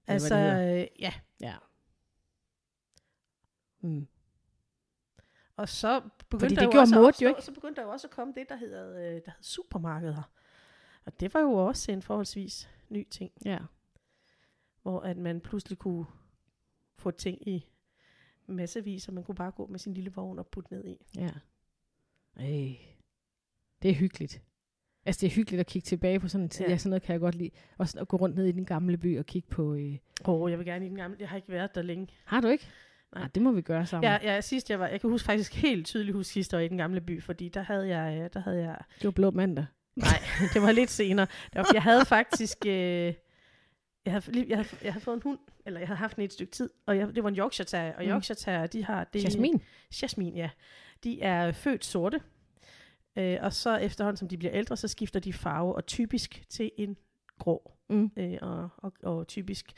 Altså, 0.06 0.34
øh, 0.34 0.86
ja. 1.00 1.12
Ja. 1.40 1.54
Mm. 3.86 4.06
Og 5.56 5.68
så 5.68 6.00
begyndte 6.00 6.44
Fordi 6.44 6.54
der 6.54 6.60
det 6.60 6.66
jo 6.66 6.70
gjorde 6.70 6.82
også 6.82 6.94
Maud 6.94 7.04
jo 7.04 7.08
opstå- 7.08 7.28
ikke. 7.28 7.42
Så 7.42 7.52
begyndte 7.52 7.80
der 7.80 7.86
jo 7.86 7.92
også 7.92 8.06
at 8.06 8.10
komme 8.10 8.34
det, 8.36 8.48
der 8.48 8.56
hedder, 8.56 8.90
øh, 8.90 8.96
der 9.02 9.10
hedder 9.10 9.32
supermarkeder. 9.40 10.30
Og 11.04 11.20
det 11.20 11.34
var 11.34 11.40
jo 11.40 11.52
også 11.52 11.92
en 11.92 12.02
forholdsvis 12.02 12.70
ny 12.88 13.06
ting, 13.10 13.32
Ja. 13.44 13.58
hvor 14.82 15.00
at 15.00 15.16
man 15.16 15.40
pludselig 15.40 15.78
kunne 15.78 16.06
få 16.98 17.10
ting 17.10 17.48
i 17.48 17.66
massevis, 18.46 19.08
og 19.08 19.14
man 19.14 19.24
kunne 19.24 19.34
bare 19.34 19.50
gå 19.50 19.66
med 19.66 19.78
sin 19.78 19.94
lille 19.94 20.12
vogn 20.12 20.38
og 20.38 20.46
putte 20.46 20.72
ned 20.72 20.84
i. 20.84 20.96
Ja. 21.16 21.30
Ej. 22.36 22.76
Det 23.82 23.90
er 23.90 23.94
hyggeligt. 23.94 24.42
Altså, 25.04 25.20
det 25.20 25.26
er 25.26 25.30
hyggeligt 25.34 25.60
at 25.60 25.66
kigge 25.66 25.86
tilbage 25.86 26.20
på 26.20 26.28
sådan 26.28 26.42
en 26.44 26.48
tid. 26.48 26.64
Ja. 26.64 26.70
Ja. 26.70 26.76
sådan 26.78 26.90
noget 26.90 27.02
kan 27.02 27.12
jeg 27.12 27.20
godt 27.20 27.34
lide. 27.34 27.50
Også 27.78 28.00
at 28.00 28.08
gå 28.08 28.16
rundt 28.16 28.36
ned 28.36 28.46
i 28.46 28.52
den 28.52 28.64
gamle 28.64 28.96
by 28.96 29.18
og 29.18 29.26
kigge 29.26 29.48
på... 29.48 29.74
Øh... 29.74 29.98
Åh, 30.24 30.40
oh, 30.42 30.50
jeg 30.50 30.58
vil 30.58 30.66
gerne 30.66 30.86
i 30.86 30.88
den 30.88 30.96
gamle. 30.96 31.16
Jeg 31.20 31.28
har 31.28 31.36
ikke 31.36 31.48
været 31.48 31.74
der 31.74 31.82
længe. 31.82 32.08
Har 32.24 32.40
du 32.40 32.48
ikke? 32.48 32.68
Nej. 33.14 33.22
Nej, 33.22 33.28
det 33.34 33.42
må 33.42 33.52
vi 33.52 33.60
gøre 33.62 33.86
sammen. 33.86 34.10
Ja, 34.12 34.18
ja, 34.34 34.40
sidst 34.40 34.70
jeg 34.70 34.80
var, 34.80 34.86
jeg 34.88 35.00
kan 35.00 35.10
huske 35.10 35.26
faktisk 35.26 35.54
helt 35.54 35.86
tydeligt 35.86 36.16
huske 36.16 36.32
sidst, 36.32 36.52
jeg 36.52 36.58
var 36.58 36.64
i 36.64 36.68
den 36.68 36.78
gamle 36.78 37.00
by, 37.00 37.22
fordi 37.22 37.48
der 37.48 37.62
havde 37.62 37.88
jeg, 37.88 38.18
øh, 38.24 38.30
der 38.32 38.40
havde 38.40 38.62
jeg, 38.62 38.78
Det 38.98 39.04
var 39.04 39.10
blå 39.10 39.30
mandag. 39.30 39.66
nej, 39.96 40.18
det 40.54 40.62
var 40.62 40.72
lidt 40.72 40.90
senere. 40.90 41.26
Det 41.52 41.58
var, 41.58 41.66
jeg 41.74 41.82
havde 41.82 42.04
faktisk, 42.04 42.58
øh, 42.66 42.72
jeg 44.04 44.12
havde, 44.12 44.44
jeg, 44.48 44.56
havde, 44.58 44.68
jeg 44.82 44.92
havde 44.92 45.04
fået 45.04 45.14
en 45.16 45.22
hund, 45.22 45.38
eller 45.66 45.80
jeg 45.80 45.88
havde 45.88 45.98
haft 45.98 46.16
den 46.16 46.22
i 46.22 46.24
et 46.24 46.32
stykke 46.32 46.52
tid, 46.52 46.70
og 46.86 46.96
jeg, 46.98 47.14
det 47.14 47.22
var 47.22 47.28
en 47.28 47.36
Yorkshire 47.36 47.66
Terrier, 47.66 47.94
og 47.96 48.02
Mm. 48.04 48.10
Yorkshire 48.10 48.36
Terrier, 48.36 48.66
de 48.66 48.84
har 48.84 49.04
det, 49.04 49.24
Jasmin. 49.24 49.62
Jasmin, 50.02 50.36
ja. 50.36 50.50
De 51.04 51.22
er 51.22 51.52
født 51.52 51.84
sorte, 51.84 52.20
øh, 53.16 53.38
og 53.40 53.52
så 53.52 53.76
efterhånden, 53.76 54.16
som 54.16 54.28
de 54.28 54.36
bliver 54.38 54.54
ældre, 54.54 54.76
så 54.76 54.88
skifter 54.88 55.20
de 55.20 55.32
farve, 55.32 55.74
og 55.74 55.86
typisk 55.86 56.44
til 56.48 56.70
en 56.78 56.96
grå. 57.38 57.72
Mm. 57.88 58.10
Øh, 58.16 58.38
og, 58.42 58.68
og, 58.76 58.92
og 59.02 59.28
typisk, 59.28 59.72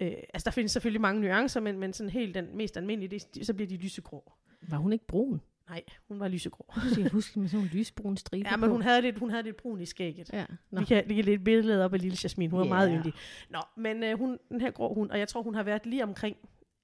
øh, 0.00 0.12
altså 0.34 0.44
der 0.44 0.50
findes 0.50 0.72
selvfølgelig 0.72 1.00
mange 1.00 1.20
nuancer, 1.20 1.60
men, 1.60 1.78
men 1.78 1.92
sådan 1.92 2.10
helt 2.10 2.34
den 2.34 2.56
mest 2.56 2.76
almindelige, 2.76 3.20
det, 3.34 3.46
så 3.46 3.54
bliver 3.54 3.68
de 3.68 3.76
lysegrå. 3.76 4.32
Var 4.68 4.76
hun 4.76 4.92
ikke 4.92 5.06
brun? 5.06 5.40
Nej, 5.68 5.82
hun 6.08 6.20
var 6.20 6.28
lysegrå. 6.28 6.74
Jeg 6.76 6.96
kan 6.96 7.10
huske 7.10 7.38
med 7.38 7.48
sådan 7.48 7.58
nogle 7.58 7.78
lysbrune 7.78 8.18
striber 8.18 8.50
Ja, 8.50 8.56
men 8.56 8.70
hun 8.70 8.82
havde 8.82 9.02
lidt, 9.02 9.18
hun 9.18 9.30
havde 9.30 9.42
lidt 9.42 9.56
brun 9.56 9.80
i 9.80 9.86
skægget. 9.86 10.30
Ja, 10.32 10.44
Nå. 10.70 10.80
Vi 10.80 10.86
kan 10.86 11.04
lægge 11.06 11.22
lidt 11.22 11.44
billede 11.44 11.84
op 11.84 11.94
af 11.94 12.00
lille 12.00 12.18
Jasmin. 12.22 12.50
Hun 12.50 12.60
var 12.60 12.66
meget 12.66 12.98
yndig. 12.98 13.12
Nå, 13.50 13.58
men 13.76 14.02
øh, 14.02 14.18
hun, 14.18 14.38
den 14.48 14.60
her 14.60 14.70
grå 14.70 14.94
hund, 14.94 15.10
og 15.10 15.18
jeg 15.18 15.28
tror, 15.28 15.42
hun 15.42 15.54
har 15.54 15.62
været 15.62 15.86
lige 15.86 16.02
omkring 16.02 16.36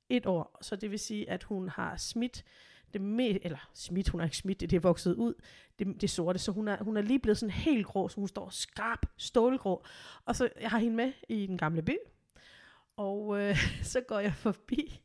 et 0.09 0.27
år, 0.27 0.59
så 0.63 0.77
det 0.77 0.91
vil 0.91 0.99
sige, 0.99 1.31
at 1.31 1.43
hun 1.43 1.69
har 1.69 1.97
smidt 1.97 2.45
det 2.93 3.01
med, 3.01 3.39
eller 3.43 3.69
smidt, 3.75 4.09
hun 4.09 4.21
har 4.21 4.27
ikke 4.27 4.37
smidt 4.37 4.61
det, 4.61 4.71
det 4.71 4.77
er 4.77 4.81
vokset 4.81 5.15
ud, 5.15 5.35
det, 5.79 6.01
det 6.01 6.11
sorte, 6.11 6.39
så 6.39 6.53
hun 6.53 6.69
er, 6.69 6.85
hun 6.85 6.97
er 6.97 7.03
lige 7.03 7.19
blevet 7.19 7.39
sådan 7.39 7.51
helt 7.51 7.87
grå, 7.87 8.09
så 8.09 8.17
hun 8.17 8.29
står 8.29 8.49
skarp, 8.51 9.07
stålgrå. 9.17 9.85
Og 10.25 10.37
så, 10.37 10.49
jeg 10.61 10.71
har 10.71 10.79
hende 10.79 10.97
med 10.97 11.13
i 11.29 11.47
den 11.47 11.59
gamle 11.59 11.83
by, 11.83 11.97
og 12.97 13.41
øh, 13.41 13.57
så 13.83 14.01
går 14.01 14.19
jeg 14.19 14.35
forbi, 14.35 15.01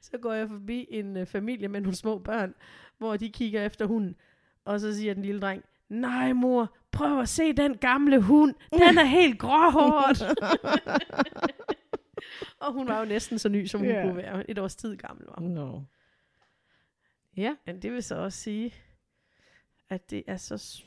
så 0.00 0.18
går 0.18 0.32
jeg 0.32 0.48
forbi 0.48 0.86
en 0.90 1.16
øh, 1.16 1.26
familie 1.26 1.68
med 1.68 1.80
nogle 1.80 1.96
små 1.96 2.18
børn, 2.18 2.54
hvor 2.98 3.16
de 3.16 3.28
kigger 3.28 3.66
efter 3.66 3.86
hunden, 3.86 4.16
og 4.64 4.80
så 4.80 4.96
siger 4.96 5.14
den 5.14 5.22
lille 5.22 5.40
dreng, 5.40 5.64
nej 5.88 6.32
mor, 6.32 6.76
prøv 6.92 7.20
at 7.20 7.28
se 7.28 7.52
den 7.52 7.76
gamle 7.76 8.20
hund, 8.20 8.54
den 8.72 8.98
er 8.98 9.04
helt 9.04 9.38
gråhåret. 9.38 10.22
og 12.60 12.72
hun 12.72 12.88
var 12.88 12.98
jo 12.98 13.04
næsten 13.04 13.38
så 13.38 13.48
ny, 13.48 13.66
som 13.66 13.80
hun 13.80 13.88
yeah. 13.88 14.04
kunne 14.04 14.16
være. 14.16 14.50
Et 14.50 14.58
års 14.58 14.76
tid 14.76 14.96
gammel 14.96 15.26
var 15.26 15.34
hun. 15.38 15.50
Nå. 15.50 15.82
Ja, 17.36 17.54
Men 17.66 17.82
det 17.82 17.92
vil 17.92 18.02
så 18.02 18.14
også 18.14 18.38
sige, 18.38 18.74
at 19.90 20.10
det 20.10 20.22
er 20.26 20.36
så 20.36 20.58
s- 20.58 20.84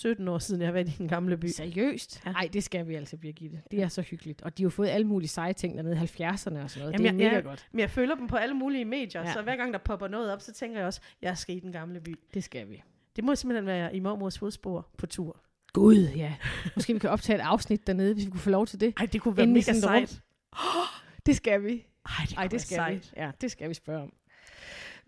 17 0.00 0.28
år 0.28 0.38
siden, 0.38 0.60
jeg 0.60 0.68
har 0.68 0.72
været 0.72 0.88
i 0.88 0.92
den 0.98 1.08
gamle 1.08 1.36
by. 1.36 1.46
seriøst? 1.46 2.22
Ja. 2.26 2.32
Nej, 2.32 2.48
det 2.52 2.64
skal 2.64 2.88
vi 2.88 2.94
altså, 2.94 3.16
Birgitte. 3.16 3.62
Det 3.70 3.82
er 3.82 3.88
så 3.88 4.02
hyggeligt. 4.02 4.42
Og 4.42 4.58
de 4.58 4.62
har 4.62 4.64
jo 4.64 4.70
fået 4.70 4.88
alle 4.88 5.06
mulige 5.06 5.28
seje 5.28 5.52
ting 5.52 5.76
dernede 5.76 5.94
i 5.96 5.98
70'erne 5.98 6.24
og 6.24 6.36
sådan 6.40 6.56
noget. 6.56 6.76
Jamen, 6.78 6.92
det 6.92 6.98
er 6.98 7.04
jeg- 7.04 7.14
mega 7.14 7.34
jeg- 7.34 7.44
godt. 7.44 7.68
Men 7.72 7.80
jeg 7.80 7.90
følger 7.90 8.14
dem 8.14 8.26
på 8.26 8.36
alle 8.36 8.54
mulige 8.54 8.84
medier, 8.84 9.20
Ja. 9.22 9.26
ja. 9.26 9.32
så 9.32 9.42
hver 9.42 9.56
gang 9.56 9.72
der 9.72 9.78
popper 9.78 10.08
noget 10.08 10.32
op, 10.32 10.40
så 10.40 10.52
tænker 10.52 10.78
jeg 10.78 10.86
også, 10.86 11.00
jeg 11.22 11.38
skal 11.38 11.56
i 11.56 11.60
den 11.60 11.72
gamle 11.72 12.00
by. 12.00 12.14
Det 12.34 12.44
skal 12.44 12.68
vi. 12.70 12.82
Det 13.16 13.24
må 13.24 13.34
simpelthen 13.34 13.66
være 13.66 13.96
i 13.96 14.00
mormors 14.00 14.38
fodspor 14.38 14.88
på 14.98 15.06
tur. 15.06 15.40
Gud, 15.72 16.08
ja. 16.16 16.34
Måske 16.76 16.92
vi 16.92 16.98
kan 16.98 17.10
optage 17.10 17.36
et 17.38 17.42
afsnit 17.42 17.86
dernede, 17.86 18.14
hvis 18.14 18.26
vi 18.26 18.30
kunne 18.30 18.40
få 18.40 18.50
lov 18.50 18.66
til 18.66 18.80
det. 18.80 18.94
Ej, 18.96 19.06
det 19.06 19.20
kunne 19.20 19.36
være 19.36 19.46
mega 19.46 19.72
sejt. 19.72 20.20
Det 21.26 21.36
skal 21.36 21.64
vi. 21.64 21.86
Ej, 22.06 22.12
det, 22.28 22.34
Ej, 22.36 22.46
det 22.46 22.60
skal 22.60 22.78
være 22.78 22.94
vi. 22.94 23.00
sejt. 23.02 23.14
Ja, 23.16 23.30
det 23.40 23.50
skal 23.50 23.68
vi 23.68 23.74
spørge 23.74 24.02
om. 24.02 24.12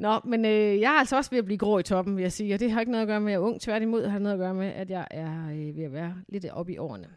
Nå, 0.02 0.20
men 0.24 0.44
øh, 0.44 0.80
jeg 0.80 0.94
er 0.94 0.98
altså 0.98 1.16
også 1.16 1.30
ved 1.30 1.38
at 1.38 1.44
blive 1.44 1.58
grå 1.58 1.78
i 1.78 1.82
toppen, 1.82 2.16
vil 2.16 2.22
jeg 2.22 2.32
sige. 2.32 2.54
Og 2.54 2.60
det 2.60 2.70
har 2.70 2.80
ikke 2.80 2.92
noget 2.92 3.02
at 3.02 3.08
gøre 3.08 3.20
med, 3.20 3.32
at 3.32 3.32
jeg 3.32 3.42
er 3.42 3.46
ung. 3.46 3.60
Tværtimod 3.60 4.06
har 4.06 4.12
det 4.12 4.22
noget 4.22 4.34
at 4.34 4.38
gøre 4.38 4.54
med, 4.54 4.66
at 4.66 4.90
jeg 4.90 5.06
er 5.10 5.48
øh, 5.50 5.76
ved 5.76 5.84
at 5.84 5.92
være 5.92 6.16
lidt 6.28 6.46
oppe 6.50 6.72
i 6.72 6.78
årene. 6.78 7.08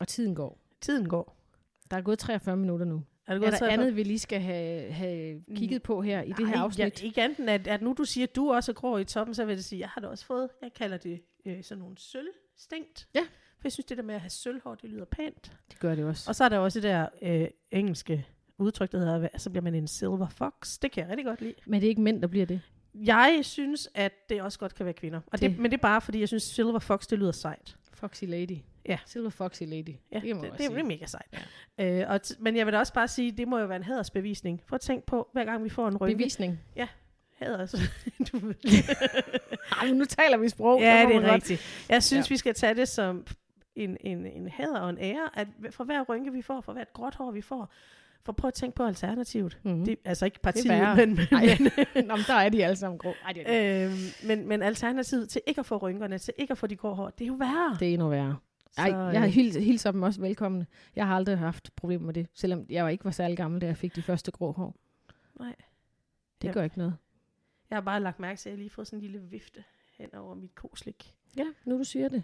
Og 0.00 0.08
tiden 0.08 0.34
går. 0.34 0.58
Tiden 0.80 1.08
går. 1.08 1.36
Der 1.90 1.96
er 1.96 2.00
gået 2.00 2.18
43 2.18 2.56
minutter 2.56 2.86
nu. 2.86 3.02
Er 3.26 3.38
det 3.38 3.46
Er 3.46 3.50
der 3.50 3.68
andet, 3.68 3.96
vi 3.96 4.02
lige 4.02 4.18
skal 4.18 4.40
have, 4.40 4.92
have 4.92 5.42
kigget 5.56 5.82
på 5.82 6.02
her 6.02 6.22
i 6.22 6.32
det 6.32 6.48
her 6.48 6.58
afsnit? 6.58 7.02
Ja, 7.02 7.06
ikke 7.06 7.22
andet 7.22 7.48
at, 7.48 7.66
at 7.66 7.82
nu 7.82 7.94
du 7.98 8.04
siger, 8.04 8.26
at 8.26 8.36
du 8.36 8.52
også 8.52 8.72
er 8.72 8.74
grå 8.74 8.96
i 8.96 9.04
toppen, 9.04 9.34
så 9.34 9.44
vil 9.44 9.54
jeg 9.54 9.64
sige, 9.64 9.78
at 9.78 9.80
jeg 9.80 9.88
har 9.88 10.00
da 10.00 10.06
også 10.06 10.26
fået, 10.26 10.48
jeg 10.62 10.72
kalder 10.74 10.96
det 10.96 11.20
øh, 11.46 11.64
sådan 11.64 11.82
nogle 11.82 11.98
sølvstængt. 11.98 13.08
Ja. 13.14 13.20
For 13.20 13.62
jeg 13.64 13.72
synes, 13.72 13.86
det 13.86 13.96
der 13.96 14.02
med 14.02 14.14
at 14.14 14.20
have 14.20 14.30
sølvhår, 14.30 14.74
det 14.74 14.90
lyder 14.90 15.04
pænt. 15.04 15.52
Det 15.70 15.78
gør 15.78 15.94
det 15.94 16.04
også. 16.04 16.30
Og 16.30 16.34
så 16.34 16.44
er 16.44 16.48
der 16.48 16.58
også 16.58 16.80
det 16.80 16.88
der 16.88 17.08
øh, 17.22 17.48
engelske 17.70 18.26
udtryk, 18.58 18.92
der 18.92 18.98
hedder, 18.98 19.28
så 19.36 19.50
bliver 19.50 19.62
man 19.62 19.74
en 19.74 19.88
silver 19.88 20.28
fox. 20.28 20.78
Det 20.78 20.92
kan 20.92 21.02
jeg 21.02 21.10
rigtig 21.10 21.26
godt 21.26 21.40
lide. 21.40 21.54
Men 21.66 21.80
det 21.80 21.86
er 21.86 21.90
ikke 21.90 22.00
mænd, 22.02 22.22
der 22.22 22.28
bliver 22.28 22.46
det. 22.46 22.60
Jeg 22.94 23.38
synes, 23.42 23.88
at 23.94 24.12
det 24.28 24.42
også 24.42 24.58
godt 24.58 24.74
kan 24.74 24.86
være 24.86 24.92
kvinder. 24.94 25.20
Og 25.32 25.40
det, 25.40 25.50
Det- 25.50 25.58
men 25.58 25.70
det 25.70 25.76
er 25.78 25.82
bare, 25.82 26.00
fordi 26.00 26.20
jeg 26.20 26.28
synes, 26.28 26.42
silver 26.42 26.78
fox, 26.78 27.06
det 27.06 27.18
lyder 27.18 27.32
sejt. 27.32 27.76
Foxy 27.94 28.24
lady. 28.26 28.58
Ja. 28.88 28.98
Silver 29.06 29.30
Foxy 29.30 29.62
lady. 29.62 29.94
Ja, 30.12 30.20
det 30.20 30.36
man 30.36 30.44
det, 30.44 30.52
det, 30.52 30.60
sige. 30.60 30.70
det 30.70 30.78
er 30.80 30.84
mega 30.84 31.06
sejt. 31.06 31.44
Ja. 31.78 32.00
Øh, 32.02 32.10
og 32.10 32.20
t- 32.26 32.36
men 32.38 32.56
jeg 32.56 32.66
vil 32.66 32.72
da 32.72 32.78
også 32.78 32.92
bare 32.92 33.08
sige, 33.08 33.32
det 33.32 33.48
må 33.48 33.58
jo 33.58 33.66
være 33.66 33.76
en 33.76 33.82
hædersbevisning. 33.82 34.62
Prøv 34.68 34.74
at 34.74 34.80
tænke 34.80 35.06
på, 35.06 35.28
hver 35.32 35.44
gang 35.44 35.64
vi 35.64 35.68
får 35.68 35.88
en 35.88 35.96
rynke. 35.96 36.16
Bevisning. 36.16 36.60
Hæder, 37.38 37.58
altså. 37.58 37.76
du 38.32 38.38
ved. 38.38 38.54
Ej, 39.82 39.90
nu 39.90 40.04
taler 40.04 40.36
vi 40.36 40.48
sprog. 40.48 40.80
ja, 40.80 41.02
må 41.04 41.08
det 41.10 41.16
er 41.16 41.20
godt- 41.20 41.32
rigtigt. 41.32 41.86
Jeg 41.88 42.02
synes, 42.02 42.26
Ja. 42.26 42.30
ja. 42.30 42.34
vi 42.34 42.36
skal 42.36 42.54
tage 42.54 42.74
det 42.74 42.88
som 42.88 43.26
en, 43.76 43.96
en, 44.00 44.26
en 44.26 44.48
hæder 44.48 44.80
og 44.80 44.90
en 44.90 44.98
ære, 45.00 45.28
at 45.34 45.48
for 45.70 45.84
hver 45.84 46.02
rynke, 46.02 46.32
vi 46.32 46.42
får, 46.42 46.60
for 46.60 46.72
hvert 46.72 46.92
gråt 46.92 47.14
hår, 47.14 47.30
vi 47.30 47.40
får, 47.40 47.72
for 48.24 48.32
prøv 48.32 48.48
at 48.48 48.54
tænke 48.54 48.74
på 48.76 48.82
alternativet. 48.84 49.58
Mhm. 49.62 49.74
Mm. 49.74 49.84
Det, 49.84 49.96
altså 50.04 50.24
ikke 50.24 50.40
partiet, 50.40 50.96
men, 50.96 51.08
men, 51.16 51.26
Ej. 51.32 51.56
men, 51.60 52.06
Nå, 52.08 52.16
men 52.16 52.24
der 52.26 52.34
er 52.34 52.48
de 52.48 52.64
alle 52.64 52.76
sammen 52.76 52.98
grå. 52.98 53.14
Ej, 53.24 53.32
det, 53.32 53.42
er, 53.46 53.86
øhm, 53.86 53.94
men, 54.26 54.48
men 54.48 54.62
alternativet 54.62 55.28
til 55.28 55.40
ikke 55.46 55.58
at 55.58 55.66
få 55.66 55.76
rynkerne, 55.76 56.18
til 56.18 56.34
ikke 56.38 56.50
at 56.52 56.58
få 56.58 56.66
de 56.66 56.76
grå 56.76 56.94
hår, 56.94 57.10
det 57.10 57.24
er 57.24 57.28
jo 57.28 57.34
værre. 57.34 57.76
det 57.80 57.88
er 57.88 57.92
endnu 57.92 58.08
værre. 58.08 58.36
Ej, 58.78 58.90
Så, 58.90 58.96
jeg 58.96 59.20
har 59.20 59.26
øh, 59.26 59.32
hils, 59.32 59.56
hilser 59.56 59.90
dem 59.92 60.02
også 60.02 60.20
velkommen. 60.20 60.66
Jeg 60.96 61.06
har 61.06 61.16
aldrig 61.16 61.38
haft 61.38 61.70
problemer 61.76 62.06
med 62.06 62.14
det, 62.14 62.26
selvom 62.34 62.66
jeg 62.70 62.92
ikke 62.92 63.04
var 63.04 63.10
særlig 63.10 63.36
gammel, 63.36 63.60
da 63.60 63.66
jeg 63.66 63.76
fik 63.76 63.96
de 63.96 64.02
første 64.02 64.30
grå 64.30 64.52
hår. 64.52 64.74
Nej. 65.40 65.54
Det 66.42 66.48
Ja. 66.48 66.52
gør 66.52 66.62
ikke 66.62 66.78
noget. 66.78 66.94
Jeg 67.70 67.76
har 67.76 67.80
bare 67.80 68.00
lagt 68.00 68.20
mærke 68.20 68.38
til, 68.38 68.48
at 68.48 68.50
jeg 68.52 68.58
lige 68.58 68.70
fået 68.70 68.86
sådan 68.86 68.98
en 68.98 69.02
lille 69.10 69.20
vifte 69.26 69.64
hen 69.98 70.14
over 70.14 70.34
mit 70.34 70.54
koslik. 70.54 71.14
Ja, 71.36 71.44
nu 71.64 71.78
du 71.78 71.84
siger 71.84 72.08
det. 72.08 72.22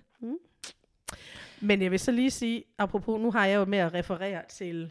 Men 1.60 1.82
jeg 1.82 1.90
vil 1.90 1.98
så 1.98 2.12
lige 2.12 2.30
sige, 2.30 2.64
apropos, 2.78 3.20
nu 3.20 3.30
har 3.30 3.46
jeg 3.46 3.56
jo 3.56 3.64
med 3.64 3.78
at 3.78 3.94
referere 3.94 4.42
til 4.48 4.90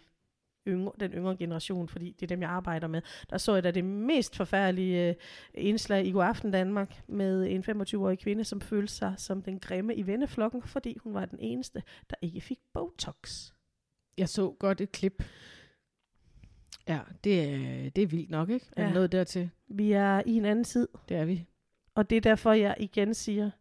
yngre, 0.67 0.91
den 0.99 1.11
yngre 1.11 1.35
generation, 1.37 1.87
fordi 1.87 2.11
det 2.11 2.23
er 2.23 2.27
dem, 2.27 2.41
jeg 2.41 2.49
arbejder 2.49 2.87
med. 2.87 3.01
Der 3.29 3.37
så 3.37 3.53
jeg 3.53 3.63
da 3.63 3.71
det 3.71 3.85
mest 3.85 4.35
forfærdelige 4.35 5.09
øh, 5.09 5.15
indslag 5.53 6.05
i 6.05 6.11
God 6.11 6.23
Aften 6.23 6.51
Danmark 6.51 7.01
med 7.07 7.47
en 7.47 7.63
25-årig 7.81 8.19
kvinde, 8.19 8.43
som 8.43 8.61
følte 8.61 8.93
sig 8.93 9.13
som 9.17 9.41
den 9.41 9.59
grimme 9.59 9.95
i 9.95 10.07
venneflokken, 10.07 10.61
fordi 10.63 10.97
hun 11.03 11.13
var 11.13 11.25
den 11.25 11.39
eneste, 11.39 11.83
der 12.09 12.15
ikke 12.21 12.41
fik 12.41 12.59
Botox. 12.73 13.51
Jeg 14.17 14.29
så 14.29 14.51
godt 14.59 14.81
et 14.81 14.91
klip. 14.91 15.23
Ja, 16.87 16.99
det 17.23 17.43
er, 17.43 17.89
det 17.89 18.01
er 18.03 18.07
vildt 18.07 18.29
nok, 18.29 18.49
ikke? 18.49 18.65
Er 18.77 18.83
Ja. 18.87 18.93
noget 18.93 19.11
dertil? 19.11 19.49
Vi 19.67 19.91
er 19.91 20.21
i 20.25 20.31
en 20.37 20.45
anden 20.45 20.63
tid, 20.65 20.87
Det 21.09 21.17
er 21.17 21.25
vi. 21.25 21.45
og 21.95 22.09
det 22.09 22.15
er 22.15 22.21
derfor, 22.21 22.51
jeg 22.51 22.75
igen 22.79 23.13
siger, 23.13 23.51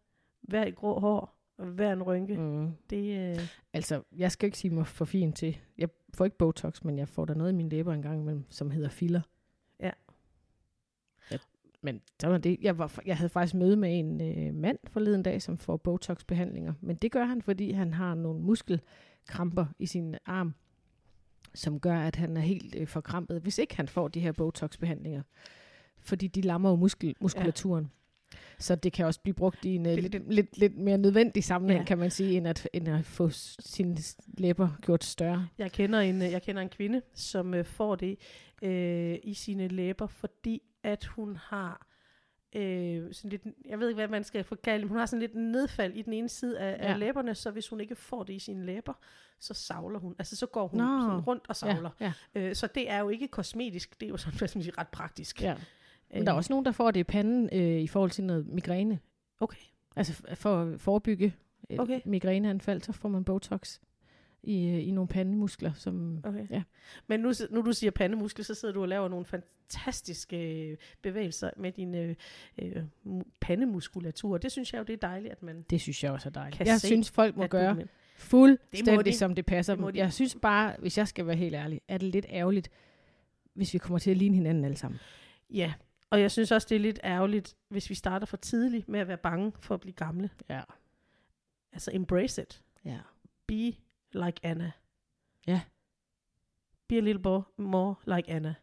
hver 0.41 0.65
et 0.65 0.75
grå 0.75 0.99
hår, 0.99 1.39
og 1.57 1.65
hver 1.65 1.93
en 1.93 2.03
rynke, 2.03 2.37
Mm. 2.37 2.71
det 2.89 3.29
øh, 3.39 3.47
Altså, 3.73 4.01
jeg 4.11 4.31
skal 4.31 4.47
ikke 4.47 4.57
sige 4.57 4.73
mig 4.73 4.87
for 4.87 5.05
fint 5.05 5.35
til. 5.37 5.57
Jeg 5.77 5.89
får 6.13 6.25
ikke 6.25 6.37
Botox, 6.37 6.83
men 6.83 6.97
jeg 6.97 7.07
får 7.07 7.25
der 7.25 7.33
noget 7.33 7.51
i 7.51 7.55
mine 7.55 7.69
læber 7.69 7.93
en 7.93 8.01
gang 8.01 8.21
imellem, 8.21 8.45
som 8.49 8.71
hedder 8.71 8.89
filler. 8.89 9.21
Ja. 9.79 9.91
ja 11.31 11.37
men 11.81 12.01
så 12.21 12.27
var 12.27 12.37
det, 12.37 12.57
jeg, 12.61 12.77
var, 12.77 12.99
jeg 13.05 13.17
havde 13.17 13.29
faktisk 13.29 13.53
møde 13.53 13.75
med 13.75 13.99
en 13.99 14.21
øh, 14.21 14.55
mand 14.55 14.77
forleden 14.87 15.23
dag, 15.23 15.41
som 15.41 15.57
får 15.57 15.77
Botox-behandlinger. 15.77 16.73
Men 16.81 16.95
det 16.95 17.11
gør 17.11 17.23
han, 17.23 17.41
fordi 17.41 17.71
han 17.71 17.93
har 17.93 18.15
nogle 18.15 18.41
muskelkramper 18.41 19.65
i 19.79 19.85
sin 19.85 20.15
arm, 20.25 20.53
som 21.53 21.79
gør, 21.79 21.97
at 21.99 22.15
han 22.15 22.37
er 22.37 22.41
helt 22.41 22.75
øh, 22.75 22.87
forkrampet, 22.87 23.41
hvis 23.41 23.57
ikke 23.57 23.75
han 23.75 23.87
får 23.87 24.07
de 24.07 24.19
her 24.19 24.31
Botox-behandlinger. 24.31 25.21
Fordi 25.99 26.27
de 26.27 26.41
lammer 26.41 26.69
jo 26.69 26.75
muskel, 26.75 27.15
muskulaturen. 27.21 27.83
Ja. 27.83 28.02
Så 28.63 28.75
det 28.75 28.93
kan 28.93 29.05
også 29.05 29.19
blive 29.19 29.33
brugt 29.33 29.65
i 29.65 29.75
en 29.75 29.85
uh, 29.85 29.93
lidt, 29.93 30.33
lidt, 30.33 30.57
lidt 30.57 30.77
mere 30.77 30.97
nødvendig 30.97 31.43
sammenhæng, 31.43 31.81
ja. 31.81 31.85
kan 31.85 31.97
man 31.97 32.11
sige, 32.11 32.37
end 32.37 32.47
at, 32.47 32.69
end 32.73 32.87
at 32.87 33.05
få 33.05 33.29
sine 33.59 33.97
læber 34.37 34.69
gjort 34.81 35.03
større. 35.03 35.47
Jeg 35.57 35.71
kender 35.71 35.99
en, 35.99 36.21
jeg 36.21 36.41
kender 36.41 36.61
en 36.61 36.69
kvinde, 36.69 37.01
som 37.13 37.53
uh, 37.53 37.65
får 37.65 37.95
det 37.95 38.17
uh, 38.61 38.69
i 39.23 39.33
sine 39.33 39.67
læber, 39.67 40.07
fordi 40.07 40.61
at 40.83 41.05
hun 41.05 41.35
har 41.35 41.87
øh, 42.55 43.13
sådan 43.13 43.29
lidt, 43.29 43.41
jeg 43.65 43.79
ved 43.79 43.87
ikke, 43.89 43.97
hvad 43.97 44.07
man 44.07 44.23
skal 44.23 44.43
få 44.43 44.55
kaldt, 44.55 44.87
hun 44.87 44.97
har 44.97 45.05
sådan 45.05 45.19
lidt 45.19 45.35
nedfald 45.35 45.93
i 45.93 46.01
den 46.01 46.13
ene 46.13 46.29
side 46.29 46.59
af, 46.59 46.77
ja. 46.77 46.93
af 46.93 46.99
læberne, 46.99 47.35
så 47.35 47.51
hvis 47.51 47.67
hun 47.67 47.81
ikke 47.81 47.95
får 47.95 48.23
det 48.23 48.33
i 48.33 48.39
sine 48.39 48.65
læber, 48.65 48.93
så 49.39 49.53
savler 49.53 49.99
hun. 49.99 50.15
Altså 50.19 50.35
så 50.35 50.45
går 50.45 50.67
hun 50.67 50.79
sådan 50.79 51.19
rundt 51.19 51.43
og 51.49 51.55
savler. 51.55 51.89
Ja, 51.99 52.13
ja. 52.35 52.41
Øh, 52.41 52.55
så 52.55 52.67
det 52.67 52.91
er 52.91 52.99
jo 52.99 53.09
ikke 53.09 53.27
kosmetisk, 53.27 53.99
det 53.99 54.05
er 54.05 54.09
jo 54.09 54.17
sådan, 54.17 54.37
hvad 54.37 54.47
skal 54.47 54.59
man 54.59 54.63
sige, 54.63 54.73
ret 54.77 54.87
praktisk. 54.87 55.41
Ja. 55.41 55.55
Men 56.13 56.25
der 56.25 56.31
er 56.31 56.35
også 56.35 56.53
nogen, 56.53 56.65
der 56.65 56.71
får 56.71 56.91
det 56.91 56.99
i 56.99 57.03
panden 57.03 57.49
øh, 57.53 57.81
i 57.81 57.87
forhold 57.87 58.11
til 58.11 58.23
noget 58.23 58.47
migræne. 58.47 58.99
Okay. 59.39 59.57
Altså 59.95 60.23
for 60.35 60.61
at 60.61 60.81
forebygge 60.81 61.33
et 61.69 61.79
okay. 61.79 61.99
migræneanfald, 62.05 62.81
så 62.81 62.91
får 62.91 63.09
man 63.09 63.23
Botox 63.23 63.79
i, 64.43 64.67
øh, 64.67 64.87
i 64.87 64.91
nogle 64.91 65.07
pandemuskler. 65.07 65.73
Som, 65.73 66.19
okay. 66.23 66.47
ja. 66.49 66.63
Men 67.07 67.19
nu, 67.19 67.31
nu 67.49 67.61
du 67.61 67.73
siger 67.73 67.91
pandemuskler, 67.91 68.45
så 68.45 68.53
sidder 68.53 68.73
du 68.73 68.81
og 68.81 68.87
laver 68.87 69.07
nogle 69.07 69.25
fantastiske 69.25 70.67
øh, 70.69 70.77
bevægelser 71.01 71.49
med 71.57 71.71
din 71.71 71.95
øh, 71.95 72.15
øh, 72.61 72.83
pandemuskulatur. 73.41 74.37
Det 74.37 74.51
synes 74.51 74.73
jeg 74.73 74.79
jo, 74.79 74.83
det 74.83 74.93
er 74.93 75.07
dejligt, 75.07 75.31
at 75.31 75.43
man 75.43 75.65
Det 75.69 75.81
synes 75.81 76.03
jeg 76.03 76.11
også 76.11 76.29
er 76.29 76.33
dejligt. 76.33 76.59
Jeg 76.59 76.79
se, 76.79 76.87
synes, 76.87 77.11
folk 77.11 77.37
må 77.37 77.47
gøre 77.47 77.77
fuldstændig, 78.17 78.97
det 78.97 79.05
de. 79.05 79.17
som 79.17 79.35
det 79.35 79.45
passer 79.45 79.75
det 79.75 79.83
dem. 79.85 79.93
De. 79.93 79.99
Jeg 79.99 80.13
synes 80.13 80.37
bare, 80.41 80.75
hvis 80.79 80.97
jeg 80.97 81.07
skal 81.07 81.27
være 81.27 81.35
helt 81.35 81.55
ærlig, 81.55 81.81
er 81.87 81.97
det 81.97 82.07
lidt 82.07 82.25
ærgerligt, 82.29 82.69
hvis 83.53 83.73
vi 83.73 83.77
kommer 83.79 83.99
til 83.99 84.11
at 84.11 84.17
ligne 84.17 84.35
hinanden 84.35 84.65
alle 84.65 84.77
sammen. 84.77 84.99
Ja, 85.49 85.73
og 86.13 86.21
jeg 86.21 86.31
synes 86.31 86.51
også, 86.51 86.67
det 86.69 86.75
er 86.75 86.79
lidt 86.79 86.99
ærgerligt, 87.03 87.55
hvis 87.69 87.89
vi 87.89 87.95
starter 87.95 88.25
for 88.25 88.37
tidligt 88.37 88.89
med 88.89 88.99
at 88.99 89.07
være 89.07 89.17
bange 89.17 89.53
for 89.59 89.73
at 89.75 89.81
blive 89.81 89.93
gamle. 89.93 90.29
Ja. 90.49 90.61
Altså 91.71 91.91
embrace 91.93 92.41
it. 92.41 92.63
Ja. 92.85 92.99
Be 93.47 93.73
like 94.11 94.39
Anna. 94.43 94.71
Ja. 95.47 95.61
Be 96.87 96.97
a 96.97 96.99
little 96.99 97.43
more 97.57 97.95
like 98.05 98.29
Anna. 98.29 98.55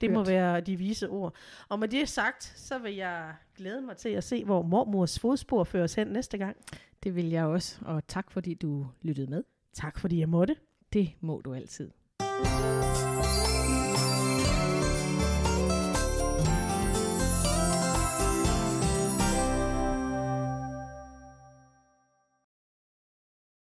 Det 0.00 0.08
Hørt. 0.08 0.18
må 0.18 0.24
være 0.24 0.60
de 0.60 0.76
vise 0.76 1.08
ord. 1.08 1.34
Og 1.68 1.78
med 1.78 1.88
det 1.88 2.08
sagt, 2.08 2.42
så 2.56 2.78
vil 2.78 2.94
jeg 2.94 3.34
glæde 3.56 3.80
mig 3.80 3.96
til 3.96 4.08
at 4.08 4.24
se, 4.24 4.44
hvor 4.44 4.62
mormors 4.62 5.18
fodspor 5.18 5.64
fører 5.64 5.84
os 5.84 5.94
hen 5.94 6.06
næste 6.06 6.38
gang. 6.38 6.56
Det 7.02 7.14
vil 7.14 7.30
jeg 7.30 7.44
også, 7.44 7.78
og 7.84 8.06
tak 8.08 8.30
fordi 8.30 8.54
du 8.54 8.86
lyttede 9.02 9.30
med. 9.30 9.44
Tak 9.72 9.98
fordi 9.98 10.18
jeg 10.18 10.28
måtte. 10.28 10.56
Det 10.92 11.12
må 11.20 11.40
du 11.40 11.54
altid. 11.54 11.90